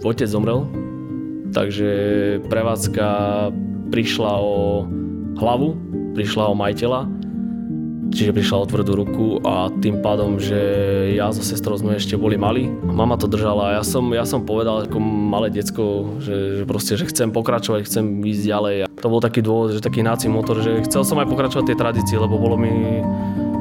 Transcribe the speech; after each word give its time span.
Otec 0.00 0.32
zomrel, 0.32 0.64
takže 1.52 1.90
prevádzka 2.48 3.06
prišla 3.92 4.32
o 4.40 4.88
hlavu, 5.36 5.76
prišla 6.16 6.48
o 6.48 6.54
majiteľa, 6.56 7.04
čiže 8.08 8.32
prišla 8.32 8.64
o 8.64 8.68
tvrdú 8.70 8.92
ruku 8.96 9.26
a 9.44 9.68
tým 9.68 10.00
pádom, 10.00 10.40
že 10.40 10.56
ja 11.20 11.28
so 11.36 11.44
sestrou 11.44 11.76
sme 11.76 12.00
ešte 12.00 12.16
boli 12.16 12.40
mali. 12.40 12.64
Mama 12.70 13.20
to 13.20 13.28
držala 13.28 13.70
a 13.70 13.74
ja 13.76 13.84
som, 13.84 14.08
ja 14.16 14.24
som 14.24 14.48
povedal 14.48 14.88
ako 14.88 14.96
malé 15.04 15.52
decko, 15.52 16.16
že, 16.16 16.56
že 16.56 16.64
proste, 16.64 16.96
že 16.96 17.04
chcem 17.04 17.28
pokračovať, 17.28 17.84
chcem 17.84 18.24
ísť 18.24 18.42
ďalej. 18.48 18.76
A 18.84 18.86
to 18.88 19.12
bol 19.12 19.20
taký 19.20 19.44
dôvod, 19.44 19.76
že 19.76 19.84
taký 19.84 20.00
hnací 20.00 20.32
motor, 20.32 20.64
že 20.64 20.80
chcel 20.88 21.04
som 21.04 21.20
aj 21.20 21.28
pokračovať 21.28 21.76
tej 21.76 21.76
tradícii, 21.76 22.16
lebo 22.16 22.40
bolo 22.40 22.56
mi 22.56 23.04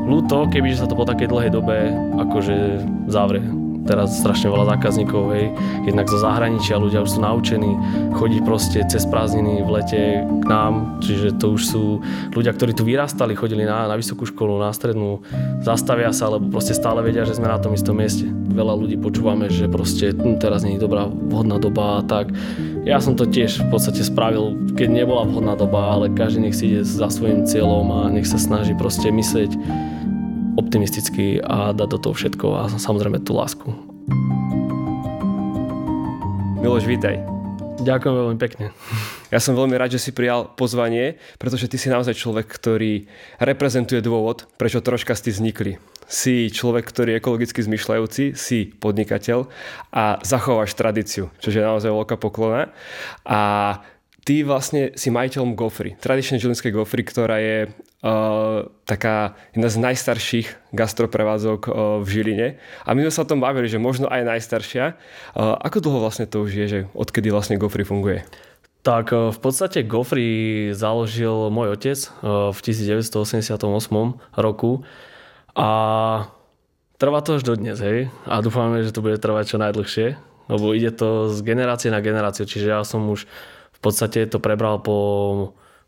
ľúto, 0.08 0.48
keby 0.48 0.72
sa 0.72 0.88
to 0.88 0.96
po 0.96 1.04
takej 1.04 1.28
dlhej 1.30 1.52
dobe 1.52 1.92
akože 2.16 2.56
zavrie 3.12 3.69
teraz 3.86 4.20
strašne 4.20 4.50
veľa 4.52 4.76
zákazníkov, 4.78 5.24
hej, 5.36 5.46
jednak 5.88 6.10
zo 6.10 6.20
zahraničia, 6.20 6.82
ľudia 6.82 7.04
už 7.04 7.16
sú 7.16 7.20
naučení 7.22 7.76
chodiť 8.16 8.42
proste 8.44 8.80
cez 8.88 9.04
prázdniny 9.08 9.64
v 9.64 9.70
lete 9.70 10.02
k 10.24 10.46
nám, 10.48 11.00
čiže 11.04 11.38
to 11.40 11.56
už 11.56 11.62
sú 11.64 11.84
ľudia, 12.34 12.56
ktorí 12.56 12.76
tu 12.76 12.84
vyrastali, 12.84 13.38
chodili 13.38 13.64
na, 13.64 13.88
na 13.88 13.96
vysokú 13.96 14.28
školu, 14.28 14.60
na 14.60 14.74
strednú, 14.74 15.24
zastavia 15.64 16.12
sa, 16.12 16.32
lebo 16.32 16.50
proste 16.50 16.76
stále 16.76 17.04
vedia, 17.06 17.28
že 17.28 17.38
sme 17.38 17.48
na 17.48 17.62
tom 17.62 17.76
istom 17.76 17.96
mieste. 17.96 18.28
Veľa 18.50 18.74
ľudí 18.76 18.98
počúvame, 18.98 19.48
že 19.48 19.70
proste 19.70 20.12
hm, 20.12 20.42
teraz 20.42 20.66
nie 20.66 20.76
je 20.76 20.84
dobrá 20.84 21.08
vhodná 21.08 21.62
doba 21.62 22.00
a 22.00 22.06
tak. 22.06 22.34
Ja 22.88 22.98
som 23.04 23.14
to 23.14 23.28
tiež 23.28 23.60
v 23.60 23.68
podstate 23.70 24.02
spravil, 24.02 24.56
keď 24.74 24.88
nebola 24.90 25.28
vhodná 25.28 25.54
doba, 25.54 25.94
ale 25.94 26.10
každý 26.10 26.48
nech 26.48 26.58
si 26.58 26.72
ide 26.72 26.82
za 26.82 27.12
svojim 27.12 27.44
cieľom 27.46 27.86
a 27.92 28.00
nech 28.10 28.26
sa 28.26 28.40
snaží 28.40 28.74
proste 28.74 29.12
myslieť 29.12 29.52
optimisticky 30.70 31.42
a 31.42 31.74
dať 31.74 31.90
do 31.90 31.98
toho 31.98 32.14
všetko 32.14 32.48
a 32.54 32.62
samozrejme 32.78 33.26
tú 33.26 33.34
lásku. 33.34 33.74
Miloš, 36.62 36.86
vítaj. 36.86 37.18
Ďakujem 37.82 38.14
veľmi 38.14 38.38
pekne. 38.38 38.70
Ja 39.34 39.42
som 39.42 39.58
veľmi 39.58 39.74
rád, 39.74 39.98
že 39.98 40.04
si 40.04 40.12
prijal 40.14 40.54
pozvanie, 40.54 41.18
pretože 41.42 41.66
ty 41.66 41.82
si 41.82 41.90
naozaj 41.90 42.14
človek, 42.14 42.46
ktorý 42.46 43.10
reprezentuje 43.42 43.98
dôvod, 44.06 44.46
prečo 44.62 44.78
troška 44.86 45.18
ste 45.18 45.34
vznikli. 45.34 45.82
Si 46.06 46.54
človek, 46.54 46.86
ktorý 46.86 47.18
je 47.18 47.20
ekologicky 47.24 47.66
zmyšľajúci, 47.66 48.38
si 48.38 48.70
podnikateľ 48.70 49.50
a 49.90 50.22
zachováš 50.22 50.78
tradíciu, 50.78 51.34
čo 51.42 51.50
je 51.50 51.66
naozaj 51.66 51.90
veľká 51.90 52.22
poklona. 52.22 52.70
A 53.26 53.42
ty 54.30 54.46
vlastne 54.46 54.94
si 54.94 55.10
majiteľom 55.10 55.58
Gofry, 55.58 55.98
tradičnej 55.98 56.38
žilinskej 56.38 56.70
Gofry, 56.78 57.02
ktorá 57.02 57.42
je 57.42 57.66
uh, 57.66 58.70
taká 58.86 59.34
jedna 59.58 59.74
z 59.74 59.82
najstarších 59.82 60.70
gastroprevádzok 60.70 61.62
uh, 61.66 61.74
v 62.06 62.08
Žiline. 62.14 62.48
A 62.86 62.94
my 62.94 63.10
sme 63.10 63.14
sa 63.18 63.26
o 63.26 63.30
tom 63.34 63.42
bavili, 63.42 63.66
že 63.66 63.82
možno 63.82 64.06
aj 64.06 64.30
najstaršia. 64.30 64.94
Uh, 65.34 65.58
ako 65.66 65.82
dlho 65.82 66.06
vlastne 66.06 66.30
to 66.30 66.46
už 66.46 66.52
je, 66.54 66.66
že 66.70 66.80
odkedy 66.94 67.34
vlastne 67.34 67.58
Gofry 67.58 67.82
funguje? 67.82 68.22
Tak 68.86 69.12
v 69.34 69.40
podstate 69.42 69.82
Gofry 69.82 70.70
založil 70.78 71.50
môj 71.50 71.74
otec 71.76 72.00
v 72.24 72.56
1988 72.56 73.60
roku 74.38 74.72
a 75.52 75.70
trvá 76.96 77.20
to 77.20 77.42
až 77.42 77.44
dodnes, 77.44 77.76
hej. 77.84 78.08
A 78.24 78.40
dúfame, 78.40 78.80
že 78.86 78.96
to 78.96 79.04
bude 79.04 79.20
trvať 79.20 79.52
čo 79.52 79.58
najdlhšie, 79.60 80.08
lebo 80.48 80.72
ide 80.72 80.96
to 80.96 81.28
z 81.28 81.44
generácie 81.44 81.92
na 81.92 82.00
generáciu, 82.00 82.48
čiže 82.48 82.72
ja 82.72 82.80
som 82.88 83.04
už 83.12 83.28
v 83.80 83.82
podstate 83.82 84.28
to 84.28 84.44
prebral 84.44 84.84
po 84.84 84.96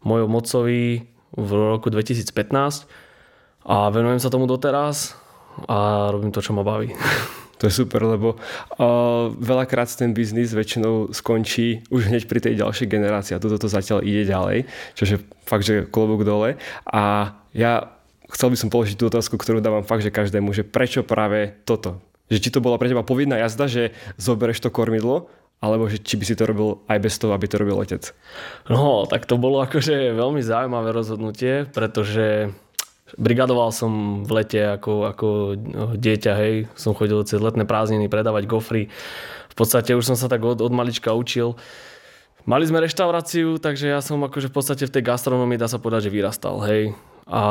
mojom 0.08 0.31
mocovi 0.31 1.03
v 1.36 1.50
roku 1.52 1.92
2015 1.92 2.31
a 3.67 3.92
venujem 3.92 4.23
sa 4.23 4.31
tomu 4.31 4.47
doteraz 4.47 5.14
a 5.67 6.08
robím 6.09 6.31
to, 6.31 6.39
čo 6.39 6.56
ma 6.56 6.64
baví. 6.64 6.95
To 7.62 7.69
je 7.69 7.86
super, 7.86 8.02
lebo 8.02 8.34
uh, 8.34 9.30
veľakrát 9.38 9.86
ten 9.94 10.17
biznis 10.17 10.50
väčšinou 10.50 11.14
skončí 11.14 11.86
už 11.94 12.09
hneď 12.09 12.25
pri 12.25 12.42
tej 12.42 12.58
ďalšej 12.58 12.89
generácii 12.89 13.38
a 13.38 13.42
toto 13.44 13.62
to 13.62 13.69
zatiaľ 13.69 14.02
ide 14.02 14.25
ďalej, 14.25 14.66
čo 14.97 15.06
je 15.06 15.22
fakt, 15.45 15.69
že 15.69 15.86
klobúk 15.86 16.25
dole. 16.25 16.58
A 16.89 17.38
ja 17.53 17.94
chcel 18.34 18.50
by 18.50 18.57
som 18.57 18.74
položiť 18.74 18.97
tú 18.97 19.13
otázku, 19.13 19.38
ktorú 19.38 19.62
dávam 19.62 19.85
fakt, 19.85 20.01
že 20.01 20.09
každému, 20.09 20.57
že 20.57 20.66
prečo 20.66 21.06
práve 21.06 21.53
toto? 21.62 22.01
Že 22.34 22.41
či 22.41 22.50
to 22.50 22.66
bola 22.66 22.81
pre 22.81 22.90
teba 22.90 23.06
povinná 23.06 23.38
jazda, 23.38 23.69
že 23.69 23.94
zoberieš 24.18 24.66
to 24.66 24.74
kormidlo 24.74 25.30
alebo 25.61 25.85
že 25.85 26.01
či 26.01 26.17
by 26.17 26.25
si 26.25 26.33
to 26.33 26.49
robil 26.49 26.81
aj 26.89 26.97
bez 26.97 27.22
toho, 27.22 27.38
aby 27.38 27.45
to 27.45 27.61
robil 27.61 27.77
otec? 27.77 28.01
No, 28.66 29.05
tak 29.05 29.29
to 29.29 29.38
bolo 29.38 29.61
akože 29.61 30.17
veľmi 30.17 30.41
zaujímavé 30.41 30.89
rozhodnutie, 30.89 31.69
pretože 31.69 32.49
brigadoval 33.16 33.69
som 33.69 34.23
v 34.25 34.31
lete 34.41 34.61
ako, 34.81 35.13
ako 35.13 35.27
dieťa, 36.01 36.33
hej, 36.41 36.53
som 36.73 36.97
chodil 36.97 37.21
cez 37.29 37.38
letné 37.38 37.69
prázdniny 37.69 38.09
predávať 38.09 38.50
gofry. 38.50 38.89
V 39.51 39.55
podstate 39.55 39.94
už 39.94 40.09
som 40.09 40.17
sa 40.17 40.25
tak 40.25 40.41
od, 40.41 40.63
od 40.63 40.73
malička 40.73 41.13
učil. 41.13 41.53
Mali 42.50 42.66
sme 42.66 42.81
reštauráciu, 42.81 43.61
takže 43.61 43.94
ja 43.94 44.01
som 44.01 44.17
akože 44.17 44.50
v 44.50 44.55
podstate 44.55 44.83
v 44.89 44.94
tej 44.97 45.03
gastronomii 45.05 45.61
dá 45.61 45.69
sa 45.69 45.77
povedať, 45.77 46.09
že 46.09 46.16
vyrastal, 46.16 46.57
hej. 46.66 46.97
A 47.29 47.44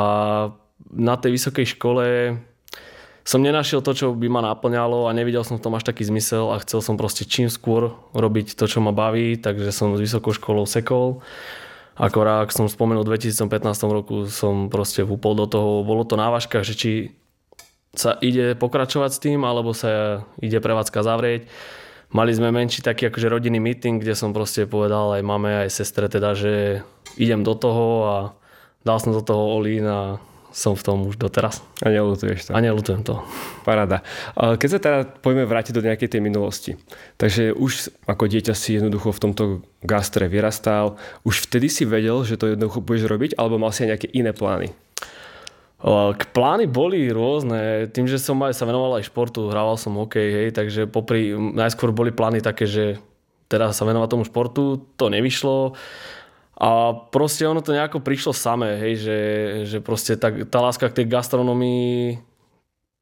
na 0.91 1.15
tej 1.15 1.39
vysokej 1.39 1.79
škole 1.79 2.35
som 3.21 3.45
nenašiel 3.45 3.85
to, 3.85 3.93
čo 3.93 4.05
by 4.17 4.27
ma 4.29 4.41
naplňalo 4.41 5.05
a 5.05 5.13
nevidel 5.13 5.45
som 5.45 5.61
v 5.61 5.63
tom 5.63 5.77
až 5.77 5.85
taký 5.85 6.01
zmysel 6.01 6.49
a 6.53 6.61
chcel 6.65 6.81
som 6.81 6.97
proste 6.97 7.21
čím 7.25 7.53
skôr 7.53 7.93
robiť 8.17 8.57
to, 8.57 8.65
čo 8.65 8.81
ma 8.81 8.89
baví, 8.89 9.37
takže 9.37 9.69
som 9.69 9.93
s 9.93 10.01
vysokou 10.01 10.33
školou 10.33 10.65
sekol. 10.65 11.21
Akorát, 12.01 12.49
ak 12.49 12.55
som 12.55 12.65
spomenul, 12.65 13.05
v 13.05 13.13
2015 13.19 13.45
roku 13.93 14.25
som 14.25 14.73
proste 14.73 15.05
vúpol 15.05 15.37
do 15.37 15.45
toho, 15.45 15.85
bolo 15.85 16.01
to 16.01 16.17
na 16.17 16.33
že 16.41 16.73
či 16.73 16.91
sa 17.91 18.15
ide 18.23 18.55
pokračovať 18.55 19.11
s 19.11 19.19
tým, 19.21 19.43
alebo 19.43 19.75
sa 19.75 20.23
ide 20.39 20.57
prevádzka 20.63 21.03
zavrieť. 21.03 21.45
Mali 22.11 22.31
sme 22.35 22.51
menší 22.51 22.83
taký 22.83 23.07
akože 23.07 23.27
rodinný 23.31 23.59
meeting, 23.59 23.99
kde 23.99 24.15
som 24.15 24.35
proste 24.35 24.67
povedal 24.67 25.15
aj 25.15 25.23
mame, 25.23 25.63
aj 25.63 25.69
sestre 25.71 26.11
teda, 26.11 26.35
že 26.35 26.83
idem 27.15 27.43
do 27.43 27.55
toho 27.55 27.85
a 28.03 28.15
dal 28.83 28.97
som 28.99 29.15
do 29.15 29.23
toho 29.23 29.55
olín 29.55 29.87
a 29.87 30.19
som 30.51 30.75
v 30.75 30.83
tom 30.83 30.97
už 31.07 31.15
doteraz. 31.15 31.63
A 31.79 31.87
nelutuješ 31.87 32.47
to? 32.47 32.51
A 32.51 32.59
nelutujem 32.59 33.01
to. 33.07 33.23
Parada. 33.63 34.03
Keď 34.35 34.67
sa 34.67 34.79
teda 34.83 34.99
poďme 35.23 35.47
vrátiť 35.47 35.73
do 35.73 35.81
nejakej 35.81 36.11
tej 36.11 36.21
minulosti. 36.21 36.75
Takže 37.15 37.55
už 37.55 37.91
ako 38.05 38.27
dieťa 38.27 38.53
si 38.53 38.75
jednoducho 38.75 39.15
v 39.15 39.21
tomto 39.23 39.43
gastre 39.81 40.27
vyrastal. 40.27 40.99
Už 41.23 41.47
vtedy 41.47 41.71
si 41.71 41.87
vedel, 41.87 42.21
že 42.27 42.35
to 42.35 42.51
jednoducho 42.51 42.83
budeš 42.83 43.07
robiť, 43.07 43.39
alebo 43.39 43.57
mal 43.57 43.71
si 43.71 43.87
aj 43.87 43.95
nejaké 43.95 44.07
iné 44.11 44.35
plány? 44.35 44.75
Plány 46.35 46.69
boli 46.69 47.09
rôzne. 47.09 47.89
Tým, 47.89 48.05
že 48.05 48.21
som 48.21 48.37
aj 48.45 48.53
sa 48.53 48.69
venoval 48.69 49.01
aj 49.01 49.09
športu, 49.09 49.49
hrával 49.49 49.81
som 49.81 49.97
hokej, 49.97 50.29
hej, 50.29 50.47
takže 50.53 50.85
popri, 50.85 51.33
najskôr 51.33 51.89
boli 51.89 52.13
plány 52.13 52.37
také, 52.37 52.69
že 52.69 53.01
teda 53.49 53.73
sa 53.73 53.83
venovať 53.89 54.07
tomu 54.13 54.23
športu, 54.23 54.85
to 54.93 55.09
nevyšlo. 55.09 55.73
A 56.61 56.93
proste 56.93 57.49
ono 57.49 57.65
to 57.65 57.73
nejako 57.73 58.05
prišlo 58.05 58.37
samé, 58.37 58.77
hej, 58.77 58.93
že, 59.01 59.19
že 59.65 59.77
proste 59.81 60.13
tá, 60.13 60.29
tá 60.29 60.61
láska 60.61 60.93
k 60.93 61.01
tej 61.01 61.09
gastronomii 61.09 62.21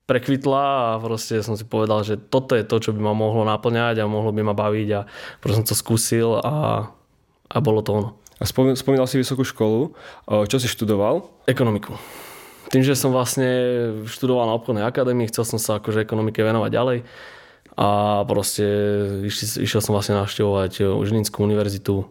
prekvitla 0.07 0.95
a 0.95 0.99
proste 1.03 1.43
som 1.43 1.59
si 1.59 1.67
povedal, 1.67 2.07
že 2.07 2.15
toto 2.15 2.55
je 2.55 2.63
to, 2.63 2.79
čo 2.79 2.95
by 2.95 3.03
ma 3.03 3.11
mohlo 3.11 3.43
naplňať 3.43 3.99
a 3.99 4.07
mohlo 4.07 4.31
by 4.31 4.47
ma 4.47 4.55
baviť 4.55 4.89
a 4.95 5.05
proste 5.43 5.59
som 5.59 5.67
to 5.67 5.75
skúsil 5.75 6.39
a, 6.39 6.87
a 7.51 7.57
bolo 7.59 7.83
to 7.83 7.91
ono. 7.99 8.09
A 8.39 8.47
spomínal 8.47 9.11
si 9.11 9.19
vysokú 9.19 9.43
školu. 9.43 9.91
Čo 10.47 10.57
si 10.63 10.71
študoval? 10.71 11.27
Ekonomiku. 11.43 11.99
Tým, 12.71 12.87
že 12.87 12.95
som 12.95 13.11
vlastne 13.11 13.51
študoval 14.07 14.47
na 14.47 14.55
obchodnej 14.55 14.87
akadémii, 14.87 15.27
chcel 15.27 15.43
som 15.43 15.59
sa 15.59 15.83
akože 15.83 15.99
ekonomike 15.99 16.39
venovať 16.39 16.71
ďalej 16.71 16.97
a 17.75 17.87
proste 18.23 18.63
išiel, 19.27 19.83
som 19.83 19.91
vlastne 19.91 20.15
navštevovať 20.15 20.79
Žilinskú 20.79 21.43
univerzitu 21.43 22.07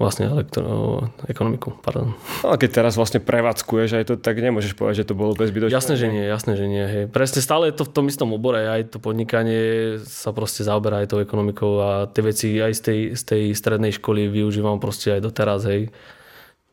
vlastne 0.00 0.32
elektro, 0.32 1.04
ekonomiku. 1.28 1.76
Pardon. 1.84 2.16
No 2.40 2.48
a 2.48 2.56
keď 2.56 2.80
teraz 2.80 2.96
vlastne 2.96 3.20
prevádzkuješ 3.20 4.00
aj 4.00 4.04
to, 4.08 4.14
tak 4.16 4.40
nemôžeš 4.40 4.72
povedať, 4.72 5.04
že 5.04 5.08
to 5.12 5.14
bolo 5.14 5.36
bezbytočné. 5.36 5.76
Jasné, 5.76 5.94
že 6.00 6.08
nie, 6.08 6.24
jasné, 6.24 6.56
že 6.56 6.64
nie. 6.64 6.80
Hej. 6.80 7.04
Presne 7.12 7.44
stále 7.44 7.68
je 7.68 7.76
to 7.76 7.84
v 7.84 7.92
tom 7.92 8.08
istom 8.08 8.32
obore, 8.32 8.64
aj 8.64 8.96
to 8.96 8.98
podnikanie 8.98 10.00
sa 10.08 10.32
proste 10.32 10.64
zaoberá 10.64 11.04
aj 11.04 11.12
tou 11.12 11.20
ekonomikou 11.20 11.84
a 11.84 12.08
tie 12.08 12.24
veci 12.24 12.56
aj 12.56 12.72
z 12.72 12.80
tej, 12.80 13.00
z 13.12 13.22
tej 13.28 13.42
strednej 13.52 13.92
školy 13.92 14.32
využívam 14.32 14.80
proste 14.80 15.12
aj 15.12 15.20
doteraz, 15.20 15.68
hej. 15.68 15.92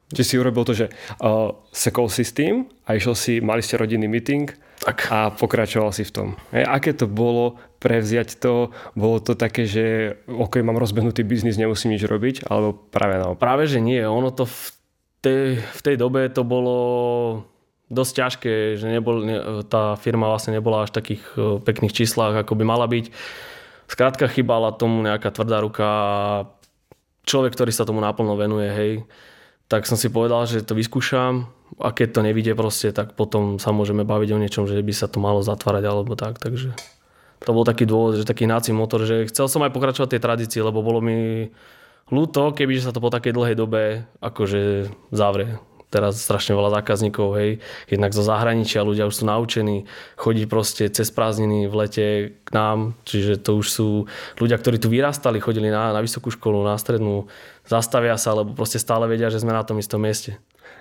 Či 0.07 0.23
si 0.23 0.35
urobil 0.39 0.63
to, 0.63 0.71
že 0.71 0.87
uh, 1.19 1.51
sekol 1.75 2.07
si 2.07 2.23
s 2.23 2.31
tým 2.31 2.71
a 2.87 2.95
išiel 2.95 3.11
si, 3.11 3.43
mali 3.43 3.59
ste 3.59 3.75
rodinný 3.75 4.07
meeting 4.07 4.47
tak. 4.81 5.09
a 5.09 5.29
pokračoval 5.33 5.91
si 5.93 6.05
v 6.05 6.11
tom. 6.13 6.27
Hej, 6.53 6.63
aké 6.65 6.91
to 6.93 7.09
bolo 7.09 7.57
prevziať 7.77 8.37
to? 8.37 8.73
Bolo 8.93 9.21
to 9.21 9.33
také, 9.33 9.65
že 9.65 10.17
ok, 10.27 10.61
mám 10.61 10.81
rozbehnutý 10.81 11.21
biznis, 11.25 11.59
nemusím 11.59 11.97
nič 11.97 12.05
robiť? 12.05 12.45
Alebo 12.49 12.73
práve 12.73 13.17
naopak? 13.17 13.41
Práve, 13.41 13.63
že 13.69 13.81
nie. 13.81 14.01
Ono 14.01 14.29
to 14.33 14.45
v 14.45 14.59
tej, 15.21 15.43
v 15.61 15.81
tej 15.81 15.95
dobe 15.97 16.29
to 16.29 16.41
bolo 16.45 16.77
dosť 17.87 18.13
ťažké, 18.13 18.53
že 18.75 18.87
nebol, 18.91 19.23
ne, 19.23 19.37
tá 19.67 19.95
firma 19.95 20.27
vlastne 20.27 20.55
nebola 20.55 20.83
až 20.83 20.91
v 20.91 20.97
takých 20.99 21.23
uh, 21.39 21.57
pekných 21.63 21.95
číslach, 21.95 22.35
ako 22.35 22.59
by 22.59 22.63
mala 22.67 22.85
byť. 22.85 23.11
Skrátka 23.87 24.27
chýbala 24.27 24.75
tomu 24.75 24.99
nejaká 25.07 25.31
tvrdá 25.31 25.63
ruka 25.63 25.89
človek, 27.23 27.55
ktorý 27.55 27.71
sa 27.71 27.87
tomu 27.87 28.03
naplno 28.03 28.35
venuje, 28.35 28.67
hej 28.67 28.91
tak 29.67 29.83
som 29.83 29.99
si 29.99 30.07
povedal, 30.07 30.47
že 30.47 30.63
to 30.63 30.75
vyskúšam. 30.75 31.51
A 31.83 31.91
keď 31.91 32.07
to 32.15 32.21
nevidie 32.23 32.55
proste, 32.55 32.95
tak 32.95 33.19
potom 33.19 33.59
sa 33.59 33.75
môžeme 33.75 34.07
baviť 34.07 34.29
o 34.31 34.41
niečom, 34.41 34.63
že 34.65 34.79
by 34.79 34.93
sa 34.95 35.11
to 35.11 35.19
malo 35.19 35.43
zatvárať 35.43 35.83
alebo 35.83 36.15
tak, 36.15 36.39
takže 36.39 36.71
To 37.43 37.51
bol 37.53 37.67
taký 37.67 37.85
dôvod, 37.85 38.17
že 38.17 38.25
taký 38.25 38.47
hnací 38.47 38.71
motor, 38.71 39.03
že 39.03 39.27
chcel 39.29 39.51
som 39.51 39.61
aj 39.61 39.75
pokračovať 39.75 40.15
tej 40.15 40.21
tradícii, 40.23 40.61
lebo 40.63 40.79
bolo 40.79 41.03
mi 41.03 41.51
ľúto, 42.07 42.55
kebyže 42.55 42.87
sa 42.87 42.95
to 42.95 43.03
po 43.03 43.11
takej 43.11 43.35
dlhej 43.35 43.55
dobe 43.59 44.07
akože 44.23 44.89
zavrie 45.11 45.59
teraz 45.87 46.19
strašne 46.19 46.51
veľa 46.51 46.83
zákazníkov, 46.83 47.27
hej, 47.39 47.49
jednak 47.87 48.11
zo 48.11 48.23
zahraničia, 48.23 48.83
ľudia 48.83 49.07
už 49.07 49.23
sú 49.23 49.23
naučení 49.23 49.87
chodiť 50.19 50.45
proste 50.51 50.83
cez 50.91 51.07
prázdniny 51.15 51.71
v 51.71 51.75
lete 51.75 52.05
k 52.43 52.49
nám, 52.51 52.99
čiže 53.07 53.39
to 53.39 53.59
už 53.63 53.67
sú 53.71 53.87
ľudia, 54.35 54.59
ktorí 54.59 54.83
tu 54.83 54.91
vyrastali, 54.91 55.39
chodili 55.39 55.71
na, 55.71 55.95
na 55.95 56.03
vysokú 56.03 56.27
školu, 56.27 56.67
na 56.67 56.75
strednú, 56.75 57.31
zastavia 57.63 58.19
sa, 58.19 58.35
lebo 58.35 58.51
proste 58.51 58.83
stále 58.83 59.07
vedia, 59.07 59.31
že 59.31 59.39
sme 59.39 59.55
na 59.55 59.63
tom 59.63 59.79
istom 59.79 60.03
mieste. 60.03 60.35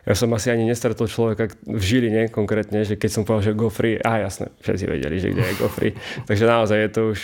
Ja 0.06 0.14
som 0.14 0.30
asi 0.38 0.54
ani 0.54 0.62
nestretol 0.62 1.10
človeka 1.10 1.50
v 1.66 1.82
Žiline 1.82 2.30
konkrétne, 2.30 2.86
že 2.86 2.94
keď 2.94 3.10
som 3.10 3.22
povedal, 3.26 3.50
že 3.50 3.58
go 3.58 3.66
free, 3.74 3.98
a 3.98 4.22
jasné, 4.22 4.54
všetci 4.62 4.84
vedeli, 4.86 5.18
že 5.18 5.34
kde 5.34 5.42
je 5.42 5.54
go 5.58 5.66
free. 5.66 5.98
Takže 6.30 6.44
naozaj 6.46 6.78
je 6.78 6.90
to 6.94 7.00
už 7.10 7.20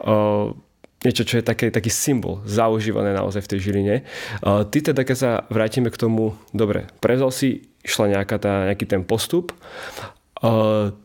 o, 0.00 0.16
niečo, 1.02 1.26
čo 1.26 1.38
je 1.38 1.44
také, 1.44 1.70
taký 1.74 1.90
symbol 1.90 2.42
zaužívané 2.46 3.10
naozaj 3.14 3.42
v 3.42 3.50
tej 3.50 3.58
Žiline. 3.58 3.96
Ty 4.42 4.78
teda, 4.78 5.02
keď 5.02 5.16
sa 5.18 5.30
vrátime 5.50 5.90
k 5.90 5.98
tomu, 5.98 6.38
dobre, 6.54 6.86
prevzal 7.02 7.34
si, 7.34 7.66
išla 7.82 8.18
nejaká 8.18 8.38
tá, 8.38 8.70
nejaký 8.70 8.86
ten 8.86 9.02
postup, 9.02 9.50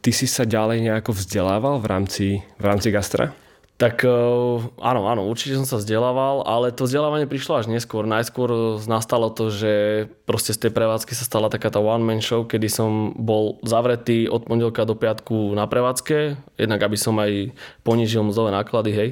ty 0.02 0.12
si 0.14 0.26
sa 0.30 0.46
ďalej 0.46 0.86
nejako 0.86 1.18
vzdelával 1.18 1.82
v 1.82 1.86
rámci, 1.90 2.28
v 2.62 2.66
rámci 2.66 2.94
gastra? 2.94 3.34
Tak 3.78 4.10
áno, 4.82 5.02
áno, 5.06 5.30
určite 5.30 5.54
som 5.54 5.70
sa 5.70 5.78
vzdelával, 5.78 6.42
ale 6.50 6.74
to 6.74 6.90
vzdelávanie 6.90 7.30
prišlo 7.30 7.62
až 7.62 7.70
neskôr. 7.70 8.10
Najskôr 8.10 8.82
nastalo 8.90 9.30
to, 9.30 9.54
že 9.54 9.74
proste 10.26 10.58
z 10.58 10.66
tej 10.66 10.72
prevádzky 10.74 11.14
sa 11.14 11.22
stala 11.22 11.46
taká 11.46 11.70
tá 11.70 11.78
one-man 11.78 12.18
show, 12.18 12.42
kedy 12.42 12.66
som 12.74 13.14
bol 13.14 13.62
zavretý 13.62 14.26
od 14.34 14.50
pondelka 14.50 14.82
do 14.82 14.98
piatku 14.98 15.54
na 15.54 15.70
prevádzke, 15.70 16.42
jednak 16.58 16.82
aby 16.82 16.98
som 16.98 17.14
aj 17.22 17.54
ponížil 17.86 18.26
mzdové 18.26 18.50
náklady, 18.50 18.92
hej 18.98 19.10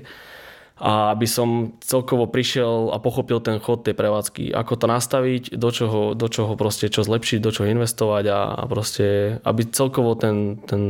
a 0.75 1.15
aby 1.15 1.23
som 1.23 1.79
celkovo 1.79 2.27
prišiel 2.27 2.91
a 2.91 2.99
pochopil 2.99 3.39
ten 3.39 3.63
chod 3.63 3.87
tej 3.87 3.95
prevádzky, 3.95 4.51
ako 4.51 4.73
to 4.75 4.85
nastaviť, 4.91 5.43
do 5.55 5.69
čoho, 5.71 6.01
do 6.11 6.27
čoho 6.27 6.51
proste 6.59 6.91
čo 6.91 7.07
zlepšiť, 7.07 7.39
do 7.39 7.51
čoho 7.55 7.71
investovať 7.71 8.25
a, 8.27 8.39
a 8.59 8.63
proste, 8.67 9.39
aby 9.47 9.71
celkovo 9.71 10.19
ten, 10.19 10.59
ten 10.67 10.81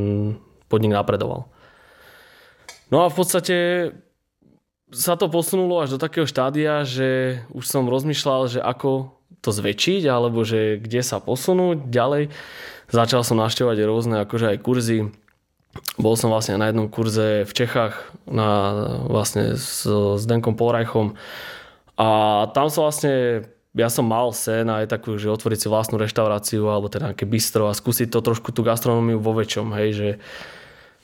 podnik 0.65 0.97
napredoval. 0.97 1.45
No 2.89 3.05
a 3.05 3.13
v 3.13 3.15
podstate 3.17 3.57
sa 4.89 5.17
to 5.17 5.29
posunulo 5.29 5.81
až 5.81 5.97
do 5.97 6.01
takého 6.01 6.25
štádia, 6.25 6.81
že 6.85 7.41
už 7.53 7.65
som 7.65 7.85
rozmýšľal, 7.85 8.41
že 8.57 8.59
ako 8.61 9.13
to 9.45 9.53
zväčšiť, 9.53 10.09
alebo 10.09 10.41
že 10.41 10.81
kde 10.81 11.05
sa 11.05 11.21
posunúť 11.21 11.89
ďalej. 11.89 12.33
Začal 12.89 13.21
som 13.21 13.37
naštevovať 13.37 13.77
rôzne 13.85 14.25
akože 14.25 14.55
aj 14.55 14.57
kurzy, 14.65 15.13
bol 15.95 16.15
som 16.19 16.31
vlastne 16.31 16.59
na 16.59 16.71
jednom 16.71 16.91
kurze 16.91 17.47
v 17.47 17.51
Čechách 17.51 17.95
na, 18.27 18.49
vlastne 19.07 19.55
s, 19.55 19.87
s 19.87 20.23
Denkom 20.27 20.59
Polrajchom. 20.59 21.15
A 21.95 22.09
tam 22.51 22.67
som 22.67 22.87
vlastne 22.87 23.47
ja 23.75 23.91
som 23.91 24.07
mal 24.07 24.31
sen 24.31 24.71
aj 24.71 24.87
takú, 24.87 25.19
že 25.19 25.27
otvoriť 25.27 25.59
si 25.59 25.67
vlastnú 25.67 25.99
reštauráciu 25.99 26.63
alebo 26.71 26.87
teda 26.87 27.11
nejaké 27.11 27.27
bistro 27.27 27.67
a 27.67 27.75
skúsiť 27.75 28.07
to 28.07 28.23
trošku 28.23 28.55
tú 28.55 28.63
gastronómiu 28.63 29.19
vo 29.19 29.35
väčšom, 29.35 29.75
hej, 29.75 29.89
že 29.91 30.09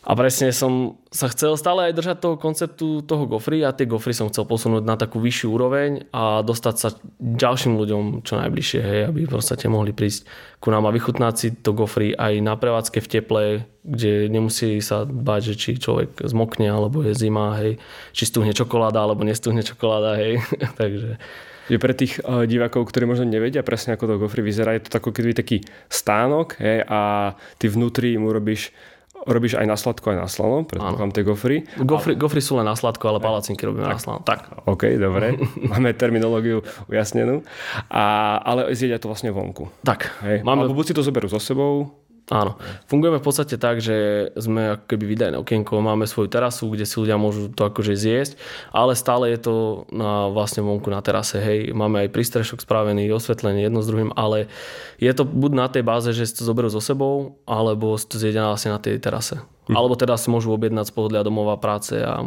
a 0.01 0.17
presne 0.17 0.49
som 0.49 0.97
sa 1.13 1.29
chcel 1.29 1.53
stále 1.61 1.85
aj 1.85 1.93
držať 1.93 2.17
toho 2.25 2.33
konceptu 2.33 3.05
toho 3.05 3.29
gofry 3.29 3.61
a 3.61 3.69
tie 3.69 3.85
gofry 3.85 4.17
som 4.17 4.33
chcel 4.33 4.49
posunúť 4.49 4.81
na 4.81 4.97
takú 4.97 5.21
vyššiu 5.21 5.47
úroveň 5.53 6.09
a 6.09 6.41
dostať 6.41 6.75
sa 6.81 6.89
ďalším 7.21 7.77
ľuďom 7.77 8.25
čo 8.25 8.41
najbližšie, 8.41 8.81
hej, 8.81 9.01
aby 9.13 9.29
proste 9.29 9.61
mohli 9.69 9.93
prísť 9.93 10.25
ku 10.57 10.73
nám 10.73 10.89
a 10.89 10.95
vychutnať 10.95 11.33
si 11.37 11.47
to 11.53 11.77
gofry 11.77 12.17
aj 12.17 12.33
na 12.41 12.57
prevádzke 12.57 12.97
v 12.97 13.11
teple, 13.13 13.43
kde 13.85 14.25
nemusí 14.25 14.81
sa 14.81 15.05
báť, 15.05 15.53
že 15.53 15.55
či 15.57 15.69
človek 15.77 16.25
zmokne 16.25 16.65
alebo 16.65 17.05
je 17.05 17.13
zima, 17.13 17.61
hej, 17.61 17.77
či 18.09 18.25
stuhne 18.25 18.57
čokoláda 18.57 19.05
alebo 19.05 19.21
nestuhne 19.21 19.61
čokoláda, 19.61 20.17
hej, 20.17 20.41
takže. 20.81 21.21
Je 21.69 21.77
pre 21.77 21.93
tých 21.93 22.17
uh, 22.25 22.49
divákov, 22.49 22.89
ktorí 22.89 23.05
možno 23.05 23.29
nevedia 23.29 23.61
presne, 23.61 23.93
ako 23.93 24.09
to 24.09 24.21
gofry 24.25 24.41
vyzerá, 24.41 24.75
je 24.75 24.89
to 24.89 24.97
tako, 24.97 25.13
keby 25.13 25.37
taký 25.37 25.61
stánok 25.93 26.57
hej, 26.57 26.81
a 26.89 27.31
ty 27.61 27.69
vnútri 27.69 28.17
mu 28.17 28.33
robíš 28.33 28.73
Robíš 29.21 29.53
aj 29.53 29.67
na 29.69 29.77
sladko, 29.77 30.13
aj 30.13 30.17
na 30.17 30.27
slano, 30.27 30.65
predpokladám 30.65 31.13
tie 31.13 31.21
gofry. 31.21 31.57
Gofry, 31.77 32.17
ale... 32.17 32.21
gofry 32.21 32.41
sú 32.41 32.57
len 32.57 32.65
na 32.65 32.73
sladko, 32.73 33.05
ale 33.05 33.21
palacinky 33.21 33.69
robíme 33.69 33.85
tak. 33.85 33.93
na 33.93 34.01
slano. 34.01 34.19
Tak. 34.25 34.65
OK, 34.65 34.97
dobre. 34.97 35.37
Máme 35.71 35.93
terminológiu 35.93 36.65
ujasnenú. 36.89 37.45
A, 37.93 38.37
ale 38.41 38.73
zjedia 38.73 38.97
to 38.97 39.13
vlastne 39.13 39.29
vonku. 39.29 39.69
Tak. 39.85 40.09
Hej. 40.25 40.41
Máme... 40.41 40.65
Alebo 40.65 40.73
buď 40.73 40.85
si 40.89 40.97
to 40.97 41.05
zoberú 41.05 41.29
so 41.29 41.37
sebou, 41.37 42.00
Áno. 42.31 42.55
Fungujeme 42.87 43.19
v 43.19 43.27
podstate 43.27 43.59
tak, 43.59 43.83
že 43.83 44.31
sme 44.39 44.79
ako 44.79 44.87
keby 44.87 45.03
vydajné 45.03 45.35
okienko, 45.35 45.83
máme 45.83 46.07
svoju 46.07 46.31
terasu, 46.31 46.71
kde 46.71 46.87
si 46.87 46.95
ľudia 46.95 47.19
môžu 47.19 47.51
to 47.51 47.67
akože 47.67 47.99
zjesť, 47.99 48.39
ale 48.71 48.95
stále 48.95 49.35
je 49.35 49.39
to 49.43 49.55
na, 49.91 50.31
vlastne 50.31 50.63
vonku 50.63 50.87
na 50.87 51.03
terase, 51.03 51.43
hej. 51.43 51.75
Máme 51.75 52.07
aj 52.07 52.15
prístrešok 52.15 52.63
spravený, 52.63 53.11
osvetlenie 53.11 53.67
jedno 53.67 53.83
s 53.83 53.89
druhým, 53.91 54.15
ale 54.15 54.47
je 54.95 55.11
to 55.11 55.27
buď 55.27 55.51
na 55.51 55.67
tej 55.67 55.83
báze, 55.83 56.07
že 56.15 56.23
si 56.23 56.39
to 56.39 56.47
zoberú 56.47 56.71
so 56.71 56.79
sebou, 56.79 57.35
alebo 57.43 57.99
si 57.99 58.07
to 58.07 58.15
zjedia 58.15 58.47
vlastne 58.47 58.71
na 58.71 58.79
tej 58.79 58.95
terase. 59.03 59.43
Hm. 59.69 59.77
Alebo 59.77 59.93
teda 59.93 60.17
si 60.17 60.33
môžu 60.33 60.49
objednať 60.57 60.89
z 60.89 60.93
pohodlia 60.97 61.21
domova 61.21 61.53
práce 61.53 61.93
a 62.01 62.25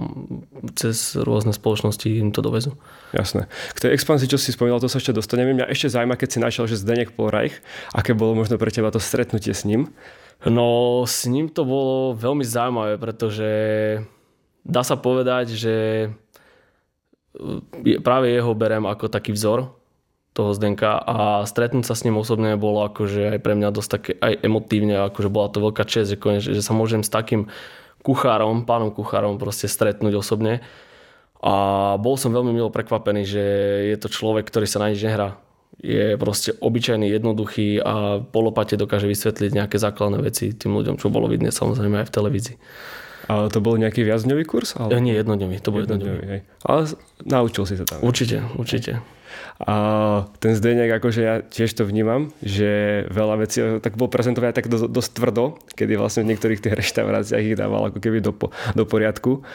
cez 0.79 1.19
rôzne 1.19 1.51
spoločnosti 1.51 2.07
im 2.07 2.31
to 2.31 2.39
dovezú. 2.39 2.79
Jasné. 3.11 3.51
K 3.75 3.83
tej 3.83 3.91
expansii, 3.91 4.31
čo 4.31 4.39
si 4.39 4.55
spomínal, 4.55 4.79
to 4.79 4.87
sa 4.87 5.03
ešte 5.03 5.11
dostaneme. 5.11 5.51
Mňa 5.51 5.67
ešte 5.67 5.91
zaujíma, 5.91 6.15
keď 6.15 6.29
si 6.31 6.39
našiel, 6.39 6.71
že 6.71 6.79
Zdenek 6.79 7.19
Polreich, 7.19 7.59
aké 7.91 8.15
bolo 8.15 8.39
možno 8.39 8.55
pre 8.55 8.71
teba 8.71 8.95
to 8.95 9.03
stretnutie 9.03 9.51
s 9.51 9.67
ním? 9.67 9.91
No, 10.47 11.03
s 11.11 11.27
ním 11.27 11.51
to 11.51 11.67
bolo 11.67 12.15
veľmi 12.15 12.47
zaujímavé, 12.47 13.03
pretože 13.03 13.51
dá 14.63 14.87
sa 14.87 14.95
povedať, 14.95 15.59
že 15.59 15.75
práve 17.99 18.31
jeho 18.31 18.55
berem 18.55 18.87
ako 18.87 19.11
taký 19.11 19.35
vzor, 19.35 19.74
toho 20.35 20.51
Zdenka 20.51 20.99
a 20.99 21.47
stretnúť 21.47 21.87
sa 21.87 21.95
s 21.95 22.03
ním 22.03 22.19
osobne 22.19 22.59
bolo 22.59 22.83
akože 22.91 23.39
aj 23.39 23.41
pre 23.41 23.55
mňa 23.55 23.71
dosť 23.71 23.91
také 23.95 24.13
aj 24.19 24.43
emotívne, 24.43 24.99
akože 25.07 25.31
bola 25.31 25.47
to 25.47 25.63
veľká 25.63 25.87
čest, 25.87 26.11
že, 26.11 26.19
konečne, 26.19 26.59
že 26.59 26.63
sa 26.63 26.75
môžem 26.75 27.07
s 27.07 27.09
takým 27.09 27.47
kuchárom, 28.03 28.67
pánom 28.67 28.91
kuchárom 28.91 29.39
proste 29.39 29.71
stretnúť 29.71 30.19
osobne. 30.19 30.61
A 31.39 31.55
bol 32.03 32.19
som 32.19 32.35
veľmi 32.35 32.51
milo 32.51 32.75
prekvapený, 32.75 33.23
že 33.23 33.45
je 33.95 33.97
to 34.03 34.11
človek, 34.11 34.43
ktorý 34.51 34.67
sa 34.67 34.83
na 34.83 34.91
nič 34.91 35.07
nehrá. 35.07 35.39
Je 35.79 36.19
proste 36.19 36.57
obyčajný, 36.59 37.07
jednoduchý 37.15 37.79
a 37.79 38.19
po 38.25 38.43
lopate 38.43 38.75
dokáže 38.75 39.07
vysvetliť 39.07 39.51
nejaké 39.55 39.77
základné 39.79 40.19
veci 40.19 40.51
tým 40.51 40.75
ľuďom, 40.75 40.99
čo 40.99 41.15
bolo 41.15 41.31
vidieť 41.31 41.55
samozrejme 41.55 42.03
aj 42.03 42.07
v 42.11 42.15
televízii. 42.15 42.57
Ale 43.29 43.49
to 43.49 43.63
bol 43.65 43.79
nejaký 43.79 44.05
viacdňový 44.05 44.45
kurz? 44.45 44.77
Ale... 44.77 45.01
Nie, 45.01 45.17
jednodňový, 45.17 45.57
to 45.63 45.71
bol 45.73 45.81
jednodňový. 45.81 46.21
jednodňový. 46.21 46.41
Ale 46.69 46.81
naučil 47.25 47.65
si 47.65 47.75
sa 47.81 47.85
tam. 47.89 48.05
Určite, 48.05 48.45
určite. 48.61 49.01
A 49.63 49.75
ten 50.43 50.53
Zdeňak, 50.59 50.99
akože 50.99 51.21
ja 51.23 51.35
tiež 51.41 51.79
to 51.79 51.87
vnímam, 51.87 52.35
že 52.43 53.05
veľa 53.09 53.35
vecí 53.47 53.63
tak 53.79 53.95
bol 53.95 54.11
prezentovaný 54.11 54.51
tak 54.51 54.67
dosť, 54.67 54.91
dosť 54.91 55.11
tvrdo, 55.15 55.45
kedy 55.79 55.95
vlastne 55.95 56.27
v 56.27 56.35
niektorých 56.35 56.61
tých 56.61 56.75
reštauráciách 56.75 57.45
ich 57.55 57.59
dával 57.59 57.89
ako 57.89 57.99
keby 58.03 58.19
do, 58.19 58.35
do 58.75 58.85
poriadku. 58.85 59.47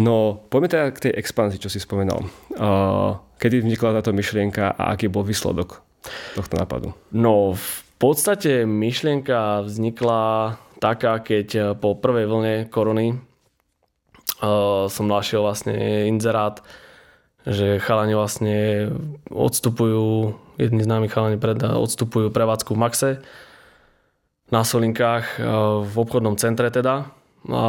No, 0.00 0.40
poďme 0.48 0.68
teda 0.72 0.86
k 0.90 1.02
tej 1.08 1.12
expanzii, 1.20 1.60
čo 1.60 1.68
si 1.68 1.78
spomenal. 1.78 2.24
A, 2.56 3.20
kedy 3.36 3.60
vznikla 3.60 4.00
táto 4.00 4.16
myšlienka 4.16 4.72
a 4.72 4.96
aký 4.96 5.12
bol 5.12 5.22
výsledok 5.22 5.84
tohto 6.32 6.54
nápadu? 6.56 6.96
No, 7.12 7.52
v 7.52 7.80
podstate 8.00 8.64
myšlienka 8.64 9.68
vznikla 9.68 10.56
taká, 10.82 11.22
keď 11.22 11.78
po 11.78 11.94
prvej 11.94 12.26
vlne 12.26 12.54
korony 12.66 13.14
uh, 14.42 14.90
som 14.90 15.06
našiel 15.06 15.46
vlastne 15.46 16.10
inzerát 16.10 16.58
že 17.46 17.82
chalani 17.82 18.14
vlastne 18.14 18.90
odstupujú, 19.30 20.34
jedni 20.62 20.82
známi 20.82 21.10
chalani 21.10 21.38
pred, 21.38 21.58
odstupujú 21.58 22.30
prevádzku 22.30 22.74
v 22.74 22.82
Maxe 22.82 23.10
na 24.52 24.62
Solinkách 24.62 25.40
e, 25.40 25.48
v 25.82 25.94
obchodnom 25.96 26.38
centre 26.38 26.70
teda. 26.70 27.10
A 27.50 27.64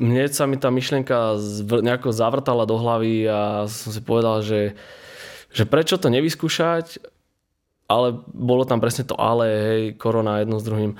mne 0.00 0.24
sa 0.32 0.48
mi 0.48 0.56
tá 0.56 0.72
myšlienka 0.72 1.36
nejako 1.84 2.10
zavrtala 2.10 2.64
do 2.64 2.80
hlavy 2.80 3.28
a 3.28 3.68
som 3.68 3.90
si 3.92 4.00
povedal, 4.00 4.40
že, 4.40 4.74
že 5.52 5.68
prečo 5.68 6.00
to 6.00 6.08
nevyskúšať, 6.08 6.98
ale 7.86 8.16
bolo 8.32 8.64
tam 8.64 8.80
presne 8.80 9.04
to 9.04 9.14
ale, 9.20 9.46
hej, 9.46 9.82
korona 10.00 10.40
jedno 10.40 10.56
s 10.56 10.64
druhým. 10.64 10.96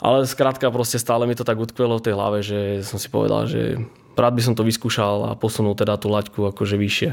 Ale 0.00 0.24
skrátka 0.24 0.68
proste 0.72 1.00
stále 1.00 1.24
mi 1.24 1.36
to 1.36 1.44
tak 1.44 1.60
utkvelo 1.60 2.00
v 2.00 2.04
tej 2.04 2.14
hlave, 2.16 2.38
že 2.40 2.80
som 2.84 2.96
si 2.96 3.08
povedal, 3.12 3.48
že 3.48 3.80
rád 4.20 4.36
by 4.36 4.42
som 4.44 4.54
to 4.54 4.62
vyskúšal 4.62 5.32
a 5.32 5.38
posunul 5.38 5.72
teda 5.74 5.96
tú 5.96 6.12
laťku 6.12 6.52
akože 6.52 6.76
vyššie. 6.76 7.10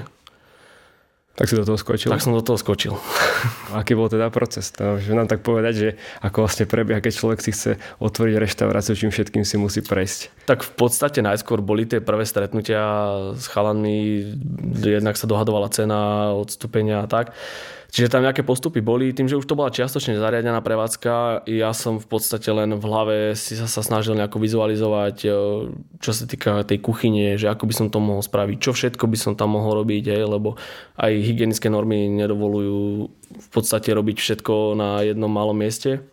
Tak 1.38 1.46
si 1.46 1.54
do 1.54 1.70
toho 1.70 1.78
skočil? 1.78 2.10
Tak 2.10 2.26
som 2.26 2.34
do 2.34 2.42
toho 2.42 2.58
skočil. 2.58 2.98
Aký 3.80 3.94
bol 3.94 4.10
teda 4.10 4.34
proces? 4.34 4.74
To, 4.74 4.98
že 4.98 5.14
nám 5.14 5.30
tak 5.30 5.46
povedať, 5.46 5.74
že 5.78 5.90
ako 6.26 6.50
vlastne 6.50 6.66
prebieha, 6.66 6.98
keď 6.98 7.14
človek 7.14 7.46
si 7.46 7.54
chce 7.54 7.78
otvoriť 8.02 8.42
reštauráciu, 8.42 8.98
čím 8.98 9.14
všetkým 9.14 9.46
si 9.46 9.62
musí 9.62 9.86
prejsť? 9.86 10.50
Tak 10.50 10.66
v 10.66 10.72
podstate 10.74 11.22
najskôr 11.22 11.62
boli 11.62 11.86
tie 11.86 12.02
prvé 12.02 12.26
stretnutia 12.26 12.82
s 13.38 13.46
chalanmi, 13.54 14.26
jednak 14.82 15.14
sa 15.14 15.30
dohadovala 15.30 15.70
cena, 15.70 16.34
odstúpenia 16.34 17.06
a 17.06 17.08
tak. 17.08 17.38
Čiže 17.88 18.12
tam 18.12 18.28
nejaké 18.28 18.44
postupy 18.44 18.84
boli, 18.84 19.16
tým, 19.16 19.32
že 19.32 19.40
už 19.40 19.48
to 19.48 19.56
bola 19.56 19.72
čiastočne 19.72 20.20
zariadená 20.20 20.60
prevádzka, 20.60 21.48
ja 21.48 21.72
som 21.72 22.04
v 22.04 22.08
podstate 22.08 22.52
len 22.52 22.76
v 22.76 22.84
hlave 22.84 23.16
si 23.40 23.56
sa, 23.56 23.64
sa 23.64 23.80
snažil 23.80 24.12
nejako 24.20 24.44
vizualizovať, 24.44 25.18
e, 25.24 25.30
čo 26.04 26.12
sa 26.12 26.28
týka 26.28 26.68
tej 26.68 26.84
kuchyne, 26.84 27.40
že 27.40 27.48
ako 27.48 27.64
by 27.64 27.74
som 27.74 27.88
to 27.88 28.04
mohol 28.04 28.20
spraviť, 28.20 28.58
čo 28.60 28.76
všetko 28.76 29.08
by 29.08 29.18
som 29.18 29.34
tam 29.40 29.56
mohol 29.56 29.88
robiť, 29.88 30.04
hej, 30.12 30.28
lebo 30.28 30.60
aj 31.00 31.12
hygienické 31.16 31.72
normy 31.72 32.12
nedovolujú 32.12 33.08
v 33.32 33.48
podstate 33.56 33.96
robiť 33.96 34.20
všetko 34.20 34.76
na 34.76 35.08
jednom 35.08 35.32
malom 35.32 35.56
mieste. 35.56 36.04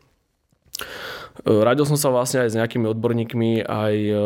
E, 1.42 1.50
radil 1.50 1.90
som 1.90 1.98
sa 1.98 2.14
vlastne 2.14 2.46
aj 2.46 2.54
s 2.54 2.58
nejakými 2.58 2.86
odborníkmi, 2.86 3.66
aj 3.66 3.94
e, 3.98 4.22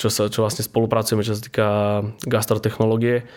čo, 0.00 0.08
sa, 0.08 0.32
čo 0.32 0.40
vlastne 0.40 0.64
spolupracujeme, 0.64 1.20
čo 1.20 1.36
sa 1.36 1.44
týka 1.44 1.68
gastrotechnológie, 2.24 3.28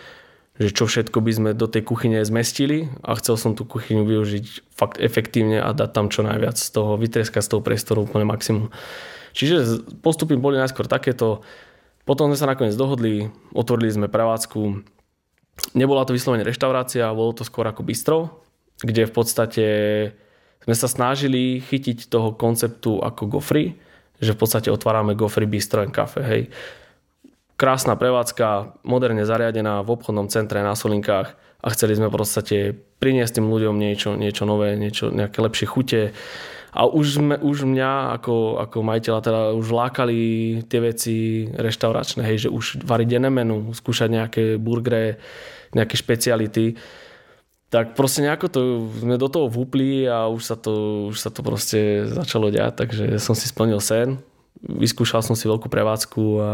že 0.54 0.70
čo 0.70 0.86
všetko 0.86 1.18
by 1.18 1.32
sme 1.34 1.50
do 1.50 1.66
tej 1.66 1.82
kuchyne 1.82 2.22
zmestili 2.22 2.86
a 3.02 3.18
chcel 3.18 3.34
som 3.34 3.58
tú 3.58 3.66
kuchyňu 3.66 4.06
využiť 4.06 4.70
fakt 4.70 5.02
efektívne 5.02 5.58
a 5.58 5.74
dať 5.74 5.90
tam 5.90 6.06
čo 6.14 6.22
najviac 6.22 6.54
z 6.54 6.70
toho, 6.70 6.94
vytrieskať 6.94 7.42
z 7.42 7.50
toho 7.50 7.60
priestoru 7.62 8.06
úplne 8.06 8.22
maximum. 8.22 8.70
Čiže 9.34 9.82
postupy 9.98 10.38
boli 10.38 10.54
najskôr 10.62 10.86
takéto, 10.86 11.42
potom 12.06 12.30
sme 12.30 12.38
sa 12.38 12.46
nakoniec 12.46 12.78
dohodli, 12.78 13.34
otvorili 13.50 13.90
sme 13.90 14.06
prevádzku. 14.06 14.60
Nebola 15.74 16.06
to 16.06 16.14
vyslovene 16.14 16.46
reštaurácia, 16.46 17.10
bolo 17.10 17.34
to 17.34 17.42
skôr 17.42 17.66
ako 17.66 17.82
bistro, 17.82 18.46
kde 18.78 19.10
v 19.10 19.12
podstate 19.12 19.66
sme 20.62 20.74
sa 20.78 20.86
snažili 20.86 21.58
chytiť 21.66 22.06
toho 22.06 22.30
konceptu 22.30 23.02
ako 23.02 23.26
gofry, 23.26 23.74
že 24.22 24.38
v 24.38 24.38
podstate 24.38 24.70
otvárame 24.70 25.18
gofry, 25.18 25.50
bistro 25.50 25.82
and 25.82 25.90
cafe, 25.90 26.22
hej 26.22 26.42
krásna 27.56 27.94
prevádzka, 27.94 28.80
moderne 28.82 29.22
zariadená 29.22 29.82
v 29.82 29.92
obchodnom 29.94 30.26
centre 30.30 30.60
na 30.62 30.74
Solinkách 30.74 31.38
a 31.64 31.66
chceli 31.72 31.96
sme 31.96 32.10
v 32.10 32.16
podstate 32.18 32.56
priniesť 33.00 33.40
tým 33.40 33.48
ľuďom 33.48 33.76
niečo, 33.76 34.16
niečo 34.18 34.44
nové, 34.44 34.76
niečo, 34.76 35.08
nejaké 35.08 35.38
lepšie 35.40 35.66
chute. 35.68 36.02
A 36.74 36.90
už, 36.90 37.22
sme, 37.22 37.38
už 37.38 37.70
mňa 37.70 38.18
ako, 38.18 38.58
ako 38.58 38.76
majiteľa 38.82 39.20
teda 39.22 39.40
už 39.54 39.66
lákali 39.70 40.18
tie 40.66 40.80
veci 40.82 41.14
reštauračné, 41.46 42.26
hej, 42.26 42.46
že 42.46 42.48
už 42.50 42.82
variť 42.82 43.14
denné 43.14 43.30
menu, 43.30 43.70
skúšať 43.70 44.08
nejaké 44.10 44.44
burgery, 44.58 45.14
nejaké 45.70 45.94
špeciality. 45.94 46.74
Tak 47.70 47.94
proste 47.94 48.26
nejako 48.26 48.46
to, 48.50 48.60
sme 48.98 49.14
do 49.14 49.30
toho 49.30 49.46
vúpli 49.46 50.02
a 50.10 50.26
už 50.26 50.42
sa 50.42 50.56
to, 50.58 51.06
už 51.14 51.16
sa 51.22 51.30
to 51.30 51.46
proste 51.46 52.10
začalo 52.10 52.50
diať, 52.50 52.82
takže 52.82 53.22
som 53.22 53.38
si 53.38 53.46
splnil 53.46 53.78
sen. 53.78 54.18
Vyskúšal 54.58 55.22
som 55.22 55.38
si 55.38 55.46
veľkú 55.46 55.70
prevádzku 55.70 56.22
a 56.42 56.50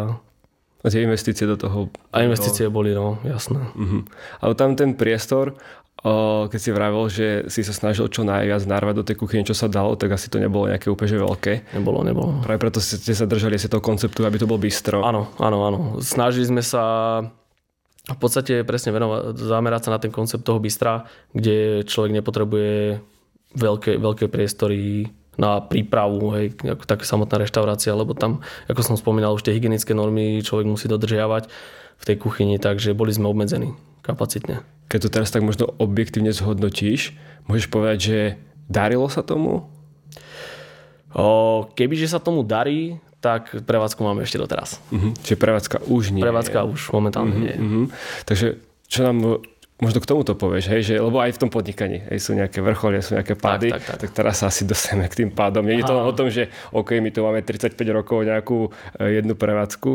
a 0.80 0.86
tie 0.88 1.04
investície 1.04 1.44
do 1.44 1.60
toho... 1.60 1.92
A 2.12 2.24
investície 2.24 2.64
no. 2.68 2.72
boli, 2.72 2.96
no, 2.96 3.20
jasné. 3.20 3.60
Uh-huh. 3.76 4.02
Ale 4.40 4.56
tam 4.56 4.72
ten 4.72 4.96
priestor, 4.96 5.60
o, 6.00 6.48
keď 6.48 6.60
si 6.60 6.70
vravel, 6.72 7.04
že 7.12 7.26
si 7.52 7.60
sa 7.60 7.76
snažil 7.76 8.08
čo 8.08 8.24
najviac 8.24 8.64
narvať 8.64 8.94
do 8.96 9.04
tej 9.04 9.16
kuchyne, 9.20 9.44
čo 9.44 9.52
sa 9.52 9.68
dalo, 9.68 9.92
tak 10.00 10.16
asi 10.16 10.32
to 10.32 10.40
nebolo 10.40 10.72
nejaké 10.72 10.88
úplne 10.88 11.12
že 11.12 11.20
veľké. 11.20 11.52
Nebolo, 11.76 12.00
nebolo. 12.00 12.40
Práve 12.40 12.64
preto 12.64 12.80
ste 12.80 13.12
sa 13.12 13.28
držali 13.28 13.60
asi 13.60 13.68
toho 13.68 13.84
konceptu, 13.84 14.24
aby 14.24 14.40
to 14.40 14.48
bol 14.48 14.56
bistro. 14.56 15.04
Áno, 15.04 15.28
áno, 15.36 15.58
áno. 15.68 15.78
Snažili 16.00 16.48
sme 16.48 16.64
sa 16.64 16.82
v 18.08 18.18
podstate 18.18 18.64
presne 18.64 18.96
venovať, 18.96 19.36
zamerať 19.36 19.82
sa 19.84 19.90
na 19.92 20.00
ten 20.00 20.08
koncept 20.08 20.42
toho 20.48 20.56
bistra, 20.58 21.04
kde 21.36 21.84
človek 21.84 22.16
nepotrebuje 22.16 23.04
veľké, 23.52 24.00
veľké 24.00 24.26
priestory, 24.32 25.12
na 25.38 25.62
prípravu, 25.62 26.34
hej, 26.36 26.56
ako 26.64 26.84
taká 26.84 27.04
samotná 27.06 27.42
reštaurácia, 27.42 27.94
lebo 27.94 28.12
tam, 28.16 28.42
ako 28.66 28.82
som 28.82 28.96
spomínal, 28.98 29.36
už 29.36 29.46
tie 29.46 29.54
hygienické 29.54 29.94
normy 29.94 30.42
človek 30.42 30.66
musí 30.66 30.90
dodržiavať 30.90 31.46
v 32.00 32.04
tej 32.04 32.16
kuchyni, 32.18 32.56
takže 32.56 32.96
boli 32.96 33.14
sme 33.14 33.30
obmedzení 33.30 33.76
kapacitne. 34.02 34.64
Keď 34.90 34.98
to 35.06 35.12
teraz 35.12 35.30
tak 35.30 35.46
možno 35.46 35.70
objektívne 35.78 36.34
zhodnotíš, 36.34 37.14
môžeš 37.46 37.66
povedať, 37.70 37.98
že 38.00 38.18
darilo 38.66 39.06
sa 39.06 39.22
tomu? 39.22 39.70
O, 41.14 41.66
kebyže 41.74 42.10
sa 42.10 42.18
tomu 42.18 42.42
darí, 42.42 42.98
tak 43.20 43.52
prevádzku 43.68 44.00
máme 44.00 44.24
ešte 44.24 44.40
doteraz. 44.40 44.80
Uh-huh. 44.88 45.12
Čiže 45.20 45.36
prevádzka 45.36 45.76
už 45.92 46.16
nie 46.16 46.24
Prevádzka 46.24 46.64
už 46.64 46.90
momentálne 46.96 47.36
uh-huh, 47.36 47.44
nie. 47.44 47.54
Uh-huh. 47.54 47.86
Takže 48.24 48.56
čo 48.88 49.04
nám 49.04 49.44
možno 49.80 49.98
k 49.98 50.06
tomuto 50.06 50.36
povieš, 50.36 50.64
hej, 50.70 50.82
že, 50.84 50.94
lebo 51.00 51.18
aj 51.20 51.36
v 51.36 51.40
tom 51.40 51.50
podnikaní 51.50 52.04
hej, 52.12 52.20
sú 52.20 52.36
nejaké 52.36 52.60
vrcholy, 52.60 53.00
sú 53.00 53.16
nejaké 53.16 53.34
pády, 53.34 53.72
tak, 53.72 53.82
tak, 53.82 53.88
tak. 53.96 53.98
tak 54.04 54.10
teraz 54.12 54.44
sa 54.44 54.52
asi 54.52 54.68
dostaneme 54.68 55.08
k 55.08 55.24
tým 55.24 55.30
pádom. 55.32 55.64
Nie 55.64 55.80
je 55.80 55.88
to 55.88 55.96
len 55.96 56.04
o 56.04 56.12
tom, 56.12 56.28
že 56.28 56.52
OK, 56.70 57.00
my 57.00 57.10
tu 57.10 57.24
máme 57.24 57.40
35 57.40 57.76
rokov 57.90 58.22
nejakú 58.22 58.68
e, 59.00 59.20
jednu 59.20 59.34
prevádzku, 59.34 59.90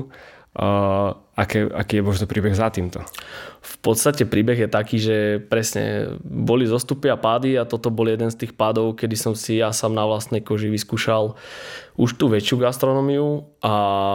Uh, 0.55 1.11
aké, 1.35 1.67
aký 1.67 1.99
je 1.99 2.07
možno 2.07 2.25
príbeh 2.25 2.55
za 2.55 2.71
týmto? 2.71 3.03
V 3.59 3.75
podstate 3.83 4.23
príbeh 4.23 4.55
je 4.55 4.69
taký, 4.71 4.97
že 4.97 5.17
presne 5.43 6.15
boli 6.23 6.63
zostupy 6.63 7.11
a 7.11 7.19
pády 7.19 7.59
a 7.59 7.67
toto 7.67 7.91
bol 7.91 8.07
jeden 8.07 8.31
z 8.31 8.47
tých 8.47 8.53
pádov, 8.55 8.95
kedy 8.95 9.15
som 9.19 9.33
si 9.35 9.59
ja 9.59 9.75
sám 9.75 9.91
na 9.91 10.07
vlastnej 10.07 10.39
koži 10.39 10.71
vyskúšal 10.71 11.35
už 11.99 12.15
tú 12.15 12.31
väčšiu 12.31 12.59
gastronómiu 12.63 13.45
a 13.59 13.73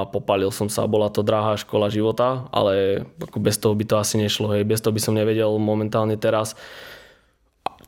popalil 0.09 0.49
som 0.51 0.73
sa. 0.73 0.89
Bola 0.89 1.13
to 1.13 1.21
drahá 1.21 1.61
škola 1.61 1.93
života, 1.93 2.49
ale 2.51 3.05
ako 3.21 3.39
bez 3.39 3.57
toho 3.61 3.77
by 3.77 3.85
to 3.85 3.97
asi 4.01 4.17
nešlo. 4.17 4.57
Hej. 4.57 4.65
Bez 4.65 4.81
toho 4.81 4.93
by 4.97 5.01
som 5.01 5.17
nevedel 5.17 5.53
momentálne 5.61 6.17
teraz 6.17 6.57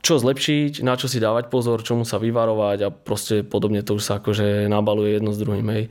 čo 0.03 0.19
zlepšiť, 0.19 0.83
na 0.83 0.99
čo 0.99 1.07
si 1.07 1.23
dávať 1.23 1.47
pozor, 1.47 1.79
čomu 1.79 2.03
sa 2.03 2.19
vyvarovať 2.19 2.77
a 2.83 2.89
proste 2.91 3.39
podobne 3.39 3.87
to 3.87 3.95
už 3.95 4.03
sa 4.03 4.19
akože 4.19 4.67
nabaluje 4.67 5.15
jedno 5.15 5.31
s 5.31 5.39
druhým. 5.39 5.63
Hej. 5.71 5.83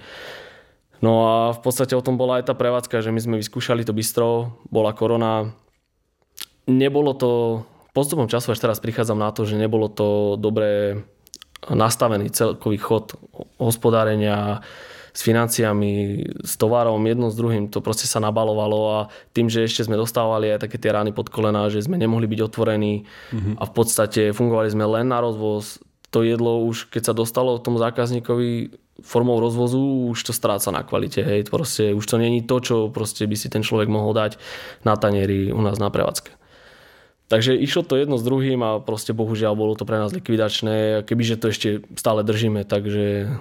No 1.03 1.27
a 1.27 1.35
v 1.51 1.61
podstate 1.61 1.99
o 1.99 2.05
tom 2.05 2.15
bola 2.15 2.39
aj 2.39 2.47
tá 2.47 2.55
prevádzka, 2.55 3.03
že 3.03 3.11
my 3.11 3.19
sme 3.19 3.37
vyskúšali 3.43 3.83
to 3.83 3.91
bistro, 3.91 4.55
bola 4.71 4.95
korona. 4.95 5.51
Nebolo 6.71 7.13
to, 7.19 7.31
postupom 7.91 8.31
času 8.31 8.55
až 8.55 8.63
teraz 8.63 8.79
prichádzam 8.79 9.19
na 9.19 9.35
to, 9.35 9.43
že 9.43 9.59
nebolo 9.59 9.91
to 9.91 10.39
dobre 10.39 11.03
nastavený 11.67 12.31
celkový 12.31 12.79
chod 12.79 13.19
hospodárenia 13.59 14.63
s 15.13 15.21
financiami, 15.21 16.25
s 16.41 16.57
tovarom, 16.57 17.03
jedno 17.05 17.29
s 17.29 17.37
druhým, 17.37 17.69
to 17.69 17.85
proste 17.85 18.09
sa 18.09 18.17
nabalovalo 18.17 18.81
a 18.97 18.99
tým, 19.37 19.53
že 19.53 19.69
ešte 19.69 19.85
sme 19.85 20.01
dostávali 20.01 20.49
aj 20.49 20.65
také 20.65 20.81
tie 20.81 20.89
rány 20.89 21.13
pod 21.13 21.29
kolena, 21.29 21.69
že 21.69 21.85
sme 21.85 22.01
nemohli 22.01 22.25
byť 22.25 22.41
otvorení 22.41 23.05
mm-hmm. 23.05 23.55
a 23.61 23.63
v 23.69 23.73
podstate 23.77 24.33
fungovali 24.33 24.73
sme 24.73 24.89
len 24.89 25.13
na 25.13 25.21
rozvoz, 25.21 25.85
to 26.09 26.25
jedlo 26.25 26.65
už, 26.65 26.89
keď 26.89 27.13
sa 27.13 27.15
dostalo 27.17 27.61
tomu 27.61 27.77
zákazníkovi 27.77 28.82
formou 29.01 29.41
rozvozu, 29.41 30.13
už 30.13 30.21
to 30.21 30.33
stráca 30.37 30.69
na 30.69 30.85
kvalite. 30.85 31.25
Hej. 31.25 31.49
Proste, 31.49 31.97
už 31.97 32.05
to 32.05 32.21
není 32.21 32.45
to, 32.45 32.61
čo 32.61 32.77
proste 32.93 33.25
by 33.25 33.37
si 33.41 33.49
ten 33.49 33.65
človek 33.65 33.89
mohol 33.89 34.13
dať 34.13 34.37
na 34.85 35.01
tanieri 35.01 35.49
u 35.49 35.61
nás 35.65 35.81
na 35.81 35.89
prevádzke. 35.89 36.37
Takže 37.33 37.57
išlo 37.57 37.81
to 37.81 37.97
jedno 37.97 38.21
s 38.21 38.27
druhým 38.29 38.61
a 38.61 38.77
proste 38.85 39.17
bohužiaľ 39.17 39.57
bolo 39.57 39.73
to 39.73 39.89
pre 39.89 39.97
nás 39.97 40.13
likvidačné, 40.13 41.01
kebyže 41.09 41.41
to 41.41 41.49
ešte 41.49 41.69
stále 41.97 42.21
držíme, 42.21 42.69
takže... 42.69 43.33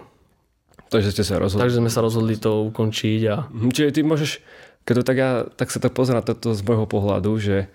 Takže 0.87 1.11
ste 1.11 1.23
sa 1.27 1.35
rozhodli. 1.35 1.67
Takže 1.67 1.79
sme 1.83 1.91
sa 1.91 1.99
rozhodli 1.99 2.39
to 2.39 2.71
ukončiť 2.71 3.21
a... 3.27 3.51
Mhm, 3.51 3.69
čiže 3.75 3.99
ty 3.99 4.01
môžeš, 4.07 4.39
keď 4.87 4.93
to 4.95 5.03
tak 5.03 5.17
ja, 5.19 5.31
tak 5.43 5.67
sa 5.75 5.83
to 5.83 5.91
pozerám 5.91 6.23
toto 6.23 6.55
z 6.55 6.63
môjho 6.63 6.87
pohľadu, 6.87 7.31
že 7.35 7.67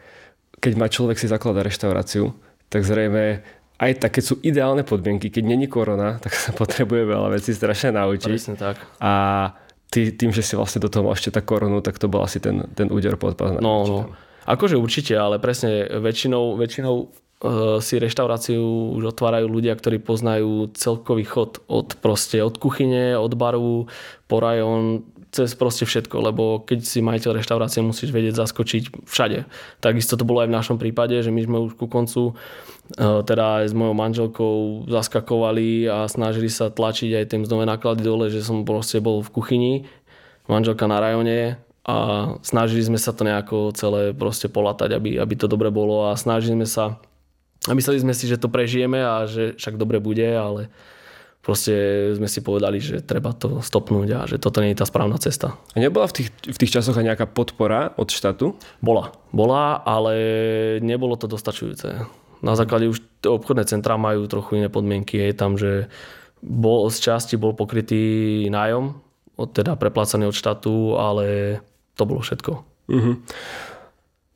keď 0.64 0.72
má 0.80 0.88
človek 0.88 1.20
si 1.20 1.28
zaklada 1.28 1.60
reštauráciu, 1.60 2.32
tak 2.72 2.88
zrejme 2.88 3.44
aj 3.76 3.92
tak, 4.00 4.16
keď 4.16 4.24
sú 4.24 4.34
ideálne 4.40 4.80
podmienky, 4.82 5.28
keď 5.28 5.44
není 5.44 5.68
korona, 5.68 6.16
tak 6.16 6.32
sa 6.32 6.52
potrebuje 6.56 7.04
veľa 7.04 7.28
vecí 7.36 7.52
strašne 7.52 7.92
naučiť. 7.92 8.32
Presne 8.32 8.56
tak. 8.56 8.80
A 9.00 9.12
ty, 9.92 10.16
tým, 10.16 10.32
že 10.32 10.40
si 10.40 10.56
vlastne 10.56 10.80
do 10.80 10.88
toho 10.88 11.04
mal 11.04 11.12
ešte 11.12 11.32
tá 11.32 11.44
koronu, 11.44 11.84
tak 11.84 12.00
to 12.00 12.08
bol 12.08 12.24
asi 12.24 12.40
ten, 12.40 12.64
ten 12.72 12.88
úder 12.88 13.20
pod 13.20 13.36
pás. 13.36 13.56
No, 13.60 13.84
no. 13.84 13.98
Akože 14.46 14.78
určite, 14.78 15.18
ale 15.18 15.42
presne 15.42 15.90
väčšinou, 16.00 16.56
väčšinou 16.56 16.94
uh, 16.96 17.78
si 17.82 17.98
reštauráciu 17.98 18.94
už 18.96 19.12
otvárajú 19.12 19.50
ľudia, 19.50 19.74
ktorí 19.74 20.00
poznajú 20.00 20.70
celkový 20.72 21.26
chod 21.26 21.60
od 21.66 21.98
proste 21.98 22.40
od 22.40 22.56
kuchyne, 22.56 23.18
od 23.18 23.34
baru, 23.34 23.90
po 24.30 24.36
rajón, 24.38 25.02
cez 25.36 25.52
proste 25.52 25.84
všetko, 25.84 26.16
lebo 26.32 26.64
keď 26.64 26.80
si 26.80 27.04
majiteľ 27.04 27.36
reštaurácie, 27.36 27.84
musíš 27.84 28.08
vedieť 28.08 28.40
zaskočiť 28.40 29.04
všade. 29.04 29.44
Takisto 29.84 30.16
to 30.16 30.24
bolo 30.24 30.40
aj 30.40 30.48
v 30.48 30.56
našom 30.56 30.76
prípade, 30.80 31.20
že 31.20 31.28
my 31.28 31.44
sme 31.44 31.58
už 31.68 31.76
ku 31.76 31.84
koncu 31.84 32.32
eh, 32.32 33.20
teda 33.20 33.60
aj 33.60 33.66
s 33.68 33.74
mojou 33.76 33.92
manželkou 33.92 34.54
zaskakovali 34.88 35.84
a 35.92 36.08
snažili 36.08 36.48
sa 36.48 36.72
tlačiť 36.72 37.20
aj 37.20 37.24
tie 37.28 37.38
mzdové 37.44 37.68
náklady 37.68 38.00
dole, 38.00 38.32
že 38.32 38.40
som 38.40 38.64
proste 38.64 39.04
bol 39.04 39.20
v 39.20 39.28
kuchyni, 39.28 39.72
manželka 40.48 40.88
na 40.88 41.04
rajone 41.04 41.60
a 41.84 41.96
snažili 42.42 42.82
sme 42.82 42.98
sa 42.98 43.12
to 43.12 43.22
nejako 43.22 43.70
celé 43.76 44.16
proste 44.16 44.50
polatať, 44.50 44.96
aby, 44.96 45.20
aby 45.20 45.34
to 45.36 45.46
dobre 45.46 45.68
bolo 45.68 46.10
a 46.10 46.18
snažili 46.18 46.56
sme 46.56 46.66
sa 46.66 46.98
a 47.66 47.72
mysleli 47.74 47.98
sme 47.98 48.14
si, 48.14 48.30
že 48.30 48.38
to 48.38 48.46
prežijeme 48.46 49.02
a 49.02 49.26
že 49.26 49.58
však 49.58 49.74
dobre 49.74 49.98
bude, 49.98 50.26
ale 50.26 50.70
proste 51.46 51.74
sme 52.18 52.26
si 52.26 52.42
povedali, 52.42 52.82
že 52.82 53.06
treba 53.06 53.30
to 53.30 53.62
stopnúť 53.62 54.08
a 54.18 54.20
že 54.26 54.42
toto 54.42 54.58
nie 54.58 54.74
je 54.74 54.82
tá 54.82 54.86
správna 54.90 55.14
cesta. 55.22 55.54
A 55.54 55.78
nebola 55.78 56.10
v 56.10 56.18
tých, 56.18 56.28
v 56.42 56.58
tých 56.58 56.74
časoch 56.74 56.98
aj 56.98 57.06
nejaká 57.06 57.30
podpora 57.30 57.94
od 57.94 58.10
štátu? 58.10 58.58
Bola. 58.82 59.14
Bola, 59.30 59.78
ale 59.86 60.14
nebolo 60.82 61.14
to 61.14 61.30
dostačujúce. 61.30 62.02
Na 62.42 62.58
základe 62.58 62.90
už 62.90 62.98
obchodné 63.22 63.62
centrá 63.70 63.94
majú 63.94 64.26
trochu 64.26 64.58
iné 64.58 64.66
podmienky. 64.66 65.22
Je 65.22 65.38
tam, 65.38 65.54
že 65.54 65.86
bol, 66.42 66.90
z 66.90 66.98
časti 66.98 67.38
bol 67.38 67.54
pokrytý 67.54 68.44
nájom, 68.50 68.98
teda 69.54 69.78
preplácaný 69.78 70.26
od 70.26 70.34
štátu, 70.34 70.98
ale 70.98 71.58
to 71.94 72.02
bolo 72.10 72.26
všetko. 72.26 72.52
Uh-huh. 72.90 73.14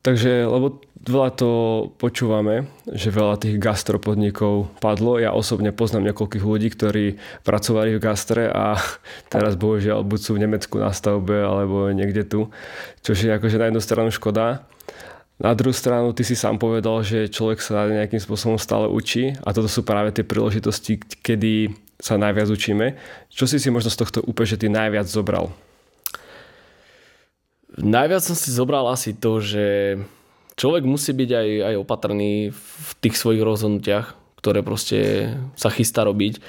Takže, 0.01 0.47
lebo 0.47 0.79
veľa 1.01 1.29
to 1.33 1.51
počúvame, 1.97 2.69
že 2.85 3.09
veľa 3.09 3.41
tých 3.41 3.57
gastropodnikov 3.57 4.69
padlo. 4.77 5.17
Ja 5.17 5.33
osobne 5.33 5.73
poznám 5.73 6.13
niekoľkých 6.13 6.45
ľudí, 6.45 6.69
ktorí 6.69 7.05
pracovali 7.41 7.97
v 7.97 8.03
gastre 8.03 8.45
a 8.49 8.77
teraz 9.33 9.57
bohužiaľ 9.57 10.05
buď 10.05 10.19
sú 10.21 10.31
v 10.37 10.43
Nemecku 10.45 10.77
na 10.77 10.93
stavbe 10.93 11.41
alebo 11.41 11.89
niekde 11.89 12.23
tu, 12.25 12.53
čo 13.01 13.17
je 13.17 13.33
akože 13.33 13.57
na 13.57 13.73
jednu 13.73 13.81
stranu 13.81 14.09
škoda. 14.13 14.65
Na 15.41 15.57
druhú 15.57 15.73
stranu, 15.73 16.13
ty 16.13 16.21
si 16.21 16.37
sám 16.37 16.61
povedal, 16.61 17.01
že 17.01 17.25
človek 17.25 17.65
sa 17.65 17.89
nejakým 17.89 18.21
spôsobom 18.21 18.61
stále 18.61 18.85
učí 18.85 19.33
a 19.41 19.49
toto 19.49 19.65
sú 19.65 19.81
práve 19.81 20.13
tie 20.13 20.21
príležitosti, 20.21 21.01
kedy 21.01 21.73
sa 21.97 22.21
najviac 22.21 22.45
učíme. 22.45 22.93
Čo 23.33 23.49
si 23.49 23.57
si 23.57 23.73
možno 23.73 23.89
z 23.89 23.97
tohto 24.05 24.19
úplne, 24.21 24.53
že 24.53 24.61
ty 24.61 24.69
najviac 24.69 25.09
zobral? 25.09 25.49
Najviac 27.73 28.21
som 28.21 28.37
si 28.37 28.53
zobral 28.53 28.85
asi 28.85 29.17
to, 29.17 29.41
že 29.41 29.97
človek 30.55 30.83
musí 30.83 31.11
byť 31.15 31.29
aj, 31.31 31.49
aj 31.71 31.75
opatrný 31.79 32.31
v 32.55 32.91
tých 32.99 33.15
svojich 33.15 33.43
rozhodnutiach, 33.43 34.15
ktoré 34.41 34.65
proste 34.65 35.31
sa 35.53 35.69
chystá 35.69 36.03
robiť. 36.07 36.41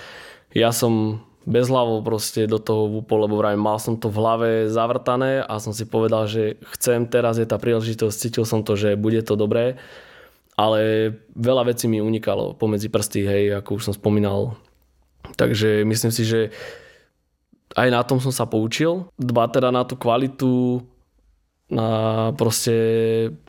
Ja 0.56 0.72
som 0.72 1.24
bez 1.42 1.66
hlavo 1.66 2.00
proste 2.06 2.46
do 2.46 2.62
toho 2.62 2.86
vúpol, 2.86 3.26
lebo 3.26 3.38
vrajím, 3.38 3.62
mal 3.62 3.78
som 3.82 3.98
to 3.98 4.06
v 4.06 4.18
hlave 4.22 4.50
zavrtané 4.70 5.42
a 5.42 5.58
som 5.58 5.74
si 5.74 5.82
povedal, 5.82 6.30
že 6.30 6.62
chcem, 6.78 7.02
teraz 7.10 7.38
je 7.38 7.46
tá 7.46 7.58
príležitosť, 7.58 8.14
cítil 8.14 8.44
som 8.46 8.62
to, 8.62 8.78
že 8.78 8.94
bude 8.94 9.18
to 9.26 9.34
dobré, 9.34 9.74
ale 10.54 11.10
veľa 11.34 11.74
vecí 11.74 11.90
mi 11.90 11.98
unikalo 11.98 12.54
pomedzi 12.54 12.86
prsty, 12.86 13.26
hej, 13.26 13.44
ako 13.58 13.82
už 13.82 13.90
som 13.90 13.94
spomínal. 13.96 14.54
Takže 15.34 15.82
myslím 15.82 16.12
si, 16.14 16.22
že 16.22 16.40
aj 17.72 17.88
na 17.88 18.04
tom 18.04 18.20
som 18.20 18.30
sa 18.30 18.44
poučil. 18.44 19.08
Dba 19.16 19.48
teda 19.48 19.72
na 19.72 19.82
tú 19.82 19.96
kvalitu 19.96 20.84
na 21.72 21.88
proste 22.36 22.74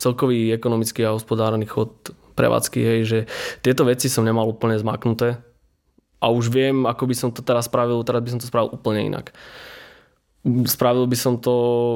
celkový 0.00 0.56
ekonomický 0.56 1.04
a 1.04 1.12
hospodárny 1.12 1.68
chod 1.68 1.92
prevádzky, 2.34 2.80
hej, 2.80 3.00
že 3.04 3.18
tieto 3.60 3.84
veci 3.84 4.08
som 4.08 4.24
nemal 4.24 4.48
úplne 4.48 4.74
zmaknuté 4.80 5.38
a 6.18 6.26
už 6.32 6.48
viem, 6.48 6.88
ako 6.88 7.04
by 7.04 7.14
som 7.14 7.28
to 7.30 7.44
teraz 7.44 7.68
spravil, 7.68 8.00
teraz 8.00 8.24
by 8.24 8.32
som 8.32 8.40
to 8.40 8.48
spravil 8.48 8.72
úplne 8.72 9.12
inak. 9.12 9.36
Spravil 10.44 11.04
by 11.08 11.16
som 11.16 11.40
to, 11.40 11.54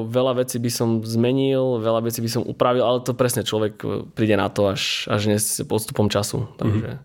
veľa 0.09 0.45
vecí 0.45 0.57
by 0.61 0.71
som 0.73 1.01
zmenil, 1.01 1.81
veľa 1.81 2.05
vecí 2.05 2.21
by 2.21 2.29
som 2.29 2.41
upravil, 2.45 2.81
ale 2.85 3.01
to 3.01 3.17
presne 3.17 3.45
človek 3.45 3.81
príde 4.13 4.37
na 4.37 4.49
to 4.49 4.69
až, 4.69 5.05
až 5.09 5.33
dnes 5.33 5.43
postupom 5.65 6.09
času. 6.09 6.45
Takže... 6.57 7.01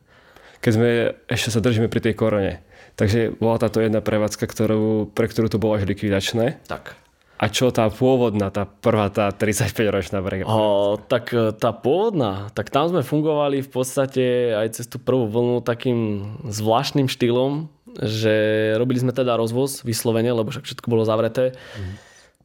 Keď 0.64 0.72
sme, 0.72 0.90
ešte 1.28 1.52
sa 1.52 1.60
držíme 1.60 1.92
pri 1.92 2.00
tej 2.00 2.14
korone, 2.16 2.64
takže 2.96 3.36
bola 3.36 3.60
táto 3.60 3.84
jedna 3.84 4.00
prevádzka, 4.00 4.48
ktorú, 4.48 5.12
pre 5.12 5.28
ktorú 5.28 5.52
to 5.52 5.60
bolo 5.60 5.76
až 5.76 5.84
likvidačné. 5.84 6.64
Tak. 6.64 6.96
A 7.34 7.50
čo 7.50 7.74
tá 7.74 7.90
pôvodná, 7.90 8.54
tá 8.54 8.62
prvá, 8.62 9.10
tá 9.10 9.34
35-ročná 9.34 10.22
brega? 10.22 10.46
O, 10.46 10.94
tak 10.96 11.34
e, 11.34 11.50
tá 11.50 11.74
pôvodná, 11.74 12.54
tak 12.54 12.70
tam 12.70 12.86
sme 12.86 13.02
fungovali 13.02 13.58
v 13.66 13.70
podstate 13.70 14.54
aj 14.54 14.78
cez 14.78 14.86
tú 14.86 15.02
prvú 15.02 15.26
vlnu 15.26 15.58
takým 15.66 16.30
zvláštnym 16.46 17.10
štýlom, 17.10 17.66
že 17.98 18.34
robili 18.78 19.02
sme 19.02 19.10
teda 19.10 19.34
rozvoz 19.34 19.82
vyslovene, 19.82 20.30
lebo 20.30 20.54
však 20.54 20.62
všetko 20.62 20.86
bolo 20.86 21.02
zavreté. 21.02 21.58
Mm. 21.74 21.94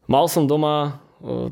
Mal 0.10 0.26
som 0.26 0.50
doma 0.50 1.06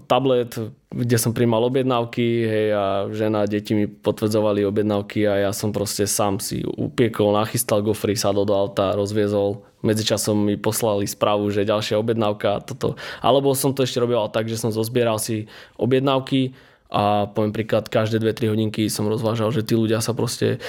tablet, 0.08 0.56
kde 0.88 1.18
som 1.20 1.36
primal 1.36 1.60
objednávky 1.68 2.24
hej, 2.48 2.68
a 2.72 2.86
žena 3.12 3.44
a 3.44 3.50
deti 3.50 3.76
mi 3.76 3.84
potvrdzovali 3.84 4.64
objednávky 4.64 5.28
a 5.28 5.50
ja 5.50 5.52
som 5.52 5.76
proste 5.76 6.08
sám 6.08 6.40
si 6.40 6.64
upiekol, 6.64 7.36
nachystal 7.36 7.84
gofry, 7.84 8.16
sadol 8.16 8.48
do 8.48 8.56
auta, 8.56 8.96
rozviezol. 8.96 9.68
Medzičasom 9.84 10.40
mi 10.40 10.56
poslali 10.56 11.04
správu, 11.06 11.52
že 11.52 11.68
ďalšia 11.68 12.00
objednávka. 12.00 12.64
Toto. 12.64 12.96
Alebo 13.20 13.52
som 13.54 13.76
to 13.76 13.84
ešte 13.84 14.00
robil 14.00 14.18
tak, 14.32 14.48
že 14.48 14.58
som 14.58 14.72
zozbieral 14.72 15.20
si 15.20 15.52
objednávky 15.76 16.56
a 16.88 17.28
poviem 17.28 17.52
príklad, 17.52 17.92
každé 17.92 18.24
2-3 18.24 18.56
hodinky 18.56 18.88
som 18.88 19.12
rozvážal, 19.12 19.52
že 19.52 19.68
tí 19.68 19.76
ľudia 19.76 20.00
sa 20.00 20.16
proste 20.16 20.64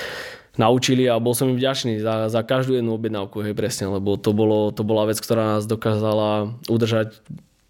naučili 0.58 1.06
a 1.06 1.22
bol 1.22 1.38
som 1.38 1.46
im 1.46 1.54
vďačný 1.54 2.02
za, 2.02 2.26
za 2.26 2.42
každú 2.42 2.74
jednu 2.74 2.98
objednávku, 2.98 3.46
hej, 3.46 3.54
presne, 3.54 3.86
lebo 3.86 4.18
to, 4.18 4.34
bolo, 4.34 4.74
to 4.74 4.82
bola 4.82 5.06
vec, 5.06 5.22
ktorá 5.22 5.56
nás 5.56 5.70
dokázala 5.70 6.58
udržať 6.66 7.14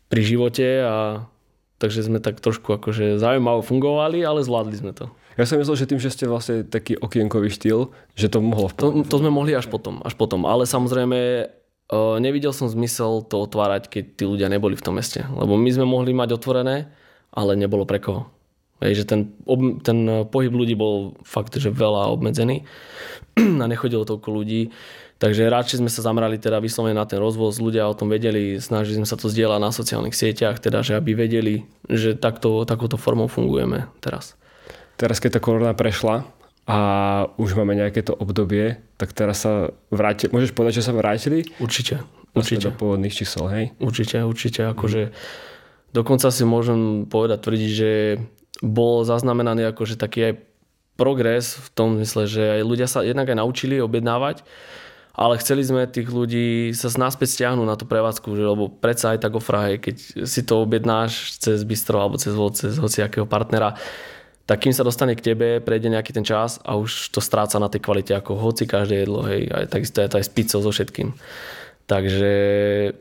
pri 0.09 0.23
živote 0.25 0.67
a 0.85 1.25
takže 1.79 2.09
sme 2.11 2.19
tak 2.19 2.43
trošku 2.43 2.75
akože 2.75 3.23
zaujímavo 3.23 3.62
fungovali, 3.62 4.27
ale 4.27 4.43
zvládli 4.43 4.77
sme 4.77 4.93
to. 4.93 5.09
Ja 5.38 5.47
som 5.47 5.62
myslel, 5.62 5.79
že 5.79 5.87
tým, 5.87 6.03
že 6.03 6.11
ste 6.11 6.27
vlastne 6.27 6.67
taký 6.67 6.99
okienkový 6.99 7.47
štýl, 7.55 7.95
že 8.18 8.27
to 8.27 8.42
mohlo... 8.42 8.66
To, 8.75 9.07
to 9.07 9.16
sme 9.23 9.31
mohli 9.31 9.55
až 9.55 9.71
potom, 9.71 10.03
až 10.03 10.18
potom. 10.18 10.42
Ale 10.42 10.66
samozrejme 10.66 11.47
uh, 11.47 12.18
nevidel 12.18 12.51
som 12.51 12.66
zmysel 12.66 13.23
to 13.23 13.47
otvárať, 13.47 13.87
keď 13.87 14.05
tí 14.18 14.25
ľudia 14.27 14.51
neboli 14.51 14.75
v 14.75 14.83
tom 14.83 14.99
meste. 14.99 15.23
Lebo 15.31 15.55
my 15.55 15.71
sme 15.71 15.87
mohli 15.87 16.11
mať 16.11 16.35
otvorené, 16.35 16.90
ale 17.31 17.55
nebolo 17.55 17.87
pre 17.87 18.03
koho. 18.03 18.27
Hej, 18.83 19.03
že 19.03 19.05
ten, 19.11 19.21
ob, 19.47 19.79
ten 19.83 20.27
pohyb 20.27 20.55
ľudí 20.55 20.75
bol 20.75 21.18
fakt, 21.23 21.55
že 21.55 21.71
veľa 21.71 22.11
obmedzený 22.14 22.66
a 23.62 23.64
nechodilo 23.71 24.03
toľko 24.07 24.42
ľudí. 24.42 24.75
Takže 25.18 25.50
radšej 25.50 25.83
sme 25.83 25.90
sa 25.90 26.07
zamerali 26.07 26.38
teda 26.38 26.62
vyslovene 26.62 26.94
na 26.94 27.02
ten 27.02 27.18
rozvoz, 27.18 27.59
ľudia 27.59 27.90
o 27.90 27.94
tom 27.98 28.07
vedeli, 28.07 28.62
snažili 28.62 29.02
sme 29.02 29.09
sa 29.11 29.18
to 29.18 29.26
zdieľať 29.26 29.59
na 29.59 29.74
sociálnych 29.74 30.14
sieťach, 30.14 30.62
teda 30.62 30.87
že 30.87 30.94
aby 30.94 31.18
vedeli, 31.18 31.66
že 31.90 32.14
takto, 32.14 32.62
takouto 32.62 32.94
formou 32.94 33.26
fungujeme 33.26 33.90
teraz. 33.98 34.38
Teraz 34.94 35.18
keď 35.18 35.38
tá 35.38 35.40
korona 35.42 35.74
prešla 35.74 36.22
a 36.70 36.78
už 37.35 37.59
máme 37.59 37.74
nejaké 37.74 38.07
to 38.07 38.14
obdobie, 38.14 38.78
tak 38.94 39.11
teraz 39.11 39.42
sa 39.42 39.74
vráti, 39.90 40.31
môžeš 40.31 40.54
povedať, 40.54 40.83
že 40.83 40.87
sa 40.87 40.94
vrátili? 40.94 41.50
Určite, 41.59 41.98
určite. 42.38 42.70
Do 42.70 42.78
pôvodných 42.78 43.14
čísel, 43.14 43.50
hej? 43.50 43.64
Určite, 43.83 44.22
určite, 44.22 44.70
akože 44.70 45.11
dokonca 45.90 46.31
si 46.31 46.46
môžem 46.46 47.11
povedať, 47.11 47.42
tvrdiť, 47.42 47.70
že 47.74 47.90
bol 48.62 49.02
zaznamenaný 49.02 49.66
akože 49.74 49.98
taký 49.98 50.31
aj 50.31 50.35
progres 50.94 51.59
v 51.59 51.68
tom 51.74 51.88
zmysle, 51.98 52.31
že 52.31 52.42
aj 52.59 52.62
ľudia 52.62 52.87
sa 52.87 53.02
jednak 53.02 53.31
aj 53.31 53.38
naučili 53.38 53.83
objednávať, 53.83 54.46
ale 55.18 55.35
chceli 55.42 55.66
sme 55.66 55.90
tých 55.90 56.07
ľudí 56.07 56.70
sa 56.78 56.87
naspäť 56.94 57.35
stiahnuť 57.35 57.66
na 57.66 57.74
tú 57.74 57.90
prevádzku, 57.90 58.38
že, 58.38 58.44
lebo 58.46 58.70
predsa 58.70 59.18
aj 59.18 59.26
tak 59.26 59.35
ofra, 59.35 59.66
hej, 59.66 59.83
keď 59.83 59.96
si 60.22 60.46
to 60.46 60.62
objednáš 60.62 61.42
cez 61.42 61.66
bistro 61.66 61.98
alebo 61.98 62.22
cez, 62.22 62.31
cez 62.54 62.78
hociakého 62.78 63.26
partnera, 63.26 63.74
tak 64.46 64.62
kým 64.62 64.70
sa 64.70 64.87
dostane 64.87 65.18
k 65.18 65.35
tebe, 65.35 65.59
prejde 65.59 65.90
nejaký 65.90 66.14
ten 66.14 66.22
čas 66.22 66.62
a 66.62 66.78
už 66.78 67.11
to 67.11 67.18
stráca 67.18 67.59
na 67.59 67.66
tej 67.66 67.83
kvalite 67.83 68.14
ako 68.14 68.38
hoci 68.38 68.70
každé 68.70 69.02
jedlo, 69.02 69.26
hej, 69.26 69.50
aj 69.50 69.74
takisto 69.74 69.98
je 69.98 70.09
to 70.09 70.18
aj 70.22 70.24
s 70.24 70.31
pizzou 70.31 70.62
so 70.62 70.70
všetkým. 70.70 71.11
Takže 71.90 72.33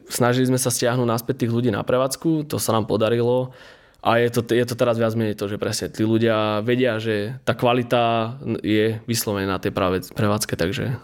snažili 0.09 0.49
sme 0.49 0.57
sa 0.57 0.73
stiahnuť 0.73 1.05
naspäť 1.05 1.45
tých 1.45 1.53
ľudí 1.53 1.69
na 1.69 1.85
prevádzku, 1.85 2.49
to 2.49 2.57
sa 2.57 2.73
nám 2.73 2.89
podarilo 2.89 3.53
a 4.01 4.17
je 4.17 4.33
to, 4.33 4.41
je 4.57 4.65
to 4.65 4.73
teraz 4.73 4.97
viac 4.97 5.13
menej 5.13 5.37
to, 5.37 5.45
že 5.45 5.61
presne 5.61 5.93
tí 5.93 6.01
ľudia 6.01 6.65
vedia, 6.65 6.97
že 6.97 7.37
tá 7.45 7.53
kvalita 7.53 8.33
je 8.65 8.97
vyslovená 9.05 9.53
na 9.53 9.61
tej 9.61 9.69
prevádzke, 10.17 10.57
takže 10.57 10.97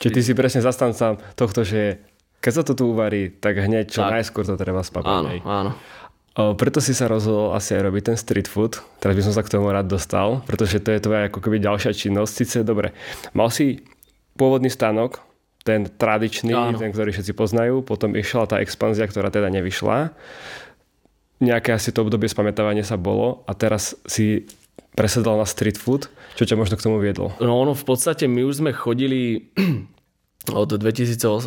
Čiže 0.00 0.12
ty 0.16 0.20
si 0.24 0.32
presne 0.32 0.64
zastanca 0.64 1.20
tohto, 1.36 1.60
že 1.60 2.00
keď 2.40 2.52
sa 2.56 2.62
to 2.64 2.72
tu 2.72 2.96
uvarí, 2.96 3.36
tak 3.36 3.60
hneď 3.60 3.92
čo 3.92 4.00
tak. 4.00 4.16
najskôr 4.16 4.48
to 4.48 4.56
treba 4.56 4.80
spapať. 4.80 5.12
Áno, 5.12 5.30
áno. 5.44 5.70
O, 6.40 6.56
preto 6.56 6.80
si 6.80 6.96
sa 6.96 7.04
rozhodol 7.04 7.52
asi 7.52 7.76
aj 7.76 7.82
robiť 7.84 8.02
ten 8.08 8.16
street 8.16 8.48
food. 8.48 8.80
Teraz 8.96 9.12
by 9.12 9.22
som 9.28 9.34
sa 9.36 9.44
k 9.44 9.52
tomu 9.52 9.68
rád 9.68 9.92
dostal, 9.92 10.40
pretože 10.48 10.80
to 10.80 10.88
je 10.94 11.04
tvoja 11.04 11.28
ako 11.28 11.44
keby 11.44 11.60
ďalšia 11.60 11.92
činnosť. 11.92 12.32
Sice 12.32 12.58
dobre, 12.64 12.96
mal 13.36 13.52
si 13.52 13.84
pôvodný 14.40 14.72
stánok, 14.72 15.20
ten 15.60 15.84
tradičný, 15.84 16.56
áno. 16.56 16.80
ten, 16.80 16.88
ktorý 16.88 17.12
všetci 17.12 17.36
poznajú, 17.36 17.84
potom 17.84 18.16
išla 18.16 18.48
tá 18.48 18.56
expanzia, 18.64 19.04
ktorá 19.04 19.28
teda 19.28 19.52
nevyšla. 19.52 20.16
Nejaké 21.44 21.76
asi 21.76 21.92
to 21.92 22.08
obdobie 22.08 22.28
spamätávania 22.30 22.88
sa 22.88 22.96
bolo 22.96 23.44
a 23.44 23.52
teraz 23.52 23.92
si 24.08 24.48
presedal 24.94 25.38
na 25.38 25.46
street 25.46 25.78
food. 25.78 26.10
Čo 26.34 26.46
ťa 26.46 26.58
možno 26.58 26.74
k 26.78 26.84
tomu 26.84 26.98
viedlo? 26.98 27.34
No 27.38 27.58
ono 27.60 27.76
v 27.76 27.84
podstate 27.84 28.26
my 28.26 28.46
už 28.46 28.64
sme 28.64 28.70
chodili 28.74 29.50
od 30.48 30.72
2018 30.72 31.46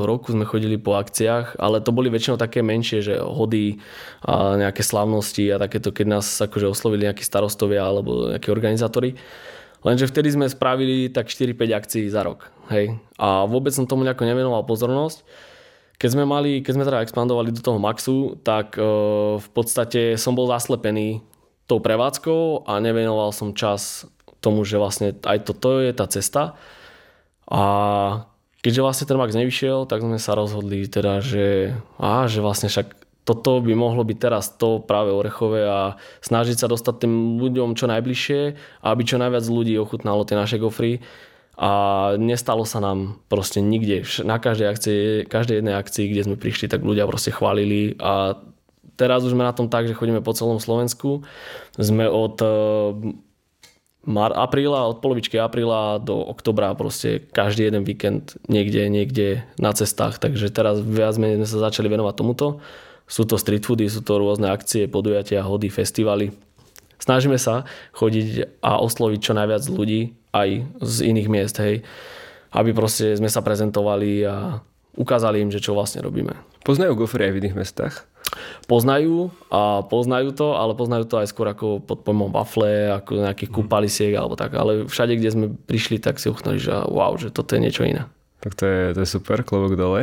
roku 0.00 0.32
sme 0.32 0.48
chodili 0.48 0.80
po 0.80 0.96
akciách, 0.96 1.60
ale 1.60 1.84
to 1.84 1.92
boli 1.92 2.08
väčšinou 2.08 2.40
také 2.40 2.64
menšie, 2.64 3.04
že 3.04 3.14
hody 3.20 3.76
a 4.24 4.56
nejaké 4.56 4.80
slavnosti 4.80 5.44
a 5.52 5.60
takéto, 5.60 5.92
keď 5.92 6.06
nás 6.18 6.26
akože 6.40 6.66
oslovili 6.66 7.04
nejakí 7.04 7.20
starostovia 7.20 7.84
alebo 7.84 8.32
nejakí 8.32 8.48
organizátori. 8.48 9.14
Lenže 9.80 10.08
vtedy 10.08 10.28
sme 10.32 10.48
spravili 10.48 11.08
tak 11.08 11.28
4-5 11.28 11.56
akcií 11.72 12.04
za 12.12 12.20
rok. 12.20 12.52
Hej. 12.68 13.00
A 13.16 13.48
vôbec 13.48 13.72
som 13.72 13.88
tomu 13.88 14.04
nejako 14.04 14.28
nevenoval 14.28 14.64
pozornosť. 14.68 15.24
Keď 16.00 16.08
sme 16.16 16.24
mali, 16.24 16.64
keď 16.64 16.72
sme 16.76 16.88
teda 16.88 17.04
expandovali 17.04 17.52
do 17.52 17.60
toho 17.60 17.76
Maxu, 17.76 18.40
tak 18.40 18.76
e, 18.76 18.84
v 19.36 19.48
podstate 19.52 20.16
som 20.16 20.32
bol 20.32 20.48
zaslepený 20.48 21.20
tou 21.70 21.78
prevádzkou 21.78 22.66
a 22.66 22.82
nevenoval 22.82 23.30
som 23.30 23.54
čas 23.54 24.10
tomu, 24.42 24.66
že 24.66 24.80
vlastne 24.80 25.14
aj 25.22 25.46
toto 25.46 25.78
je 25.78 25.94
tá 25.94 26.10
cesta. 26.10 26.58
A 27.46 27.62
keďže 28.66 28.82
vlastne 28.82 29.06
ten 29.06 29.18
max 29.20 29.30
nevyšiel, 29.38 29.86
tak 29.86 30.02
sme 30.02 30.18
sa 30.18 30.34
rozhodli 30.34 30.90
teda, 30.90 31.22
že, 31.22 31.78
á, 32.02 32.26
že 32.26 32.42
vlastne 32.42 32.66
však 32.66 33.00
toto 33.24 33.60
by 33.62 33.72
mohlo 33.76 34.02
byť 34.02 34.18
teraz 34.18 34.50
to 34.56 34.82
práve 34.82 35.12
orechové 35.12 35.62
a 35.62 36.00
snažiť 36.24 36.56
sa 36.56 36.66
dostať 36.66 37.06
tým 37.06 37.38
ľuďom 37.38 37.76
čo 37.78 37.86
najbližšie 37.86 38.40
aby 38.82 39.02
čo 39.04 39.20
najviac 39.20 39.44
ľudí 39.44 39.76
ochutnalo 39.76 40.24
tie 40.24 40.34
naše 40.34 40.56
gofry 40.58 41.04
a 41.60 41.70
nestalo 42.16 42.64
sa 42.64 42.80
nám 42.80 43.20
proste 43.28 43.60
nikde. 43.60 44.08
Na 44.24 44.40
každej 44.40 44.66
akcii, 44.72 45.00
každej 45.28 45.60
jednej 45.60 45.76
akcii, 45.76 46.08
kde 46.08 46.24
sme 46.24 46.36
prišli, 46.40 46.72
tak 46.72 46.80
ľudia 46.80 47.04
proste 47.04 47.36
chválili 47.36 48.00
a 48.00 48.40
teraz 49.00 49.24
už 49.24 49.32
sme 49.32 49.48
na 49.48 49.56
tom 49.56 49.72
tak, 49.72 49.88
že 49.88 49.96
chodíme 49.96 50.20
po 50.20 50.36
celom 50.36 50.60
Slovensku. 50.60 51.24
Sme 51.80 52.04
od 52.04 52.36
eh, 52.44 52.52
mar, 54.04 54.36
apríla, 54.36 54.92
od 54.92 55.00
polovičky 55.00 55.40
apríla 55.40 55.96
do 56.04 56.20
oktobra 56.20 56.76
proste 56.76 57.24
každý 57.32 57.72
jeden 57.72 57.88
víkend 57.88 58.36
niekde, 58.44 58.92
niekde 58.92 59.48
na 59.56 59.72
cestách, 59.72 60.20
takže 60.20 60.52
teraz 60.52 60.84
viac 60.84 61.16
menej 61.16 61.40
sme 61.40 61.48
sa 61.48 61.72
začali 61.72 61.88
venovať 61.88 62.14
tomuto. 62.20 62.60
Sú 63.08 63.24
to 63.24 63.40
street 63.40 63.64
foody, 63.64 63.88
sú 63.88 64.04
to 64.04 64.20
rôzne 64.20 64.52
akcie, 64.52 64.86
podujatia, 64.86 65.42
hody, 65.42 65.72
festivaly. 65.72 66.30
Snažíme 67.00 67.40
sa 67.40 67.64
chodiť 67.96 68.60
a 68.60 68.78
osloviť 68.84 69.20
čo 69.24 69.32
najviac 69.32 69.64
ľudí 69.72 70.14
aj 70.30 70.48
z 70.84 70.94
iných 71.10 71.28
miest, 71.32 71.56
hej, 71.58 71.82
aby 72.54 72.70
proste 72.76 73.16
sme 73.16 73.26
sa 73.26 73.42
prezentovali 73.42 74.22
a 74.28 74.62
ukázali 74.94 75.42
im, 75.42 75.50
že 75.50 75.64
čo 75.64 75.74
vlastne 75.74 76.04
robíme. 76.06 76.36
Poznajú 76.62 76.94
gofry 76.94 77.30
aj 77.30 77.32
v 77.34 77.38
iných 77.42 77.56
mestách? 77.56 78.09
Poznajú 78.70 79.34
a 79.50 79.82
poznajú 79.82 80.30
to, 80.30 80.54
ale 80.54 80.78
poznajú 80.78 81.04
to 81.10 81.18
aj 81.18 81.28
skôr 81.30 81.50
ako 81.50 81.82
pod 81.82 82.06
pojmom 82.06 82.30
wafle, 82.30 82.94
ako 82.94 83.26
nejakých 83.26 83.50
kúpalisiek 83.50 84.14
alebo 84.14 84.38
tak. 84.38 84.54
Ale 84.54 84.86
všade, 84.86 85.18
kde 85.18 85.30
sme 85.34 85.46
prišli, 85.66 85.98
tak 85.98 86.22
si 86.22 86.30
uchnali, 86.30 86.62
že 86.62 86.70
wow, 86.70 87.18
že 87.18 87.34
toto 87.34 87.58
je 87.58 87.62
niečo 87.62 87.82
iné. 87.82 88.06
Tak 88.40 88.54
to 88.54 88.64
je, 88.64 88.80
to 88.94 89.00
je 89.02 89.08
super, 89.10 89.42
klobok 89.42 89.74
dole. 89.74 90.02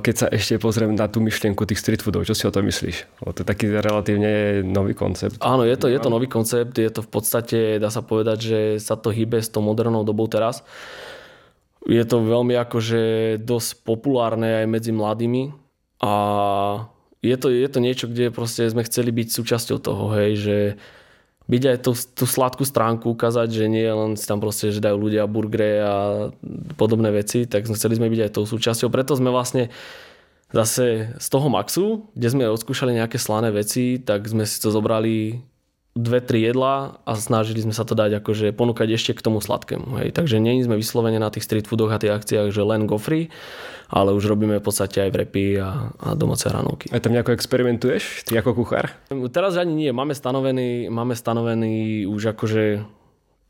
Keď 0.00 0.14
sa 0.16 0.26
ešte 0.32 0.56
pozriem 0.56 0.96
na 0.96 1.04
tú 1.04 1.20
myšlienku 1.20 1.68
tých 1.68 1.84
street 1.84 2.00
foodov, 2.00 2.24
čo 2.24 2.32
si 2.32 2.48
o 2.48 2.54
tom 2.54 2.64
myslíš? 2.64 3.28
O 3.28 3.36
to 3.36 3.44
je 3.44 3.46
taký 3.48 3.68
relatívne 3.68 4.64
nový 4.64 4.96
koncept. 4.96 5.36
Áno, 5.44 5.68
je 5.68 5.76
to, 5.76 5.92
je 5.92 6.00
to 6.00 6.08
nový 6.08 6.32
koncept, 6.32 6.72
je 6.72 6.88
to 6.88 7.04
v 7.04 7.10
podstate, 7.12 7.76
dá 7.76 7.92
sa 7.92 8.00
povedať, 8.00 8.38
že 8.40 8.60
sa 8.80 8.96
to 8.96 9.12
hýbe 9.12 9.36
s 9.36 9.52
tou 9.52 9.60
modernou 9.60 10.00
dobou 10.00 10.24
teraz. 10.32 10.64
Je 11.84 12.00
to 12.08 12.24
veľmi 12.24 12.56
akože 12.56 13.36
dosť 13.44 13.84
populárne 13.84 14.64
aj 14.64 14.66
medzi 14.68 14.92
mladými 14.96 15.52
a 16.00 16.12
je 17.20 17.36
to, 17.36 17.52
je 17.52 17.68
to 17.68 17.78
niečo, 17.84 18.08
kde 18.08 18.32
proste 18.32 18.64
sme 18.72 18.80
chceli 18.88 19.12
byť 19.12 19.28
súčasťou 19.28 19.78
toho, 19.78 20.04
hej, 20.16 20.32
že 20.40 20.56
byť 21.50 21.62
aj 21.66 21.78
tú, 21.82 21.92
tú 21.92 22.24
sladkú 22.24 22.64
stránku, 22.64 23.10
ukázať, 23.12 23.50
že 23.50 23.64
nie 23.66 23.84
len 23.84 24.14
si 24.14 24.24
tam 24.24 24.38
proste, 24.38 24.70
že 24.70 24.80
dajú 24.80 24.96
ľudia 24.96 25.26
burgery 25.26 25.82
a 25.82 25.94
podobné 26.78 27.10
veci, 27.10 27.44
tak 27.44 27.66
chceli 27.66 27.98
sme 27.98 28.08
byť 28.08 28.20
aj 28.24 28.32
tou 28.32 28.46
súčasťou. 28.46 28.88
Preto 28.88 29.18
sme 29.18 29.34
vlastne 29.34 29.68
zase 30.54 31.12
z 31.18 31.26
toho 31.26 31.50
Maxu, 31.50 32.06
kde 32.14 32.28
sme 32.30 32.44
odskúšali 32.46 32.94
nejaké 32.94 33.18
slané 33.18 33.50
veci, 33.50 33.98
tak 33.98 34.30
sme 34.30 34.46
si 34.46 34.62
to 34.62 34.70
zobrali 34.70 35.42
dve, 36.00 36.24
tri 36.24 36.40
jedlá 36.48 36.96
a 37.04 37.12
snažili 37.20 37.60
sme 37.60 37.76
sa 37.76 37.84
to 37.84 37.92
dať 37.92 38.24
akože 38.24 38.56
ponúkať 38.56 38.96
ešte 38.96 39.12
k 39.12 39.20
tomu 39.20 39.44
sladkému. 39.44 40.00
Hej. 40.00 40.16
Takže 40.16 40.40
nie 40.40 40.64
sme 40.64 40.80
vyslovene 40.80 41.20
na 41.20 41.28
tých 41.28 41.44
street 41.44 41.68
foodoch 41.68 41.92
a 41.92 42.00
tých 42.00 42.16
akciách, 42.16 42.48
že 42.48 42.64
len 42.64 42.88
gofry, 42.88 43.28
ale 43.92 44.16
už 44.16 44.24
robíme 44.24 44.56
v 44.56 44.64
podstate 44.64 45.04
aj 45.04 45.10
v 45.12 45.18
repy 45.20 45.44
a, 45.60 45.92
a 46.00 46.08
domáce 46.16 46.48
hranolky. 46.48 46.88
A 46.88 46.98
tam 46.98 47.12
nejako 47.12 47.36
experimentuješ, 47.36 48.24
ty 48.24 48.40
ako 48.40 48.56
kuchár? 48.56 48.88
Teraz 49.28 49.60
ani 49.60 49.76
nie, 49.76 49.90
máme 49.92 50.16
stanovený, 50.16 50.88
máme 50.88 51.12
stanovený 51.12 52.08
už 52.08 52.32
akože 52.32 52.80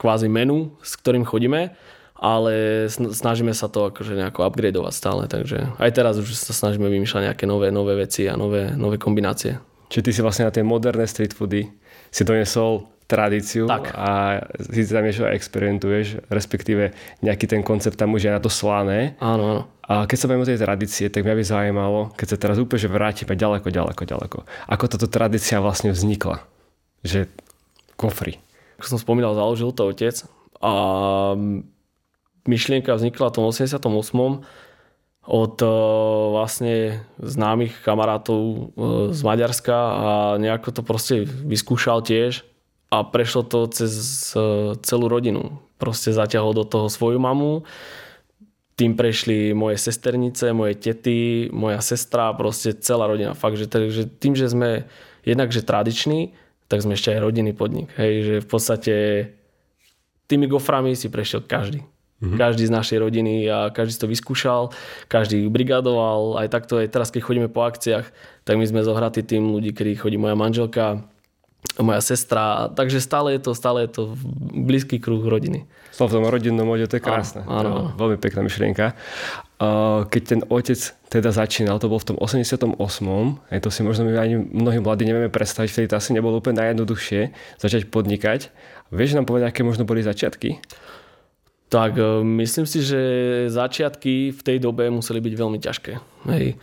kvázi 0.00 0.28
menu, 0.32 0.74
s 0.80 0.96
ktorým 0.96 1.28
chodíme, 1.28 1.76
ale 2.20 2.84
snažíme 2.92 3.52
sa 3.56 3.68
to 3.72 3.88
akože 3.92 4.12
nejako 4.12 4.44
upgradeovať 4.44 4.92
stále, 4.92 5.22
takže 5.24 5.72
aj 5.80 5.90
teraz 5.92 6.20
už 6.20 6.36
sa 6.36 6.52
snažíme 6.52 6.88
vymýšľať 6.88 7.32
nejaké 7.32 7.44
nové, 7.48 7.72
nové 7.72 7.96
veci 7.96 8.28
a 8.28 8.36
nové, 8.36 8.72
nové 8.76 9.00
kombinácie. 9.00 9.56
Čiže 9.88 10.04
ty 10.04 10.10
si 10.14 10.20
vlastne 10.20 10.46
na 10.46 10.54
tie 10.54 10.62
moderné 10.62 11.08
street 11.08 11.34
foody 11.34 11.66
si 12.10 12.22
donesol 12.26 12.90
tradíciu 13.10 13.66
tak. 13.66 13.90
a 13.90 14.38
si 14.70 14.86
tam 14.86 15.02
niečo 15.02 15.26
experimentuješ, 15.26 16.30
respektíve 16.30 16.94
nejaký 17.26 17.50
ten 17.50 17.66
koncept 17.66 17.98
tam 17.98 18.14
už 18.14 18.30
je 18.30 18.30
na 18.30 18.38
to 18.38 18.46
slané. 18.46 19.18
Áno, 19.18 19.42
áno. 19.42 19.62
A 19.90 20.06
keď 20.06 20.16
sa 20.22 20.26
bavíme 20.30 20.46
o 20.46 20.50
tej 20.50 20.62
tradície, 20.62 21.10
tak 21.10 21.26
mňa 21.26 21.34
by 21.34 21.42
zaujímalo, 21.42 22.00
keď 22.14 22.26
sa 22.30 22.36
teraz 22.38 22.62
úplne 22.62 22.78
že 22.78 22.86
vrátime 22.86 23.34
ďaleko, 23.34 23.66
ďaleko, 23.74 24.02
ďaleko. 24.06 24.38
Ako 24.70 24.84
táto 24.86 25.10
tradícia 25.10 25.58
vlastne 25.58 25.90
vznikla? 25.90 26.46
Že 27.02 27.26
kofry. 27.98 28.38
Ako 28.78 28.94
som 28.94 29.02
spomínal, 29.02 29.34
založil 29.34 29.74
to 29.74 29.90
otec 29.90 30.14
a 30.62 30.72
myšlienka 32.46 32.94
vznikla 32.94 33.28
v 33.28 33.34
tom 33.34 33.44
88 33.50 33.82
od 35.30 35.62
uh, 35.62 35.70
vlastne 36.34 37.06
známych 37.22 37.78
kamarátov 37.86 38.42
uh, 38.42 38.58
z 39.14 39.20
Maďarska 39.22 39.76
a 39.78 40.10
nejako 40.42 40.74
to 40.74 40.82
proste 40.82 41.22
vyskúšal 41.22 42.02
tiež 42.02 42.42
a 42.90 43.06
prešlo 43.06 43.46
to 43.46 43.70
cez 43.70 43.94
uh, 44.34 44.74
celú 44.82 45.06
rodinu. 45.06 45.62
Proste 45.78 46.10
zaťahol 46.10 46.50
do 46.58 46.66
toho 46.66 46.90
svoju 46.90 47.22
mamu, 47.22 47.62
tým 48.74 48.98
prešli 48.98 49.54
moje 49.54 49.78
sesternice, 49.78 50.50
moje 50.50 50.74
tety, 50.80 51.52
moja 51.54 51.78
sestra, 51.84 52.34
proste 52.34 52.74
celá 52.82 53.06
rodina. 53.06 53.38
Fakt, 53.38 53.54
že, 53.54 53.70
tým, 54.08 54.34
že 54.34 54.50
sme 54.50 54.90
jednak 55.22 55.52
tradiční, 55.52 56.32
tak 56.66 56.80
sme 56.82 56.96
ešte 56.96 57.12
aj 57.12 57.20
rodinný 57.20 57.52
podnik. 57.52 57.92
Hej, 58.00 58.12
že 58.24 58.34
v 58.42 58.48
podstate 58.48 58.94
tými 60.26 60.48
goframi 60.48 60.96
si 60.96 61.12
prešiel 61.12 61.44
každý. 61.44 61.86
Mm-hmm. 62.20 62.36
Každý 62.36 62.68
z 62.68 62.72
našej 62.76 62.98
rodiny 63.00 63.48
a 63.48 63.72
každý 63.72 63.96
to 63.96 64.06
vyskúšal, 64.06 64.76
každý 65.08 65.48
brigadoval, 65.48 66.36
aj 66.36 66.52
takto 66.52 66.76
aj 66.76 66.92
teraz, 66.92 67.08
keď 67.08 67.24
chodíme 67.24 67.48
po 67.48 67.64
akciách, 67.64 68.12
tak 68.44 68.54
my 68.60 68.64
sme 68.68 68.84
zohratí 68.84 69.24
tým 69.24 69.56
ľudí, 69.56 69.72
kedy 69.72 69.96
chodí 69.96 70.20
moja 70.20 70.36
manželka, 70.36 71.00
moja 71.80 72.00
sestra, 72.04 72.68
takže 72.72 73.00
stále 73.00 73.36
je 73.36 73.40
to, 73.40 73.56
stále 73.56 73.84
je 73.84 73.90
to 73.92 74.02
blízky 74.52 75.00
kruh 75.00 75.20
rodiny. 75.24 75.64
v 75.96 76.12
tom 76.12 76.24
rodinnom 76.24 76.64
mode, 76.64 76.88
to 76.88 76.96
je 76.96 77.04
krásne. 77.04 77.44
Áno, 77.44 77.92
áno. 77.92 77.96
Veľmi 77.96 78.16
pekná 78.20 78.44
myšlienka. 78.44 78.96
Keď 80.08 80.22
ten 80.24 80.40
otec 80.48 80.80
teda 81.12 81.36
začínal, 81.36 81.76
to 81.76 81.92
bol 81.92 82.00
v 82.00 82.12
tom 82.12 82.16
88. 82.16 82.80
Aj 83.52 83.60
to 83.60 83.68
si 83.68 83.80
možno 83.84 84.08
my 84.08 84.16
ani 84.16 84.40
mnohí 84.40 84.80
mladí 84.80 85.04
nevieme 85.04 85.28
predstaviť, 85.28 85.68
vtedy 85.68 85.86
to 85.92 86.00
asi 86.00 86.16
nebolo 86.16 86.40
úplne 86.40 86.64
najjednoduchšie 86.64 87.32
začať 87.60 87.92
podnikať. 87.92 88.48
Vieš 88.88 89.20
nám 89.20 89.28
povedať, 89.28 89.52
aké 89.52 89.60
možno 89.60 89.84
boli 89.84 90.00
začiatky? 90.00 90.64
Tak 91.70 91.96
e, 91.96 92.26
myslím 92.42 92.66
si, 92.66 92.82
že 92.82 93.00
začiatky 93.48 94.34
v 94.34 94.40
tej 94.42 94.58
dobe 94.58 94.90
museli 94.90 95.22
byť 95.22 95.34
veľmi 95.38 95.58
ťažké. 95.62 95.92
Hej. 96.26 96.58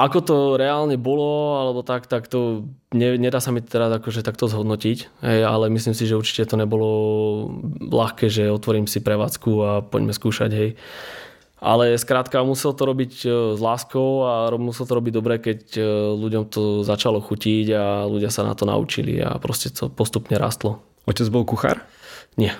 Ako 0.00 0.24
to 0.24 0.36
reálne 0.56 0.96
bolo, 0.96 1.60
alebo 1.60 1.80
tak, 1.84 2.08
tak 2.08 2.24
to 2.24 2.64
ne, 2.96 3.20
nedá 3.20 3.36
sa 3.36 3.52
mi 3.52 3.60
teraz 3.60 3.92
akože 3.92 4.24
takto 4.24 4.48
zhodnotiť, 4.48 4.98
hej, 5.20 5.40
ale 5.44 5.68
myslím 5.68 5.92
si, 5.92 6.08
že 6.08 6.16
určite 6.16 6.48
to 6.48 6.56
nebolo 6.56 6.88
ľahké, 7.84 8.32
že 8.32 8.48
otvorím 8.48 8.88
si 8.88 9.04
prevádzku 9.04 9.50
a 9.60 9.70
poďme 9.84 10.16
skúšať, 10.16 10.50
hej. 10.56 10.70
Ale 11.60 11.92
skrátka 12.00 12.40
musel 12.40 12.72
to 12.72 12.88
robiť 12.88 13.12
e, 13.24 13.28
s 13.56 13.60
láskou 13.60 14.24
a 14.24 14.48
musel 14.56 14.88
to 14.88 14.96
robiť 14.96 15.12
dobre, 15.12 15.36
keď 15.36 15.60
e, 15.76 15.84
ľuďom 16.16 16.48
to 16.48 16.80
začalo 16.80 17.20
chutiť 17.20 17.66
a 17.76 18.08
ľudia 18.08 18.32
sa 18.32 18.48
na 18.48 18.56
to 18.56 18.64
naučili 18.64 19.20
a 19.20 19.36
proste 19.36 19.68
to 19.68 19.92
postupne 19.92 20.32
rastlo. 20.40 20.80
Otec 21.04 21.28
bol 21.28 21.44
kuchár? 21.44 21.84
Nie. 22.40 22.56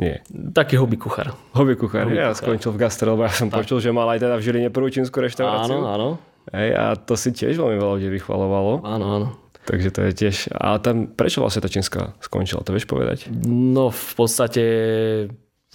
Nie. 0.00 0.24
Taký 0.32 0.80
hobby 0.80 0.96
kuchár. 0.96 1.36
Hobby 1.52 1.76
kuchár. 1.76 2.08
Hobby 2.08 2.16
ja 2.16 2.32
kuchár. 2.32 2.56
skončil 2.56 2.72
v 2.72 2.78
gastro, 2.80 3.12
lebo 3.12 3.28
ja 3.28 3.32
som 3.36 3.52
tak. 3.52 3.62
počul, 3.62 3.84
že 3.84 3.92
mal 3.92 4.08
aj 4.08 4.24
teda 4.24 4.34
v 4.40 4.42
Žiline 4.48 4.68
prvú 4.72 4.88
čínsku 4.88 5.12
reštauráciu. 5.20 5.76
Áno, 5.76 5.88
áno. 5.92 6.08
Hej, 6.56 6.70
a 6.72 6.84
to 6.96 7.20
si 7.20 7.36
tiež 7.36 7.60
veľmi 7.60 7.76
veľa 7.76 7.92
ľudí 8.00 8.08
vychvalovalo. 8.16 8.80
Áno, 8.80 9.06
áno. 9.20 9.28
Takže 9.68 9.92
to 9.92 10.00
je 10.08 10.12
tiež... 10.16 10.36
A 10.56 10.80
tam, 10.80 11.12
prečo 11.12 11.44
vlastne 11.44 11.60
tá 11.60 11.68
čínska 11.68 12.16
skončila, 12.24 12.64
to 12.64 12.72
vieš 12.72 12.88
povedať? 12.88 13.28
No 13.44 13.92
v 13.92 14.12
podstate 14.16 14.64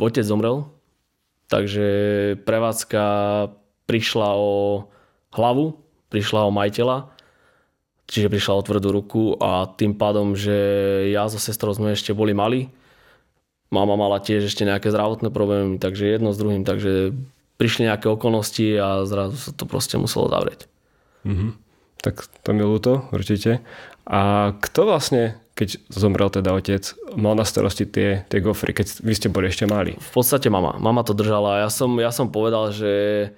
otec 0.02 0.26
zomrel, 0.26 0.66
takže 1.46 1.86
prevádzka 2.44 3.04
prišla 3.86 4.30
o 4.34 4.90
hlavu, 5.38 5.78
prišla 6.10 6.50
o 6.50 6.52
majiteľa, 6.52 7.14
čiže 8.10 8.34
prišla 8.34 8.58
o 8.58 8.66
tvrdú 8.66 8.90
ruku 8.90 9.24
a 9.38 9.70
tým 9.70 9.94
pádom, 9.94 10.34
že 10.34 10.58
ja 11.14 11.30
so 11.30 11.38
sestrou 11.38 11.72
sme 11.78 11.94
ešte 11.94 12.10
boli 12.12 12.34
mali, 12.34 12.74
Mama 13.74 13.98
mala 13.98 14.22
tiež 14.22 14.46
ešte 14.46 14.64
nejaké 14.64 14.94
zdravotné 14.94 15.34
problémy, 15.34 15.82
takže 15.82 16.06
jedno 16.06 16.32
s 16.32 16.40
druhým, 16.40 16.62
takže 16.64 17.18
prišli 17.58 17.88
nejaké 17.88 18.12
okolnosti 18.12 18.68
a 18.78 19.08
zrazu 19.08 19.36
sa 19.40 19.52
to 19.56 19.66
proste 19.66 19.96
muselo 19.98 20.30
zavrieť. 20.30 20.68
Mm-hmm. 21.26 21.52
Tak 22.04 22.30
to 22.46 22.50
mi 22.54 22.62
ľúto, 22.62 23.10
určite. 23.10 23.66
A 24.06 24.54
kto 24.62 24.86
vlastne, 24.86 25.42
keď 25.58 25.82
zomrel 25.90 26.30
teda 26.30 26.54
otec, 26.54 26.94
mal 27.18 27.34
na 27.34 27.42
starosti 27.42 27.90
tie, 27.90 28.22
tie 28.30 28.40
gofry, 28.44 28.78
keď 28.78 29.02
vy 29.02 29.14
ste 29.18 29.34
boli 29.34 29.50
ešte 29.50 29.66
mali? 29.66 29.98
V 29.98 30.12
podstate 30.14 30.54
mama. 30.54 30.78
Mama 30.78 31.02
to 31.02 31.18
držala. 31.18 31.66
Ja 31.66 31.70
som, 31.74 31.98
ja 31.98 32.14
som 32.14 32.30
povedal, 32.30 32.70
že, 32.70 33.34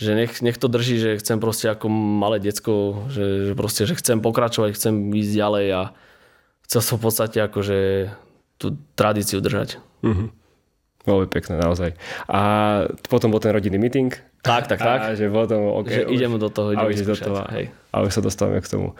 že 0.00 0.16
nech, 0.16 0.40
nech 0.40 0.56
to 0.56 0.72
drží, 0.72 0.96
že 0.96 1.20
chcem 1.20 1.36
proste 1.36 1.68
ako 1.68 1.92
malé 1.92 2.40
decko, 2.40 3.04
že, 3.12 3.52
že 3.52 3.52
proste, 3.52 3.84
že 3.84 4.00
chcem 4.00 4.24
pokračovať, 4.24 4.72
chcem 4.72 5.12
ísť 5.12 5.32
ďalej 5.36 5.66
a 5.76 5.82
chcel 6.64 6.80
som 6.80 6.96
v 6.96 7.04
podstate 7.12 7.44
akože 7.44 8.08
tú 8.62 8.78
tradíciu 8.94 9.42
držať. 9.42 9.82
Uh-huh. 10.06 10.30
Veľmi 11.02 11.26
pekné, 11.26 11.58
naozaj. 11.58 11.98
A 12.30 12.40
potom 13.10 13.34
bol 13.34 13.42
ten 13.42 13.50
rodinný 13.50 13.74
meeting. 13.82 14.14
Tak, 14.46 14.70
tak, 14.70 14.78
tak. 14.78 15.00
A 15.02 15.18
že 15.18 15.26
potom, 15.26 15.82
okay, 15.82 16.06
že 16.06 16.14
ideme 16.14 16.38
do 16.38 16.46
toho, 16.46 16.70
ideme 16.70 16.94
do 16.94 17.18
toho. 17.18 17.42
Hej. 17.50 17.74
A 17.90 18.06
už 18.06 18.14
sa 18.14 18.22
dostávame 18.22 18.62
k 18.62 18.70
tomu. 18.70 18.94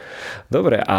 Dobre, 0.51 0.83
a 0.83 0.98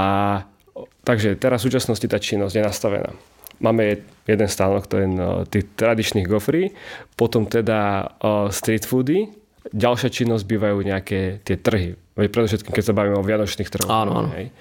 takže 1.03 1.35
teraz 1.35 1.59
v 1.59 1.67
súčasnosti 1.67 2.07
tá 2.07 2.15
činnosť 2.15 2.55
je 2.55 2.63
nastavená. 2.63 3.11
Máme 3.59 3.99
jeden 4.23 4.47
stánok, 4.47 4.87
to 4.87 5.03
je 5.03 5.07
no, 5.07 5.43
tých 5.43 5.75
tradičných 5.75 6.27
gofrí, 6.27 6.71
potom 7.19 7.51
teda 7.51 8.11
street 8.51 8.87
foody 8.87 9.27
ďalšia 9.71 10.09
činnosť 10.11 10.43
bývajú 10.43 10.77
nejaké 10.83 11.39
tie 11.47 11.55
trhy. 11.55 11.95
Veď 12.13 12.29
predovšetkým, 12.29 12.73
keď 12.75 12.83
sa 12.83 12.93
bavíme 12.93 13.17
o 13.17 13.25
vianočných 13.25 13.71
trhoch. 13.71 13.89
Áno, 13.89 14.11
áno. 14.19 14.29
Hej. 14.35 14.53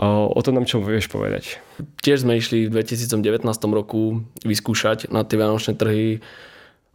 O, 0.00 0.34
o 0.34 0.40
tom 0.40 0.58
nám 0.58 0.66
čo 0.66 0.80
vieš 0.80 1.06
povedať? 1.12 1.60
Tiež 2.02 2.24
sme 2.24 2.40
išli 2.40 2.66
v 2.66 2.80
2019 2.80 3.44
roku 3.70 4.24
vyskúšať 4.42 5.12
na 5.12 5.22
tie 5.22 5.38
vianočné 5.38 5.78
trhy, 5.78 6.24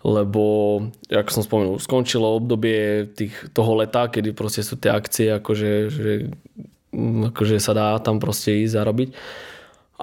lebo, 0.03 0.43
ako 1.07 1.29
som 1.31 1.43
spomenul, 1.47 1.79
skončilo 1.79 2.35
obdobie 2.35 3.07
tých, 3.15 3.31
toho 3.55 3.79
leta, 3.79 4.11
kedy 4.11 4.35
proste 4.35 4.59
sú 4.59 4.75
tie 4.75 4.91
akcie, 4.91 5.31
akože, 5.31 5.71
že, 5.87 6.11
akože 7.31 7.55
sa 7.63 7.71
dá 7.71 7.95
tam 8.03 8.19
proste 8.19 8.59
ísť 8.67 8.75
zarobiť. 8.75 9.09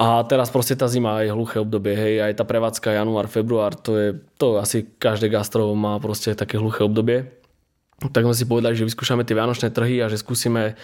A 0.00 0.24
teraz 0.24 0.48
proste 0.48 0.72
tá 0.72 0.88
zima 0.88 1.20
je 1.20 1.34
hluché 1.34 1.60
obdobie, 1.60 1.92
hej, 1.92 2.24
aj 2.24 2.40
tá 2.40 2.48
prevádzka 2.48 2.96
január, 2.96 3.28
február, 3.28 3.76
to 3.76 3.92
je, 4.00 4.08
to 4.40 4.56
asi 4.56 4.88
každé 4.96 5.28
gastro 5.28 5.68
má 5.76 6.00
proste 6.00 6.32
také 6.32 6.56
hluché 6.56 6.80
obdobie. 6.80 7.39
Tak 8.00 8.24
sme 8.24 8.32
si 8.32 8.48
povedali, 8.48 8.72
že 8.76 8.88
vyskúšame 8.88 9.28
tie 9.28 9.36
vianočné 9.36 9.68
trhy 9.68 10.00
a 10.00 10.08
že 10.08 10.16
skúsime 10.16 10.80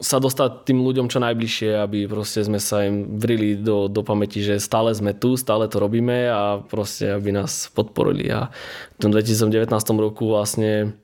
sa 0.00 0.16
dostať 0.16 0.64
tým 0.64 0.80
ľuďom 0.80 1.12
čo 1.12 1.20
najbližšie, 1.20 1.76
aby 1.76 2.08
proste 2.08 2.40
sme 2.40 2.56
sa 2.56 2.88
im 2.88 3.20
vrili 3.20 3.52
do, 3.52 3.84
do 3.84 4.00
pamäti, 4.00 4.40
že 4.40 4.56
stále 4.56 4.96
sme 4.96 5.12
tu, 5.12 5.36
stále 5.36 5.68
to 5.68 5.76
robíme 5.76 6.24
a 6.32 6.64
proste 6.64 7.12
aby 7.12 7.36
nás 7.36 7.68
podporili. 7.68 8.32
A 8.32 8.48
v 8.96 8.98
tom 8.98 9.12
2019 9.12 9.68
roku 10.00 10.32
vlastne 10.32 10.96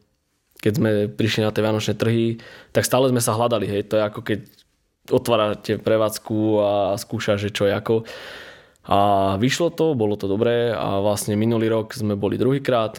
keď 0.57 0.73
sme 0.73 0.91
prišli 1.13 1.45
na 1.45 1.53
tie 1.53 1.63
vianočné 1.63 1.95
trhy, 1.95 2.41
tak 2.73 2.89
stále 2.89 3.13
sme 3.13 3.21
sa 3.21 3.37
hľadali. 3.37 3.69
Hej. 3.69 3.93
To 3.93 4.01
je 4.01 4.03
ako 4.03 4.21
keď 4.25 4.41
otvárate 5.13 5.73
prevádzku 5.79 6.39
a 6.59 6.73
skúša, 6.99 7.39
že 7.39 7.55
čo 7.55 7.71
je 7.71 7.77
ako. 7.77 8.03
A 8.87 8.99
vyšlo 9.39 9.71
to, 9.75 9.99
bolo 9.99 10.15
to 10.15 10.31
dobré 10.31 10.71
a 10.71 11.03
vlastne 11.03 11.35
minulý 11.39 11.71
rok 11.71 11.95
sme 11.95 12.19
boli 12.19 12.39
druhýkrát. 12.39 12.99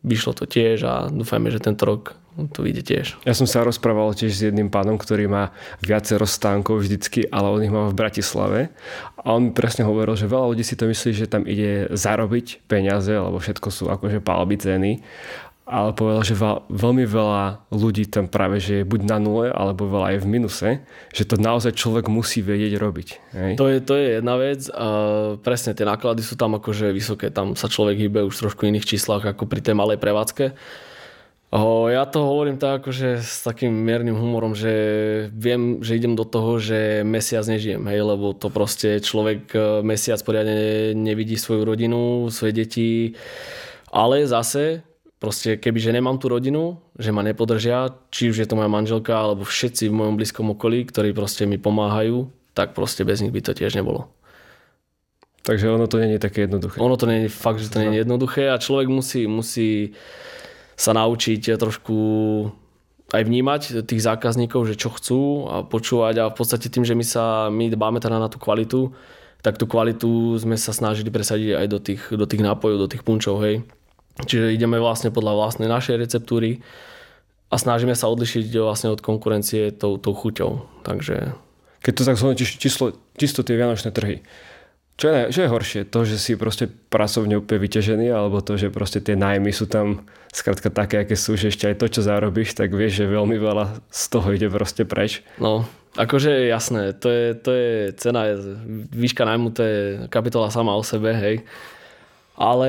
Vyšlo 0.00 0.32
to 0.32 0.48
tiež 0.48 0.78
a 0.88 0.94
dúfajme, 1.12 1.52
že 1.52 1.60
tento 1.60 1.84
rok 1.84 2.16
to 2.56 2.64
vyjde 2.64 2.82
tiež. 2.86 3.06
Ja 3.28 3.36
som 3.36 3.44
sa 3.44 3.66
rozprával 3.66 4.16
tiež 4.16 4.32
s 4.32 4.46
jedným 4.48 4.72
pánom, 4.72 4.96
ktorý 4.96 5.28
má 5.28 5.52
viacero 5.84 6.24
stánkov 6.24 6.80
vždycky, 6.80 7.28
ale 7.28 7.52
on 7.52 7.60
ich 7.60 7.74
má 7.74 7.90
v 7.90 7.98
Bratislave. 7.98 8.60
A 9.20 9.36
on 9.36 9.52
presne 9.52 9.84
hovoril, 9.84 10.16
že 10.16 10.30
veľa 10.30 10.56
ľudí 10.56 10.64
si 10.64 10.78
to 10.78 10.88
myslí, 10.88 11.10
že 11.12 11.28
tam 11.28 11.44
ide 11.44 11.92
zarobiť 11.92 12.64
peniaze, 12.64 13.12
lebo 13.12 13.36
všetko 13.36 13.68
sú 13.68 13.84
akože 13.92 14.24
palby 14.24 14.56
ceny 14.56 15.04
ale 15.70 15.94
povedal, 15.94 16.26
že 16.26 16.34
veľmi 16.66 17.06
veľa 17.06 17.70
ľudí 17.70 18.10
tam 18.10 18.26
práve, 18.26 18.58
že 18.58 18.82
je 18.82 18.88
buď 18.88 19.00
na 19.06 19.22
nule, 19.22 19.46
alebo 19.54 19.86
veľa 19.86 20.18
je 20.18 20.22
v 20.22 20.26
minuse, 20.26 20.68
že 21.14 21.22
to 21.22 21.38
naozaj 21.38 21.78
človek 21.78 22.10
musí 22.10 22.42
vedieť 22.42 22.74
robiť. 22.74 23.08
Hej? 23.30 23.52
To, 23.54 23.70
je, 23.70 23.78
to 23.78 23.94
je 23.94 24.06
jedna 24.18 24.34
vec 24.34 24.66
a 24.74 24.86
presne 25.38 25.78
tie 25.78 25.86
náklady 25.86 26.26
sú 26.26 26.34
tam 26.34 26.58
akože 26.58 26.90
vysoké, 26.90 27.30
tam 27.30 27.54
sa 27.54 27.70
človek 27.70 28.02
hýbe 28.02 28.26
už 28.26 28.34
trošku 28.34 28.66
iných 28.66 28.82
číslach 28.82 29.22
ako 29.22 29.46
pri 29.46 29.62
tej 29.62 29.78
malej 29.78 30.02
prevádzke. 30.02 30.58
O, 31.50 31.90
ja 31.90 32.06
to 32.06 32.22
hovorím 32.22 32.62
tak 32.62 32.82
akože 32.82 33.22
s 33.26 33.42
takým 33.42 33.74
miernym 33.74 34.14
humorom, 34.14 34.54
že 34.54 34.70
viem, 35.34 35.82
že 35.82 35.98
idem 35.98 36.14
do 36.14 36.22
toho, 36.22 36.62
že 36.62 37.02
mesiac 37.02 37.42
nežijem, 37.42 37.82
hej, 37.90 38.06
lebo 38.06 38.34
to 38.38 38.54
proste 38.54 39.02
človek 39.02 39.50
e, 39.50 39.58
mesiac 39.82 40.22
poriadne 40.22 40.94
nevidí 40.94 41.34
svoju 41.34 41.66
rodinu, 41.66 42.30
svoje 42.30 42.54
deti, 42.54 42.90
ale 43.90 44.30
zase 44.30 44.86
proste 45.20 45.60
kebyže 45.60 45.92
nemám 45.92 46.16
tú 46.16 46.32
rodinu, 46.32 46.80
že 46.96 47.12
ma 47.12 47.20
nepodržia, 47.20 47.92
či 48.08 48.32
už 48.32 48.40
je 48.40 48.48
to 48.48 48.56
moja 48.56 48.72
manželka, 48.72 49.12
alebo 49.12 49.44
všetci 49.44 49.92
v 49.92 49.94
mojom 49.94 50.16
blízkom 50.16 50.56
okolí, 50.56 50.88
ktorí 50.88 51.12
proste 51.12 51.44
mi 51.44 51.60
pomáhajú, 51.60 52.32
tak 52.56 52.72
proste 52.72 53.04
bez 53.04 53.20
nich 53.20 53.30
by 53.30 53.44
to 53.44 53.52
tiež 53.52 53.76
nebolo. 53.76 54.08
Takže 55.44 55.72
ono 55.72 55.88
to 55.88 56.00
nie 56.00 56.16
je 56.16 56.24
také 56.24 56.48
jednoduché. 56.48 56.80
Ono 56.80 56.96
to 56.96 57.08
nie 57.08 57.28
je 57.28 57.30
fakt, 57.32 57.60
že 57.60 57.72
to 57.72 57.80
nie 57.80 57.96
je 57.96 58.00
jednoduché 58.04 58.48
a 58.48 58.60
človek 58.60 58.88
musí, 58.88 59.24
musí 59.28 59.96
sa 60.76 60.96
naučiť 60.96 61.60
trošku 61.60 61.96
aj 63.10 63.22
vnímať 63.26 63.84
tých 63.84 64.04
zákazníkov, 64.04 64.70
že 64.70 64.78
čo 64.78 64.88
chcú 64.94 65.50
a 65.50 65.56
počúvať 65.66 66.14
a 66.20 66.24
v 66.30 66.36
podstate 66.36 66.70
tým, 66.70 66.86
že 66.86 66.94
my 66.94 67.04
sa 67.04 67.50
my 67.50 67.68
dbáme 67.72 67.98
teda 67.98 68.16
na 68.22 68.30
tú 68.30 68.38
kvalitu, 68.38 68.94
tak 69.40 69.56
tú 69.56 69.64
kvalitu 69.64 70.36
sme 70.36 70.54
sa 70.54 70.70
snažili 70.70 71.08
presadiť 71.08 71.56
aj 71.56 71.66
do 71.66 71.78
tých, 71.80 72.02
do 72.12 72.24
tých 72.28 72.44
nápojov, 72.44 72.86
do 72.86 72.88
tých 72.88 73.02
punčov, 73.02 73.40
hej. 73.42 73.64
Čiže 74.18 74.52
ideme 74.52 74.82
vlastne 74.82 75.14
podľa 75.14 75.38
vlastnej 75.38 75.68
našej 75.70 75.96
receptúry 75.96 76.60
a 77.50 77.54
snažíme 77.56 77.94
sa 77.94 78.10
odlišiť 78.10 78.50
vlastne 78.62 78.90
od 78.94 79.00
konkurencie 79.02 79.74
tou, 79.74 79.96
tou 79.96 80.14
chuťou. 80.14 80.82
Takže... 80.86 81.34
Keď 81.80 81.92
to 81.96 82.06
tak 82.06 82.18
zhodnotíš 82.20 82.60
čisto, 82.60 82.92
čisto 83.16 83.40
tie 83.40 83.56
vianočné 83.56 83.90
trhy, 83.90 84.20
čo 85.00 85.08
je, 85.08 85.20
čo 85.32 85.40
je 85.40 85.48
horšie? 85.48 85.80
To, 85.88 86.04
že 86.04 86.20
si 86.20 86.36
proste 86.36 86.68
pracovne 86.68 87.40
úplne 87.40 87.64
vyťažený, 87.64 88.12
alebo 88.12 88.44
to, 88.44 88.60
že 88.60 88.68
proste 88.68 89.00
tie 89.00 89.16
nájmy 89.16 89.48
sú 89.48 89.64
tam 89.64 90.04
skrátka 90.28 90.68
také, 90.68 91.00
aké 91.00 91.16
sú, 91.16 91.40
že 91.40 91.48
ešte 91.48 91.72
aj 91.72 91.80
to, 91.80 91.86
čo 91.88 92.00
zarobíš, 92.04 92.52
tak 92.52 92.76
vieš, 92.76 93.00
že 93.00 93.08
veľmi 93.08 93.40
veľa 93.40 93.80
z 93.88 94.02
toho 94.12 94.28
ide 94.36 94.52
proste 94.52 94.84
preč. 94.84 95.24
No, 95.40 95.64
akože 95.96 96.44
jasné, 96.52 96.92
to 96.92 97.08
je, 97.08 97.26
to 97.32 97.50
je 97.56 97.72
cena, 97.96 98.28
výška 98.92 99.24
nájmu, 99.24 99.48
to 99.56 99.62
je 99.64 99.78
kapitola 100.12 100.52
sama 100.52 100.76
o 100.76 100.84
sebe, 100.84 101.16
hej. 101.16 101.48
Ale 102.40 102.68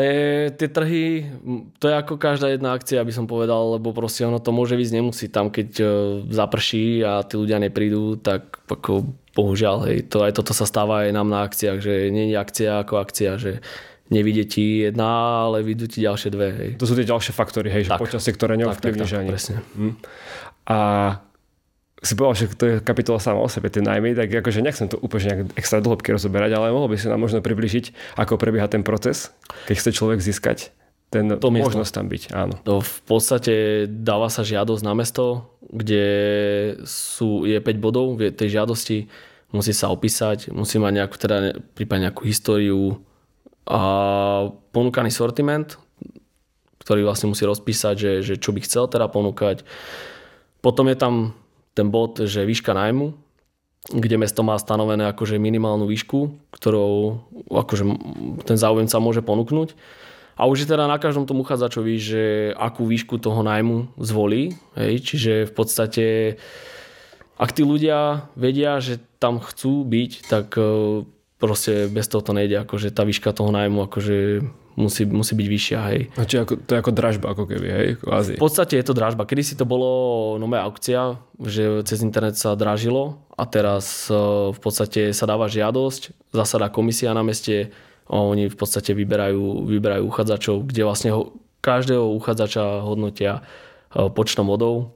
tie 0.59 0.67
trhy, 0.67 1.31
to 1.79 1.87
je 1.87 1.95
ako 1.95 2.19
každá 2.19 2.51
jedna 2.51 2.75
akcia, 2.75 2.99
aby 2.99 3.15
som 3.15 3.23
povedal, 3.23 3.79
lebo 3.79 3.95
proste 3.95 4.27
ono 4.27 4.43
to 4.43 4.51
môže 4.51 4.75
ísť 4.75 4.99
nemusí. 4.99 5.31
Tam 5.31 5.47
keď 5.47 5.69
e, 5.79 5.85
zaprší 6.27 7.07
a 7.07 7.23
tí 7.23 7.39
ľudia 7.39 7.55
neprídu, 7.55 8.19
tak 8.19 8.59
ako 8.67 9.15
bohužiaľ, 9.31 9.87
hej, 9.87 10.11
to, 10.11 10.27
aj 10.27 10.35
toto 10.35 10.51
sa 10.51 10.67
stáva 10.67 11.07
aj 11.07 11.15
nám 11.15 11.31
na 11.31 11.47
akciách, 11.47 11.79
že 11.79 12.11
nie 12.11 12.35
je 12.35 12.35
akcia 12.35 12.83
ako 12.83 12.99
akcia, 12.99 13.39
že 13.39 13.63
nevidie 14.11 14.43
ti 14.43 14.83
jedna, 14.83 15.47
ale 15.47 15.63
vidú 15.63 15.87
ti 15.87 16.03
ďalšie 16.03 16.29
dve. 16.35 16.47
Hej. 16.51 16.69
To 16.75 16.83
sú 16.83 16.99
tie 16.99 17.07
ďalšie 17.07 17.31
faktory, 17.31 17.71
hej, 17.71 17.87
že 17.87 17.95
počasie, 17.95 18.35
ktoré 18.35 18.59
neovplyvníš 18.59 19.23
ani. 19.23 19.29
Presne. 19.31 19.63
Hm. 19.79 19.95
A 20.67 20.77
si 22.01 22.17
povedal, 22.17 22.33
že 22.33 22.45
to 22.57 22.65
je 22.65 22.75
kapitola 22.81 23.21
sama 23.21 23.45
o 23.45 23.49
sebe, 23.49 23.69
tie 23.69 23.85
najmy, 23.85 24.17
tak 24.17 24.33
akože 24.33 24.65
nechcem 24.65 24.89
to 24.89 24.97
úplne 24.97 25.29
nejak 25.29 25.39
extra 25.53 25.77
dlhobky 25.85 26.09
rozoberať, 26.09 26.57
ale 26.57 26.73
mohol 26.73 26.89
by 26.89 26.97
si 26.97 27.05
nám 27.05 27.21
možno 27.21 27.45
približiť, 27.45 28.17
ako 28.17 28.41
prebieha 28.41 28.65
ten 28.65 28.81
proces, 28.81 29.29
keď 29.69 29.75
chce 29.77 29.91
človek 29.93 30.19
získať 30.19 30.73
ten 31.11 31.27
to 31.27 31.51
možnosť 31.51 31.91
tam 31.91 32.07
byť. 32.07 32.23
Áno. 32.31 32.55
To 32.63 32.79
v 32.79 32.99
podstate 33.03 33.53
dáva 33.85 34.31
sa 34.31 34.47
žiadosť 34.47 34.79
na 34.79 34.95
mesto, 34.95 35.51
kde 35.67 36.07
sú, 36.87 37.43
je 37.43 37.59
5 37.59 37.83
bodov 37.83 38.15
v 38.15 38.31
tej 38.31 38.55
žiadosti, 38.55 39.11
musí 39.51 39.75
sa 39.75 39.91
opísať, 39.91 40.55
musí 40.55 40.79
mať 40.79 41.03
nejakú, 41.03 41.15
teda, 41.19 41.59
prípadne 41.75 42.07
nejakú 42.07 42.23
históriu 42.23 43.03
a 43.67 43.81
ponúkaný 44.71 45.11
sortiment, 45.11 45.75
ktorý 46.79 47.03
vlastne 47.03 47.27
musí 47.27 47.43
rozpísať, 47.43 47.95
že, 47.99 48.11
že 48.23 48.33
čo 48.39 48.55
by 48.55 48.63
chcel 48.63 48.87
teda 48.87 49.11
ponúkať. 49.11 49.67
Potom 50.63 50.87
je 50.87 50.95
tam 50.95 51.35
ten 51.73 51.87
bod, 51.87 52.19
že 52.23 52.47
výška 52.47 52.75
nájmu, 52.75 53.15
kde 53.89 54.15
mesto 54.21 54.45
má 54.45 54.59
stanovené 54.61 55.09
akože 55.09 55.41
minimálnu 55.41 55.89
výšku, 55.89 56.51
ktorou 56.53 57.23
akože 57.49 57.83
ten 58.45 58.57
záujemca 58.59 58.97
môže 59.01 59.21
ponúknuť. 59.25 59.73
A 60.41 60.49
už 60.49 60.65
je 60.65 60.71
teda 60.73 60.89
na 60.89 60.97
každom 60.97 61.29
tom 61.29 61.41
uchádzačovi, 61.43 61.95
že 62.01 62.23
akú 62.57 62.87
výšku 62.87 63.21
toho 63.21 63.45
nájmu 63.45 63.93
zvolí. 64.01 64.57
Hej? 64.73 65.05
Čiže 65.05 65.33
v 65.49 65.53
podstate, 65.53 66.05
ak 67.37 67.51
tí 67.53 67.61
ľudia 67.61 68.29
vedia, 68.33 68.81
že 68.81 68.97
tam 69.21 69.37
chcú 69.37 69.85
byť, 69.85 70.11
tak 70.25 70.55
e, 70.57 71.05
proste 71.37 71.85
bez 71.91 72.09
toho 72.09 72.25
to 72.25 72.33
nejde. 72.33 72.57
Akože 72.63 72.89
tá 72.89 73.05
výška 73.05 73.37
toho 73.37 73.53
nájmu 73.53 73.85
akože 73.85 74.17
musí, 74.75 75.03
musí 75.07 75.33
byť 75.35 75.47
vyššia, 75.47 75.79
hej. 75.91 75.99
A 76.15 76.23
či 76.23 76.39
ako, 76.39 76.63
to 76.63 76.71
je 76.75 76.79
ako 76.79 76.91
dražba, 76.91 77.27
ako 77.35 77.43
keby, 77.47 77.67
hej, 77.67 77.87
kvázi. 77.99 78.33
V 78.39 78.43
podstate 78.43 78.79
je 78.79 78.85
to 78.85 78.93
dražba. 78.95 79.27
Kedy 79.27 79.43
si 79.43 79.55
to 79.59 79.67
bolo 79.67 79.89
nové 80.39 80.59
aukcia, 80.59 81.19
že 81.41 81.83
cez 81.83 81.99
internet 82.05 82.39
sa 82.39 82.55
dražilo 82.55 83.19
a 83.35 83.43
teraz 83.47 84.07
e, 84.07 84.15
v 84.51 84.59
podstate 84.59 85.11
sa 85.11 85.25
dáva 85.27 85.51
žiadosť, 85.51 86.31
zasadá 86.31 86.71
komisia 86.71 87.11
na 87.11 87.23
meste 87.25 87.73
a 88.07 88.15
oni 88.19 88.47
v 88.47 88.57
podstate 88.57 88.95
vyberajú, 88.95 89.67
vyberajú 89.67 90.03
uchádzačov, 90.07 90.67
kde 90.67 90.81
vlastne 90.87 91.09
ho, 91.11 91.35
každého 91.61 92.11
uchádzača 92.17 92.85
hodnotia 92.87 93.41
e, 93.91 94.07
počtom 94.11 94.47
bodov. 94.47 94.95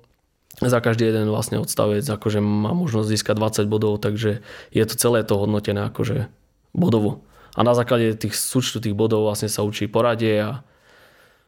Za 0.64 0.80
každý 0.80 1.12
jeden 1.12 1.28
vlastne 1.28 1.60
odstavec 1.60 2.08
akože 2.08 2.40
má 2.40 2.72
možnosť 2.72 3.12
získať 3.12 3.36
20 3.36 3.68
bodov, 3.68 4.00
takže 4.00 4.40
je 4.72 4.84
to 4.88 4.96
celé 4.96 5.20
to 5.28 5.36
hodnotené 5.36 5.92
akože 5.92 6.32
bodovo 6.72 7.28
a 7.56 7.60
na 7.64 7.72
základe 7.72 8.20
tých 8.20 8.36
súčtu 8.36 8.84
tých 8.84 8.92
bodov 8.92 9.24
vlastne 9.24 9.48
sa 9.48 9.64
učí 9.64 9.88
poradie 9.88 10.44
a, 10.44 10.60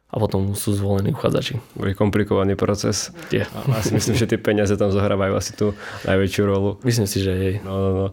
a 0.08 0.16
potom 0.16 0.56
sú 0.56 0.72
zvolení 0.72 1.12
uchádzači. 1.12 1.60
Bude 1.76 1.92
komplikovaný 1.92 2.56
proces. 2.56 3.12
Je. 3.28 3.44
A 3.44 3.60
asi 3.76 3.92
myslím, 3.92 4.16
že 4.16 4.32
tie 4.32 4.40
peniaze 4.40 4.72
tam 4.80 4.88
zohrávajú 4.88 5.36
asi 5.36 5.52
tú 5.52 5.76
najväčšiu 6.08 6.44
rolu. 6.48 6.80
Myslím 6.88 7.12
si, 7.12 7.20
že 7.20 7.32
jej. 7.36 7.56
No, 7.60 7.76
no, 7.76 7.90
no. 7.92 8.08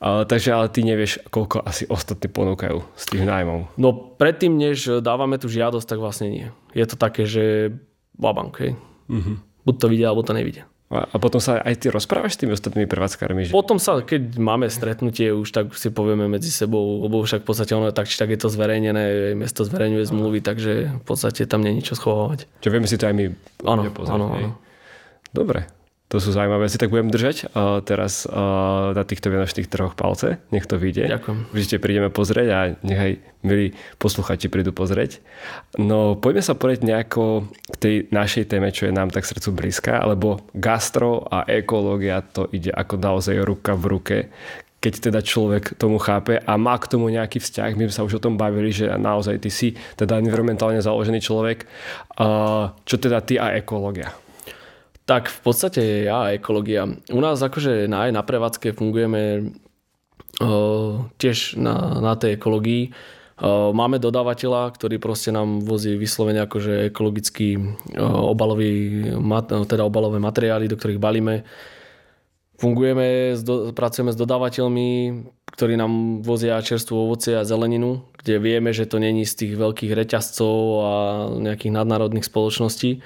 Ale, 0.00 0.24
takže 0.24 0.56
ale 0.56 0.72
ty 0.72 0.80
nevieš, 0.88 1.20
koľko 1.28 1.60
asi 1.60 1.84
ostatní 1.84 2.32
ponúkajú 2.32 2.80
z 2.96 3.04
tých 3.12 3.24
nájmov. 3.28 3.68
No 3.76 3.92
predtým, 3.92 4.56
než 4.56 5.04
dávame 5.04 5.36
tú 5.36 5.52
žiadosť, 5.52 5.84
tak 5.84 6.00
vlastne 6.00 6.32
nie. 6.32 6.48
Je 6.72 6.88
to 6.88 6.96
také, 6.96 7.28
že 7.28 7.76
babank, 8.16 8.56
hej. 8.64 8.72
Uh-huh. 9.12 9.36
Buď 9.68 9.74
to 9.76 9.86
vidia, 9.92 10.08
alebo 10.08 10.24
to 10.24 10.32
nevidia. 10.32 10.64
A, 10.94 11.16
potom 11.18 11.42
sa 11.42 11.58
aj 11.58 11.74
ty 11.82 11.86
rozprávaš 11.90 12.38
s 12.38 12.40
tými 12.46 12.54
ostatnými 12.54 12.86
prevádzkármi? 12.86 13.50
Že... 13.50 13.52
Potom 13.52 13.82
sa, 13.82 13.98
keď 13.98 14.38
máme 14.38 14.70
stretnutie, 14.70 15.34
už 15.34 15.50
tak 15.50 15.74
si 15.74 15.90
povieme 15.90 16.30
medzi 16.30 16.54
sebou, 16.54 17.02
lebo 17.02 17.26
však 17.26 17.42
v 17.42 17.48
podstate 17.50 17.74
ono 17.74 17.90
tak 17.90 18.06
či 18.06 18.14
tak 18.14 18.30
je 18.30 18.38
to 18.38 18.46
zverejnené, 18.46 19.34
mesto 19.34 19.66
zverejňuje 19.66 20.04
zmluvy, 20.06 20.38
takže 20.40 20.72
v 21.00 21.04
podstate 21.04 21.50
tam 21.50 21.66
nie 21.66 21.74
je 21.74 21.78
ničo 21.82 21.94
schovávať. 21.98 22.46
Čo 22.62 22.70
vieme 22.70 22.86
si 22.86 22.94
to 22.94 23.10
aj 23.10 23.14
my 23.14 23.26
Áno, 23.66 23.82
áno, 23.90 24.26
áno. 24.30 24.50
Dobre, 25.34 25.66
to 26.14 26.22
sú 26.22 26.30
zaujímavé 26.30 26.70
veci, 26.70 26.78
tak 26.78 26.94
budem 26.94 27.10
držať 27.10 27.50
uh, 27.50 27.82
teraz 27.82 28.22
uh, 28.22 28.94
na 28.94 29.02
týchto 29.02 29.34
vianočných 29.34 29.66
trhoch 29.66 29.98
palce. 29.98 30.38
Nech 30.54 30.70
to 30.70 30.78
vyjde. 30.78 31.10
Ďakujem. 31.10 31.50
Určite 31.50 31.82
prídeme 31.82 32.06
pozrieť 32.14 32.48
a 32.54 32.58
nechaj 32.86 33.18
milí 33.42 33.74
posluchači 33.98 34.46
prídu 34.46 34.70
pozrieť. 34.70 35.18
No 35.74 36.14
poďme 36.14 36.46
sa 36.46 36.54
porieť 36.54 36.86
nejako 36.86 37.50
k 37.50 37.76
tej 37.82 37.96
našej 38.14 38.46
téme, 38.46 38.70
čo 38.70 38.86
je 38.86 38.94
nám 38.94 39.10
tak 39.10 39.26
srdcu 39.26 39.50
blízka, 39.50 40.06
lebo 40.06 40.46
gastro 40.54 41.26
a 41.26 41.42
ekológia 41.50 42.22
to 42.22 42.46
ide 42.54 42.70
ako 42.70 42.94
naozaj 42.94 43.34
ruka 43.42 43.74
v 43.74 43.84
ruke 43.90 44.18
keď 44.84 45.00
teda 45.00 45.24
človek 45.24 45.80
tomu 45.80 45.96
chápe 45.96 46.36
a 46.36 46.52
má 46.60 46.76
k 46.76 46.92
tomu 46.92 47.08
nejaký 47.08 47.40
vzťah. 47.40 47.72
My 47.72 47.88
sme 47.88 47.96
sa 47.96 48.04
už 48.04 48.20
o 48.20 48.24
tom 48.28 48.36
bavili, 48.36 48.68
že 48.68 48.84
naozaj 48.84 49.40
ty 49.40 49.48
si 49.48 49.72
teda 49.96 50.20
environmentálne 50.20 50.76
založený 50.76 51.24
človek. 51.24 51.64
Uh, 52.20 52.68
čo 52.84 53.00
teda 53.00 53.24
ty 53.24 53.40
a 53.40 53.56
ekológia? 53.56 54.12
Tak 55.04 55.28
v 55.28 55.40
podstate 55.44 56.08
ja 56.08 56.32
ekológia. 56.32 56.88
U 57.12 57.20
nás 57.20 57.36
akože 57.36 57.84
na, 57.92 58.08
aj 58.08 58.10
na 58.16 58.22
prevádzke 58.24 58.72
fungujeme 58.72 59.52
uh, 60.40 61.04
tiež 61.20 61.60
na, 61.60 62.00
na 62.00 62.16
tej 62.16 62.40
ekológii. 62.40 62.96
Uh, 63.36 63.76
máme 63.76 64.00
dodávateľa, 64.00 64.72
ktorý 64.72 64.96
proste 64.96 65.28
nám 65.28 65.60
vozí 65.60 66.00
vyslovene 66.00 66.40
akože 66.48 66.88
ekologický 66.88 67.60
uh, 67.60 68.32
obalový, 68.32 69.12
mat, 69.20 69.52
teda 69.52 69.84
obalové 69.84 70.16
materiály, 70.24 70.72
do 70.72 70.80
ktorých 70.80 71.02
balíme. 71.02 71.44
Fungujeme, 72.56 73.36
pracujeme 73.76 74.14
s 74.14 74.16
dodávateľmi, 74.16 74.88
ktorí 75.52 75.74
nám 75.76 76.24
vozia 76.24 76.56
čerstvú 76.64 77.12
ovocie 77.12 77.36
a 77.36 77.44
zeleninu, 77.44 78.08
kde 78.24 78.40
vieme, 78.40 78.72
že 78.72 78.88
to 78.88 78.96
není 78.96 79.28
z 79.28 79.36
tých 79.36 79.52
veľkých 79.60 79.92
reťazcov 79.92 80.56
a 80.80 80.92
nejakých 81.44 81.76
nadnárodných 81.76 82.24
spoločností 82.24 83.04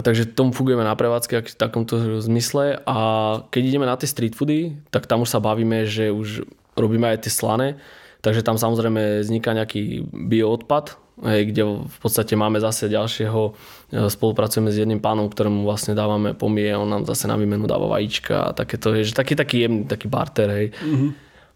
takže 0.00 0.32
tomu 0.32 0.56
fungujeme 0.56 0.80
na 0.80 0.96
prevádzke 0.96 1.52
v 1.52 1.58
takomto 1.58 2.00
zmysle 2.24 2.80
a 2.88 2.96
keď 3.52 3.62
ideme 3.68 3.84
na 3.84 4.00
tie 4.00 4.08
street 4.08 4.32
foody, 4.32 4.80
tak 4.88 5.04
tam 5.04 5.20
už 5.20 5.28
sa 5.28 5.44
bavíme, 5.44 5.84
že 5.84 6.08
už 6.08 6.48
robíme 6.72 7.12
aj 7.12 7.28
tie 7.28 7.32
slané, 7.32 7.76
takže 8.24 8.40
tam 8.40 8.56
samozrejme 8.56 9.20
vzniká 9.20 9.52
nejaký 9.52 10.08
bioodpad, 10.08 10.96
hej, 11.28 11.52
kde 11.52 11.62
v 11.84 11.98
podstate 12.00 12.32
máme 12.32 12.56
zase 12.56 12.88
ďalšieho, 12.88 13.40
e, 13.44 14.08
spolupracujeme 14.08 14.72
s 14.72 14.80
jedným 14.80 15.04
pánom, 15.04 15.28
ktorému 15.28 15.68
vlastne 15.68 15.92
dávame 15.92 16.32
pomie, 16.32 16.72
on 16.72 16.88
nám 16.88 17.04
zase 17.04 17.28
na 17.28 17.36
výmenu 17.36 17.68
dáva 17.68 17.84
vajíčka 17.92 18.48
a 18.48 18.50
takéto, 18.56 18.96
že 18.96 19.12
taký, 19.12 19.36
taký 19.36 19.68
jemný, 19.68 19.84
taký 19.84 20.08
barter, 20.08 20.48
hej. 20.48 20.66
Mm-hmm. 20.72 21.10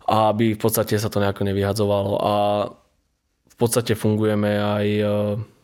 A 0.07 0.37
aby 0.37 0.55
v 0.55 0.61
podstate 0.61 0.93
sa 1.01 1.09
to 1.09 1.25
nejako 1.25 1.43
nevyhadzovalo 1.49 2.13
a 2.21 2.35
v 3.49 3.57
podstate 3.57 3.97
fungujeme 3.97 4.61
aj 4.61 4.87
e, 4.87 5.05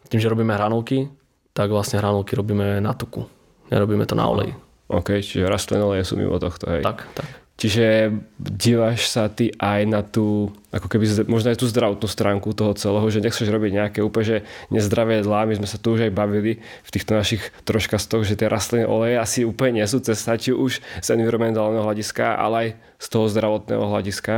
tým, 0.08 0.20
že 0.24 0.32
robíme 0.32 0.56
hranolky, 0.56 1.12
tak 1.52 1.68
vlastne 1.68 2.00
hranolky 2.00 2.32
robíme 2.36 2.80
na 2.80 2.92
tuku. 2.96 3.28
Nerobíme 3.68 4.04
to 4.08 4.16
na 4.16 4.28
olej. 4.28 4.52
OK, 4.92 5.24
čiže 5.24 5.48
rastlinné 5.48 5.84
oleje 5.84 6.04
sú 6.04 6.20
mimo 6.20 6.36
tohto, 6.36 6.68
hej. 6.68 6.84
Tak, 6.84 7.08
tak. 7.16 7.28
Čiže 7.62 8.10
díváš 8.40 9.06
sa 9.06 9.30
ty 9.30 9.52
aj 9.54 9.80
na 9.86 10.02
tú, 10.02 10.50
ako 10.72 10.88
keby 10.88 11.28
možno 11.30 11.52
aj 11.52 11.60
tú 11.60 11.70
zdravotnú 11.70 12.08
stránku 12.10 12.50
toho 12.56 12.74
celého, 12.74 13.06
že 13.06 13.22
nechceš 13.22 13.46
robiť 13.46 13.70
nejaké 13.76 14.00
úplne 14.02 14.26
že 14.26 14.38
nezdravé 14.72 15.20
jedlá. 15.20 15.46
My 15.46 15.54
sme 15.60 15.68
sa 15.70 15.78
tu 15.78 15.94
už 15.94 16.08
aj 16.08 16.16
bavili 16.16 16.58
v 16.58 16.90
týchto 16.90 17.14
našich 17.14 17.54
troška 17.62 18.02
z 18.02 18.06
toho, 18.08 18.22
že 18.26 18.34
tie 18.34 18.50
rastlinné 18.50 18.88
oleje 18.88 19.14
asi 19.20 19.40
úplne 19.46 19.78
nie 19.78 19.86
sú 19.86 20.02
cesta, 20.02 20.34
či 20.40 20.50
už 20.50 20.80
z 20.80 21.08
environmentálneho 21.14 21.86
hľadiska, 21.86 22.34
ale 22.34 22.56
aj 22.56 22.68
z 22.98 23.06
toho 23.12 23.26
zdravotného 23.30 23.84
hľadiska. 23.84 24.34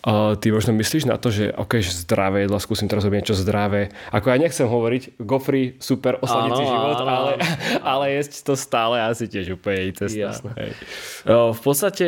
Uh, 0.00 0.32
ty 0.40 0.48
možno 0.48 0.72
myslíš 0.72 1.04
na 1.04 1.20
to, 1.20 1.28
že 1.28 1.52
ok, 1.52 1.84
že 1.84 1.92
zdravé 1.92 2.48
jedlo, 2.48 2.56
skúsim 2.56 2.88
teraz 2.88 3.04
robiť 3.04 3.20
niečo 3.20 3.36
zdravé. 3.36 3.92
Ako 4.16 4.32
ja 4.32 4.40
nechcem 4.40 4.64
hovoriť, 4.64 5.20
gofri, 5.20 5.76
super, 5.76 6.16
osladicí 6.24 6.64
život, 6.64 7.04
áno. 7.04 7.08
Ale, 7.12 7.32
ale 7.92 8.04
jesť 8.16 8.48
to 8.48 8.54
stále 8.56 8.96
asi 8.96 9.28
tiež 9.28 9.60
úplne 9.60 9.92
cesta. 9.92 10.16
Jasné. 10.16 10.50
Hej. 10.56 10.72
v 11.28 11.60
podstate 11.60 12.06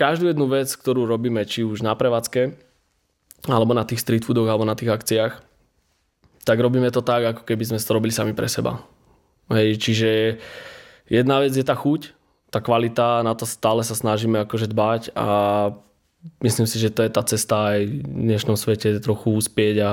každú 0.00 0.32
jednu 0.32 0.48
vec, 0.48 0.72
ktorú 0.72 1.04
robíme, 1.04 1.44
či 1.44 1.60
už 1.60 1.84
na 1.84 1.92
prevádzke, 1.92 2.56
alebo 3.52 3.76
na 3.76 3.84
tých 3.84 4.00
street 4.00 4.24
foodoch, 4.24 4.48
alebo 4.48 4.64
na 4.64 4.72
tých 4.72 4.88
akciách, 4.88 5.44
tak 6.44 6.56
robíme 6.56 6.88
to 6.88 7.04
tak, 7.04 7.36
ako 7.36 7.42
keby 7.44 7.68
sme 7.68 7.80
to 7.80 7.96
robili 7.96 8.16
sami 8.16 8.32
pre 8.32 8.48
seba. 8.48 8.80
Hej, 9.52 9.76
čiže 9.76 10.10
jedna 11.08 11.40
vec 11.40 11.52
je 11.52 11.64
tá 11.64 11.76
chuť, 11.76 12.16
tá 12.48 12.64
kvalita, 12.64 13.20
na 13.20 13.36
to 13.36 13.44
stále 13.44 13.84
sa 13.84 13.92
snažíme 13.92 14.40
akože 14.44 14.72
dbať 14.72 15.12
a 15.12 15.28
myslím 16.40 16.66
si, 16.66 16.80
že 16.80 16.92
to 16.92 17.04
je 17.04 17.10
tá 17.12 17.22
cesta 17.24 17.76
aj 17.76 17.80
v 17.84 17.94
dnešnom 18.04 18.56
svete 18.56 19.00
trochu 19.00 19.32
uspieť 19.32 19.76
a 19.84 19.90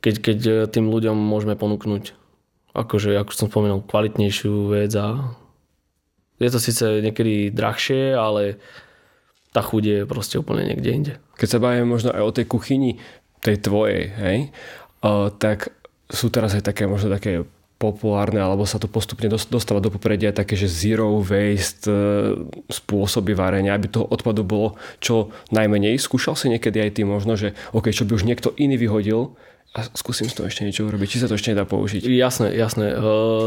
keď, 0.00 0.14
keď 0.20 0.38
e, 0.46 0.52
tým 0.68 0.88
ľuďom 0.88 1.16
môžeme 1.16 1.56
ponúknuť 1.56 2.16
akože, 2.76 3.16
ako 3.16 3.32
som 3.32 3.48
spomenul, 3.48 3.88
kvalitnejšiu 3.88 4.72
vec 4.72 4.92
a 4.96 5.32
je 6.36 6.50
to 6.52 6.60
síce 6.60 6.84
niekedy 7.00 7.48
drahšie, 7.48 8.12
ale 8.12 8.60
tá 9.56 9.64
chuť 9.64 9.82
je 9.82 9.98
proste 10.04 10.36
úplne 10.36 10.68
niekde 10.68 10.90
inde. 10.92 11.12
Keď 11.40 11.48
sa 11.48 11.62
bavíme 11.62 11.88
možno 11.88 12.12
aj 12.12 12.22
o 12.22 12.34
tej 12.36 12.44
kuchyni, 12.44 13.00
tej 13.40 13.56
tvojej, 13.64 14.12
hej, 14.20 14.38
o, 15.00 15.32
tak 15.32 15.72
sú 16.12 16.28
teraz 16.28 16.52
aj 16.52 16.68
také 16.68 16.84
možno 16.84 17.08
také 17.08 17.40
populárne, 17.76 18.40
alebo 18.40 18.64
sa 18.64 18.80
to 18.80 18.88
postupne 18.88 19.28
dostáva 19.28 19.84
do 19.84 19.92
popredia 19.92 20.32
také, 20.32 20.56
že 20.56 20.64
zero 20.64 21.20
waste 21.20 21.92
e, 21.92 22.40
spôsoby 22.72 23.36
varenia, 23.36 23.76
aby 23.76 23.92
toho 23.92 24.08
odpadu 24.08 24.48
bolo 24.48 24.80
čo 24.96 25.28
najmenej. 25.52 26.00
Skúšal 26.00 26.40
si 26.40 26.48
niekedy 26.48 26.80
aj 26.80 26.90
ty 26.96 27.02
možno, 27.04 27.36
že 27.36 27.52
OK, 27.76 27.92
čo 27.92 28.08
by 28.08 28.16
už 28.16 28.24
niekto 28.24 28.56
iný 28.56 28.80
vyhodil, 28.80 29.36
a 29.76 29.84
skúsim 29.92 30.24
z 30.24 30.32
toho 30.32 30.48
ešte 30.48 30.64
niečo 30.64 30.88
urobiť. 30.88 31.04
Či 31.04 31.20
sa 31.20 31.28
to 31.28 31.36
ešte 31.36 31.52
nedá 31.52 31.68
použiť? 31.68 32.00
Jasné, 32.08 32.56
jasné. 32.56 32.96
E, 32.96 32.98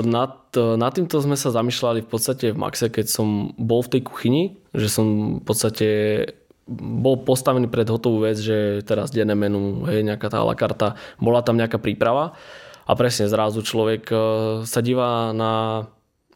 nad, 0.05 0.37
nad 0.53 0.91
týmto 0.93 1.17
sme 1.25 1.33
sa 1.33 1.49
zamýšľali 1.49 2.05
v 2.05 2.09
podstate 2.09 2.53
v 2.53 2.61
Maxe, 2.61 2.85
keď 2.85 3.09
som 3.09 3.49
bol 3.57 3.81
v 3.81 3.97
tej 3.97 4.01
kuchyni, 4.05 4.43
že 4.77 4.93
som 4.93 5.41
v 5.41 5.43
podstate 5.43 5.87
bol 6.77 7.25
postavený 7.25 7.65
pred 7.65 7.89
hotovú 7.89 8.29
vec, 8.29 8.37
že 8.37 8.85
teraz 8.85 9.09
denné 9.09 9.33
menu, 9.33 9.89
hej, 9.89 10.05
nejaká 10.05 10.29
tá 10.29 10.45
la 10.45 10.53
karta, 10.53 10.93
bola 11.17 11.41
tam 11.41 11.57
nejaká 11.57 11.81
príprava 11.81 12.37
a 12.89 12.91
presne 12.97 13.29
zrazu 13.29 13.61
človek 13.61 14.09
e, 14.09 14.17
sa 14.65 14.81
divá 14.81 15.29
na, 15.29 15.85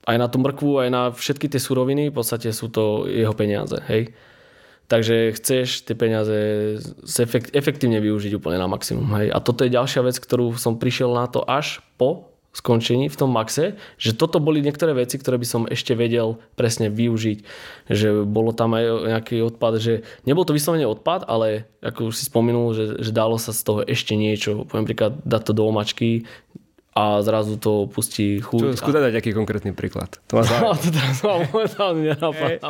aj 0.06 0.18
na 0.22 0.28
tú 0.30 0.38
mrkvu, 0.38 0.86
aj 0.86 0.90
na 0.94 1.10
všetky 1.10 1.50
tie 1.50 1.58
suroviny, 1.58 2.14
v 2.14 2.16
podstate 2.16 2.54
sú 2.54 2.70
to 2.70 3.10
jeho 3.10 3.34
peniaze, 3.34 3.82
hej. 3.90 4.14
Takže 4.86 5.34
chceš 5.34 5.90
tie 5.90 5.96
peniaze 5.98 6.38
efektívne 7.56 7.98
využiť 7.98 8.38
úplne 8.38 8.62
na 8.62 8.70
maximum. 8.70 9.08
Hej. 9.16 9.32
A 9.34 9.40
toto 9.40 9.66
je 9.66 9.74
ďalšia 9.74 10.06
vec, 10.06 10.20
ktorú 10.20 10.60
som 10.60 10.78
prišiel 10.78 11.10
na 11.10 11.26
to 11.26 11.42
až 11.48 11.82
po 11.98 12.33
skončení 12.54 13.10
v 13.10 13.18
tom 13.18 13.34
maxe, 13.34 13.76
že 13.98 14.14
toto 14.14 14.38
boli 14.38 14.62
niektoré 14.62 14.94
veci, 14.94 15.18
ktoré 15.18 15.42
by 15.42 15.48
som 15.50 15.62
ešte 15.66 15.98
vedel 15.98 16.38
presne 16.54 16.88
využiť. 16.94 17.38
Že 17.90 18.30
bolo 18.30 18.54
tam 18.54 18.78
aj 18.78 18.86
nejaký 19.10 19.42
odpad, 19.42 19.82
že 19.82 20.06
nebol 20.30 20.46
to 20.46 20.54
vyslovene 20.54 20.86
odpad, 20.86 21.26
ale 21.26 21.66
ako 21.82 22.14
už 22.14 22.16
si 22.16 22.30
spomenul, 22.30 22.78
že, 22.78 22.86
že 23.02 23.12
dalo 23.12 23.42
sa 23.42 23.52
z 23.52 23.62
toho 23.66 23.82
ešte 23.82 24.14
niečo. 24.14 24.70
Poviem 24.70 24.86
príklad, 24.86 25.18
dať 25.26 25.42
to 25.50 25.54
do 25.58 25.66
omačky, 25.66 26.30
a 26.94 27.26
zrazu 27.26 27.58
to 27.58 27.90
pustí 27.90 28.38
chuť. 28.38 28.78
Skúda 28.78 29.02
dať 29.02 29.18
aký 29.18 29.34
konkrétny 29.34 29.74
príklad. 29.74 30.22
To 30.30 30.38
ma 30.38 30.46
no, 30.62 30.78
to 30.78 30.94
tam 30.94 31.42
momentálne 31.50 32.14
nenapadá. 32.14 32.70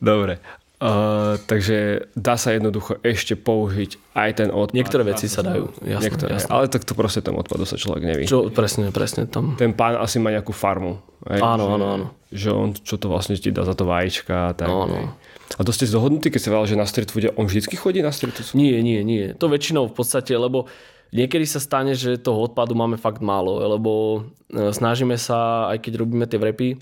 Dobre. 0.00 0.40
Uh, 0.80 1.36
takže 1.44 2.08
dá 2.16 2.40
sa 2.40 2.56
jednoducho 2.56 2.96
ešte 3.04 3.36
použiť 3.36 4.16
aj 4.16 4.30
ten 4.32 4.48
odpad. 4.48 4.72
Niektoré 4.72 5.04
veci 5.04 5.28
sa 5.28 5.44
dajú, 5.44 5.76
jasné, 5.84 6.08
Niektoré, 6.08 6.40
jasné. 6.40 6.48
Ale 6.48 6.72
tak 6.72 6.88
to 6.88 6.96
proste 6.96 7.20
tomu 7.20 7.44
odpadu 7.44 7.68
sa 7.68 7.76
človek 7.76 8.00
neví. 8.00 8.24
Čo, 8.24 8.48
presne, 8.48 8.88
presne 8.88 9.28
tam. 9.28 9.60
Ten 9.60 9.76
pán 9.76 10.00
asi 10.00 10.16
má 10.16 10.32
nejakú 10.32 10.56
farmu. 10.56 10.96
Hej, 11.28 11.44
áno, 11.44 11.76
áno, 11.76 11.84
áno. 11.84 12.06
Že 12.32 12.48
on, 12.56 12.68
čo 12.72 12.96
to 12.96 13.12
vlastne 13.12 13.36
ti 13.36 13.52
dá 13.52 13.68
za 13.68 13.76
to 13.76 13.84
vajíčka. 13.84 14.56
Tak, 14.56 14.72
áno. 14.72 15.12
A 15.58 15.60
to 15.60 15.68
ste 15.68 15.84
dohodnutí, 15.84 16.32
keď 16.32 16.48
sa 16.48 16.50
veľa, 16.56 16.64
že 16.72 16.80
na 16.80 16.88
street 16.88 17.12
foode, 17.12 17.28
on 17.36 17.44
vždycky 17.44 17.76
chodí 17.76 18.00
na 18.00 18.08
street 18.08 18.40
food? 18.40 18.56
Nie, 18.56 18.80
nie, 18.80 19.04
nie. 19.04 19.36
To 19.36 19.52
väčšinou 19.52 19.92
v 19.92 19.94
podstate, 20.00 20.32
lebo 20.32 20.64
niekedy 21.12 21.44
sa 21.44 21.60
stane, 21.60 21.92
že 21.92 22.16
toho 22.16 22.48
odpadu 22.48 22.72
máme 22.72 22.96
fakt 22.96 23.20
málo, 23.20 23.60
lebo 23.60 24.24
e, 24.48 24.70
snažíme 24.72 25.20
sa, 25.20 25.68
aj 25.68 25.84
keď 25.84 25.92
robíme 26.06 26.24
tie 26.24 26.40
vrepy, 26.40 26.80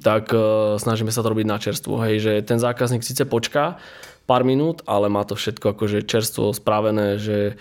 tak 0.00 0.30
uh, 0.36 0.76
snažíme 0.76 1.10
sa 1.10 1.24
to 1.24 1.32
robiť 1.32 1.46
na 1.48 1.58
čerstvo. 1.58 1.98
Hej, 2.04 2.16
že 2.20 2.32
ten 2.44 2.60
zákazník 2.60 3.02
síce 3.02 3.24
počká 3.24 3.80
pár 4.28 4.46
minút, 4.46 4.86
ale 4.86 5.10
má 5.10 5.26
to 5.26 5.34
všetko 5.34 5.74
akože 5.74 6.06
čerstvo 6.06 6.54
spravené, 6.54 7.18
že 7.18 7.58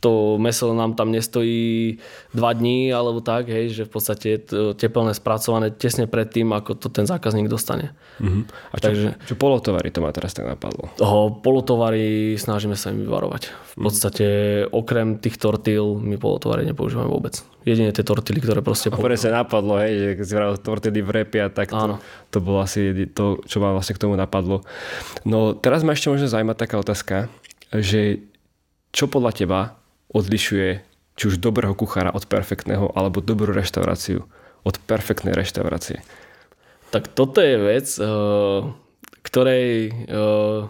to 0.00 0.40
meso 0.40 0.72
nám 0.72 0.96
tam 0.96 1.12
nestojí 1.12 2.00
dva 2.32 2.56
dní 2.56 2.88
alebo 2.88 3.20
tak, 3.20 3.52
hej, 3.52 3.68
že 3.68 3.82
v 3.84 3.92
podstate 3.92 4.26
je 4.32 4.40
to 4.40 4.58
teplné 4.72 5.12
spracované 5.12 5.68
tesne 5.68 6.08
pred 6.08 6.24
tým, 6.24 6.56
ako 6.56 6.80
to 6.80 6.88
ten 6.88 7.04
zákazník 7.04 7.52
dostane. 7.52 7.92
Uh-huh. 8.16 8.48
A 8.72 8.80
čo, 8.80 8.88
Takže, 8.88 9.08
čo 9.28 9.34
polotovary 9.36 9.92
to 9.92 10.00
ma 10.00 10.08
teraz 10.10 10.32
tak 10.32 10.48
napadlo? 10.48 10.88
Toho 10.96 11.44
polotovary 11.44 12.34
snažíme 12.40 12.80
sa 12.80 12.96
im 12.96 13.04
vyvarovať. 13.04 13.42
V 13.52 13.74
mhm. 13.76 13.84
podstate 13.84 14.26
uh-huh. 14.64 14.80
okrem 14.80 15.20
tých 15.20 15.36
tortil 15.36 16.00
my 16.00 16.16
polotovary 16.16 16.64
nepoužívame 16.64 17.12
vôbec. 17.12 17.36
Jedine 17.68 17.92
tie 17.92 18.00
tortily, 18.00 18.40
ktoré 18.40 18.64
proste... 18.64 18.88
A 18.88 18.96
sa 19.20 19.44
napadlo, 19.44 19.76
hej, 19.84 20.16
že 20.16 20.24
si 20.24 20.34
tortily 20.64 21.04
v 21.04 21.10
repi 21.12 21.44
a 21.44 21.52
tak 21.52 21.68
to, 21.68 22.00
to 22.32 22.38
bolo 22.40 22.64
asi 22.64 22.96
to, 23.12 23.44
čo 23.44 23.60
ma 23.60 23.76
vlastne 23.76 23.92
k 23.92 24.00
tomu 24.00 24.16
napadlo. 24.16 24.64
No 25.28 25.52
teraz 25.52 25.84
ma 25.84 25.92
ešte 25.92 26.08
možno 26.08 26.32
zaujímať 26.32 26.56
taká 26.56 26.80
otázka, 26.80 27.28
že 27.68 28.24
čo 28.96 29.12
podľa 29.12 29.32
teba 29.36 29.79
odlišuje 30.10 30.82
či 31.20 31.24
už 31.28 31.36
dobrého 31.36 31.76
kuchára 31.76 32.10
od 32.10 32.24
perfektného, 32.24 32.96
alebo 32.96 33.20
dobrú 33.20 33.52
reštauráciu 33.52 34.24
od 34.64 34.74
perfektnej 34.88 35.36
reštaurácie? 35.36 36.00
Tak 36.90 37.12
toto 37.12 37.44
je 37.44 37.56
vec, 37.60 37.88
eh, 38.00 38.06
ktorej, 39.22 39.68
eh, 40.08 40.62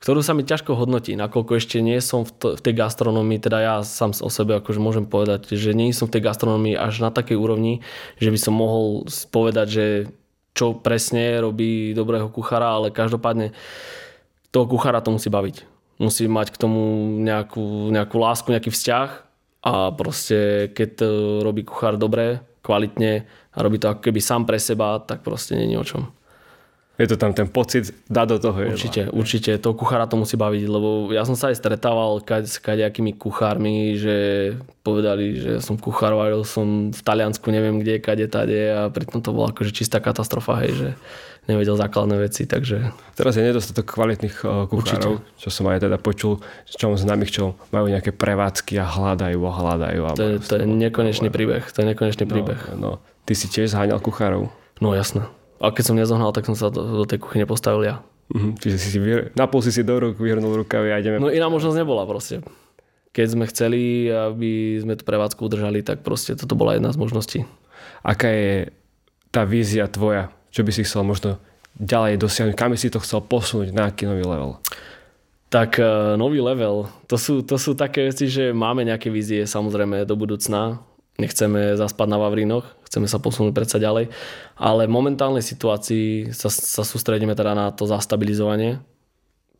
ktorú 0.00 0.20
sa 0.24 0.32
mi 0.32 0.48
ťažko 0.48 0.78
hodnotí, 0.80 1.12
nakoľko 1.12 1.60
ešte 1.60 1.84
nie 1.84 2.00
som 2.00 2.24
v 2.24 2.56
tej 2.56 2.72
gastronomii, 2.72 3.36
teda 3.36 3.58
ja 3.60 3.74
sám 3.84 4.16
o 4.24 4.32
sebe 4.32 4.56
akože 4.56 4.80
môžem 4.80 5.04
povedať, 5.04 5.52
že 5.60 5.76
nie 5.76 5.92
som 5.92 6.08
v 6.08 6.16
tej 6.16 6.24
gastronomii 6.24 6.72
až 6.72 7.04
na 7.04 7.12
takej 7.12 7.36
úrovni, 7.36 7.84
že 8.16 8.32
by 8.32 8.38
som 8.40 8.56
mohol 8.56 9.04
povedať, 9.28 9.66
že 9.68 9.86
čo 10.56 10.72
presne 10.72 11.36
robí 11.44 11.92
dobrého 11.92 12.32
kuchára, 12.32 12.80
ale 12.80 12.88
každopádne 12.88 13.52
toho 14.50 14.66
kuchára 14.66 15.04
to 15.04 15.12
musí 15.14 15.28
baviť 15.28 15.69
musí 16.00 16.24
mať 16.24 16.56
k 16.56 16.60
tomu 16.60 16.80
nejakú, 17.20 17.92
nejakú 17.92 18.16
lásku, 18.16 18.48
nejaký 18.48 18.72
vzťah 18.72 19.08
a 19.60 19.92
proste 19.92 20.72
keď 20.72 21.04
robí 21.44 21.68
kuchár 21.68 22.00
dobre, 22.00 22.40
kvalitne 22.64 23.28
a 23.52 23.58
robí 23.60 23.76
to 23.76 23.92
ako 23.92 24.00
keby 24.08 24.20
sám 24.24 24.48
pre 24.48 24.56
seba, 24.56 24.96
tak 25.04 25.20
proste 25.20 25.54
není 25.54 25.76
o 25.76 25.84
čom 25.84 26.08
je 27.00 27.08
to 27.08 27.16
tam 27.16 27.32
ten 27.32 27.48
pocit 27.48 27.96
dať 28.12 28.26
do 28.28 28.38
toho 28.38 28.58
jedla. 28.60 28.76
Určite, 28.76 29.02
určite. 29.08 29.50
To 29.64 29.72
kuchára 29.72 30.04
to 30.04 30.20
musí 30.20 30.36
baviť, 30.36 30.62
lebo 30.68 31.08
ja 31.08 31.24
som 31.24 31.32
sa 31.32 31.48
aj 31.48 31.56
stretával 31.56 32.20
s 32.20 32.60
kadejakými 32.60 33.16
kuchármi, 33.16 33.96
že 33.96 34.16
povedali, 34.84 35.40
že 35.40 35.52
som 35.64 35.80
kuchár, 35.80 36.12
varil 36.12 36.44
som 36.44 36.92
v 36.92 37.00
Taliansku, 37.00 37.48
neviem 37.48 37.80
kde, 37.80 38.04
kade, 38.04 38.28
tade 38.28 38.68
a 38.68 38.92
pritom 38.92 39.24
to 39.24 39.32
bola 39.32 39.48
akože 39.48 39.72
čistá 39.72 39.96
katastrofa, 39.96 40.60
hej, 40.60 40.72
že 40.76 40.88
nevedel 41.48 41.72
základné 41.80 42.20
veci, 42.20 42.44
takže... 42.44 42.92
Teraz 43.16 43.32
je 43.40 43.48
nedostatok 43.48 43.96
kvalitných 43.96 44.44
kuchárov, 44.68 45.24
Určite. 45.24 45.40
čo 45.40 45.48
som 45.48 45.72
aj 45.72 45.88
teda 45.88 45.96
počul, 45.96 46.44
čo 46.68 46.92
známych, 46.92 47.32
čo 47.32 47.56
majú 47.72 47.88
nejaké 47.88 48.12
prevádzky 48.12 48.76
a 48.76 48.84
hľadajú 48.84 49.40
a 49.40 49.52
hľadajú. 49.56 50.00
A 50.04 50.10
to, 50.14 50.24
je, 50.26 50.34
to 50.44 50.54
je 50.60 50.64
nekonečný 50.68 51.32
príbeh, 51.32 51.64
to 51.64 51.80
je 51.80 51.86
nekonečný 51.96 52.28
no, 52.28 52.30
príbeh. 52.30 52.60
No, 52.76 52.76
no. 52.76 52.90
Ty 53.24 53.32
si 53.32 53.48
tiež 53.48 53.72
zháňal 53.72 54.04
kuchárov? 54.04 54.52
No 54.84 54.92
jasné. 54.92 55.24
A 55.60 55.68
keď 55.70 55.92
som 55.92 55.96
nezohnal, 55.96 56.32
tak 56.32 56.48
som 56.48 56.56
sa 56.56 56.72
do, 56.72 56.80
do 56.80 57.04
tej 57.04 57.20
kuchyne 57.20 57.44
postavil 57.44 57.84
ja. 57.84 57.96
Uh-huh. 58.32 58.56
Čiže 58.56 58.76
si 58.80 58.88
si 58.96 58.98
vyr... 58.98 59.36
napol 59.36 59.60
si 59.60 59.68
si 59.68 59.84
do 59.84 59.92
rúk, 60.00 60.16
vyhrnul 60.16 60.64
rukavy 60.64 60.88
a 60.88 60.98
ideme... 60.98 61.20
No 61.20 61.28
iná 61.28 61.52
možnosť 61.52 61.84
nebola 61.84 62.08
proste. 62.08 62.40
Keď 63.12 63.26
sme 63.26 63.44
chceli, 63.50 64.08
aby 64.08 64.80
sme 64.80 64.96
tú 64.96 65.04
prevádzku 65.04 65.40
udržali, 65.42 65.84
tak 65.84 66.00
proste 66.00 66.32
toto 66.38 66.56
bola 66.56 66.78
jedna 66.78 66.94
z 66.94 66.98
možností. 66.98 67.38
Aká 68.00 68.30
je 68.32 68.72
tá 69.28 69.44
vízia 69.44 69.84
tvoja? 69.90 70.32
Čo 70.48 70.64
by 70.64 70.70
si 70.72 70.86
chcel 70.86 71.04
možno 71.04 71.36
ďalej 71.76 72.22
dosiahnuť? 72.22 72.54
Kam 72.56 72.72
by 72.72 72.78
si 72.78 72.88
to 72.88 73.02
chcel 73.02 73.20
posunúť? 73.20 73.74
Na 73.74 73.90
aký 73.92 74.08
nový 74.08 74.24
level? 74.24 74.62
Tak 75.50 75.82
uh, 75.82 76.14
nový 76.14 76.38
level, 76.38 76.86
to 77.10 77.18
sú, 77.18 77.42
to 77.42 77.58
sú 77.58 77.74
také 77.74 78.14
veci, 78.14 78.30
že 78.30 78.54
máme 78.54 78.86
nejaké 78.86 79.10
vízie 79.10 79.42
samozrejme 79.42 80.06
do 80.06 80.14
budúcna 80.14 80.78
nechceme 81.20 81.76
zaspať 81.76 82.06
na 82.08 82.16
Vavrinoch, 82.16 82.64
chceme 82.90 83.06
sa 83.06 83.22
posunúť 83.22 83.54
predsa 83.54 83.78
ďalej, 83.78 84.10
ale 84.58 84.90
v 84.90 84.92
momentálnej 84.92 85.46
situácii 85.46 86.34
sa, 86.34 86.50
sa 86.50 86.82
sústredíme 86.82 87.38
teda 87.38 87.54
na 87.54 87.70
to 87.70 87.86
zastabilizovanie, 87.86 88.82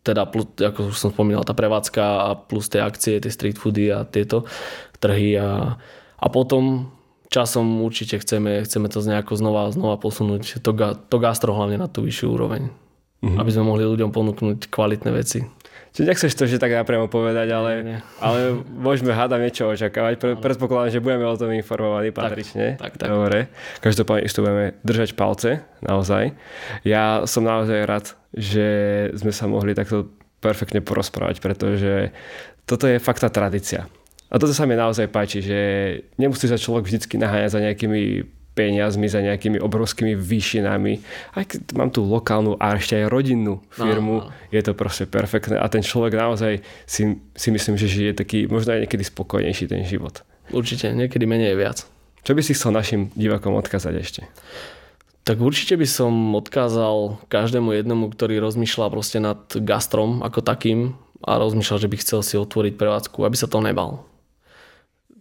teda 0.03 0.27
plus, 0.27 0.51
ako 0.59 0.91
už 0.91 0.99
som 0.99 1.15
spomínal, 1.15 1.47
tá 1.47 1.55
prevádzka 1.55 2.03
a 2.03 2.31
plus 2.35 2.67
tie 2.67 2.83
akcie, 2.83 3.23
tie 3.23 3.31
street 3.31 3.55
foody 3.55 3.95
a 3.95 4.03
tieto 4.03 4.51
trhy 4.99 5.39
a, 5.39 5.79
a 6.19 6.27
potom 6.27 6.91
časom 7.31 7.87
určite 7.87 8.19
chceme, 8.19 8.67
chceme 8.67 8.91
to 8.91 8.99
nejako 9.07 9.39
znova, 9.39 9.71
znova 9.71 9.97
posunúť, 10.03 10.59
to, 10.59 10.75
to 11.07 11.17
gastro 11.23 11.55
hlavne 11.55 11.79
na 11.79 11.87
tú 11.87 12.03
vyššiu 12.03 12.27
úroveň, 12.35 12.75
mm-hmm. 13.23 13.39
aby 13.39 13.51
sme 13.55 13.71
mohli 13.71 13.87
ľuďom 13.87 14.11
ponúknuť 14.11 14.67
kvalitné 14.67 15.11
veci. 15.15 15.47
Čiže 15.91 16.07
nechceš 16.07 16.33
to 16.39 16.47
že 16.47 16.63
tak 16.63 16.71
napriamo 16.71 17.11
povedať, 17.11 17.51
ale, 17.51 17.71
nie, 17.83 17.95
nie. 17.95 17.99
ale 18.23 18.63
môžeme 18.71 19.11
hádam 19.11 19.43
niečo 19.43 19.67
očakávať. 19.67 20.23
Pre, 20.23 20.33
predpokladám, 20.39 20.95
že 20.95 21.03
budeme 21.03 21.27
o 21.27 21.35
tom 21.35 21.51
informovaní 21.51 22.15
patrične. 22.15 22.79
Tak, 22.79 22.95
tak, 22.95 23.07
tak. 23.07 23.09
Dobre. 23.11 23.39
Každopádne 23.83 24.23
ešte 24.23 24.39
budeme 24.39 24.67
držať 24.87 25.11
palce, 25.19 25.67
naozaj. 25.83 26.33
Ja 26.87 27.27
som 27.27 27.43
naozaj 27.43 27.79
rád, 27.91 28.15
že 28.33 28.67
sme 29.19 29.35
sa 29.35 29.51
mohli 29.51 29.75
takto 29.75 30.07
perfektne 30.39 30.79
porozprávať, 30.81 31.43
pretože 31.43 32.15
toto 32.65 32.87
je 32.87 33.03
fakt 33.03 33.27
tá 33.27 33.29
tradícia. 33.29 33.91
A 34.31 34.39
toto 34.39 34.55
sa 34.55 34.63
mi 34.63 34.79
naozaj 34.79 35.11
páči, 35.11 35.43
že 35.43 35.59
nemusí 36.15 36.47
sa 36.47 36.55
človek 36.55 36.87
vždy 36.87 37.19
naháňať 37.19 37.51
za 37.51 37.61
nejakými 37.61 38.23
peniazmi, 38.61 39.09
za 39.09 39.25
nejakými 39.25 39.57
obrovskými 39.57 40.13
výšinami. 40.13 40.93
Aj 41.33 41.49
keď 41.49 41.73
mám 41.73 41.89
tú 41.89 42.05
lokálnu 42.05 42.61
a 42.61 42.77
ešte 42.77 43.01
aj 43.01 43.09
rodinnú 43.09 43.65
firmu, 43.73 44.29
Aha. 44.29 44.53
je 44.53 44.61
to 44.61 44.77
proste 44.77 45.09
perfektné 45.09 45.57
a 45.57 45.65
ten 45.73 45.81
človek 45.81 46.13
naozaj 46.21 46.61
si, 46.85 47.17
si 47.33 47.49
myslím, 47.49 47.81
že 47.81 47.89
žije 47.89 48.13
taký 48.21 48.45
možno 48.45 48.77
aj 48.77 48.85
niekedy 48.85 49.01
spokojnejší 49.09 49.65
ten 49.73 49.89
život. 49.89 50.21
Určite, 50.53 50.93
niekedy 50.93 51.25
menej 51.25 51.57
je 51.57 51.61
viac. 51.61 51.79
Čo 52.21 52.37
by 52.37 52.41
si 52.45 52.53
chcel 52.53 52.77
našim 52.77 53.09
divakom 53.17 53.57
odkázať 53.57 53.95
ešte? 53.97 54.23
Tak 55.25 55.41
určite 55.41 55.81
by 55.81 55.87
som 55.89 56.13
odkázal 56.37 57.23
každému 57.33 57.73
jednomu, 57.77 58.13
ktorý 58.13 58.43
rozmýšľa 58.45 58.87
proste 58.93 59.19
nad 59.23 59.41
gastrom 59.65 60.21
ako 60.21 60.45
takým 60.45 61.01
a 61.25 61.41
rozmýšľal, 61.41 61.79
že 61.81 61.89
by 61.89 61.97
chcel 62.01 62.21
si 62.21 62.35
otvoriť 62.37 62.77
prevádzku, 62.77 63.25
aby 63.25 63.37
sa 63.37 63.49
to 63.49 63.61
nebal 63.65 64.05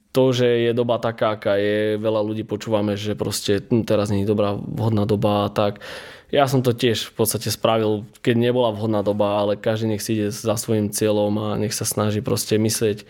to, 0.09 0.33
že 0.33 0.47
je 0.69 0.71
doba 0.73 0.97
taká, 0.97 1.37
aká 1.37 1.53
je, 1.61 2.01
veľa 2.01 2.25
ľudí 2.25 2.41
počúvame, 2.41 2.97
že 2.97 3.13
proste 3.13 3.61
hm, 3.61 3.85
teraz 3.85 4.09
nie 4.09 4.25
je 4.25 4.31
dobrá 4.31 4.57
vhodná 4.57 5.05
doba 5.05 5.45
a 5.45 5.53
tak. 5.53 5.85
Ja 6.29 6.45
som 6.45 6.61
to 6.61 6.77
tiež 6.77 7.09
v 7.09 7.13
podstate 7.13 7.49
spravil, 7.49 8.05
keď 8.21 8.35
nebola 8.37 8.73
vhodná 8.73 9.01
doba, 9.01 9.41
ale 9.41 9.57
každý 9.57 9.89
nech 9.93 10.05
si 10.05 10.17
ide 10.17 10.29
za 10.29 10.57
svojim 10.57 10.93
cieľom 10.93 11.33
a 11.41 11.47
nech 11.57 11.73
sa 11.73 11.85
snaží 11.85 12.21
proste 12.21 12.57
myslieť 12.57 13.05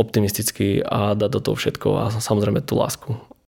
optimisticky 0.00 0.80
a 0.82 1.14
dať 1.14 1.30
do 1.30 1.40
toho 1.40 1.56
všetko 1.56 1.88
a 2.00 2.04
samozrejme 2.18 2.64
tú 2.64 2.76
lásku. 2.76 3.16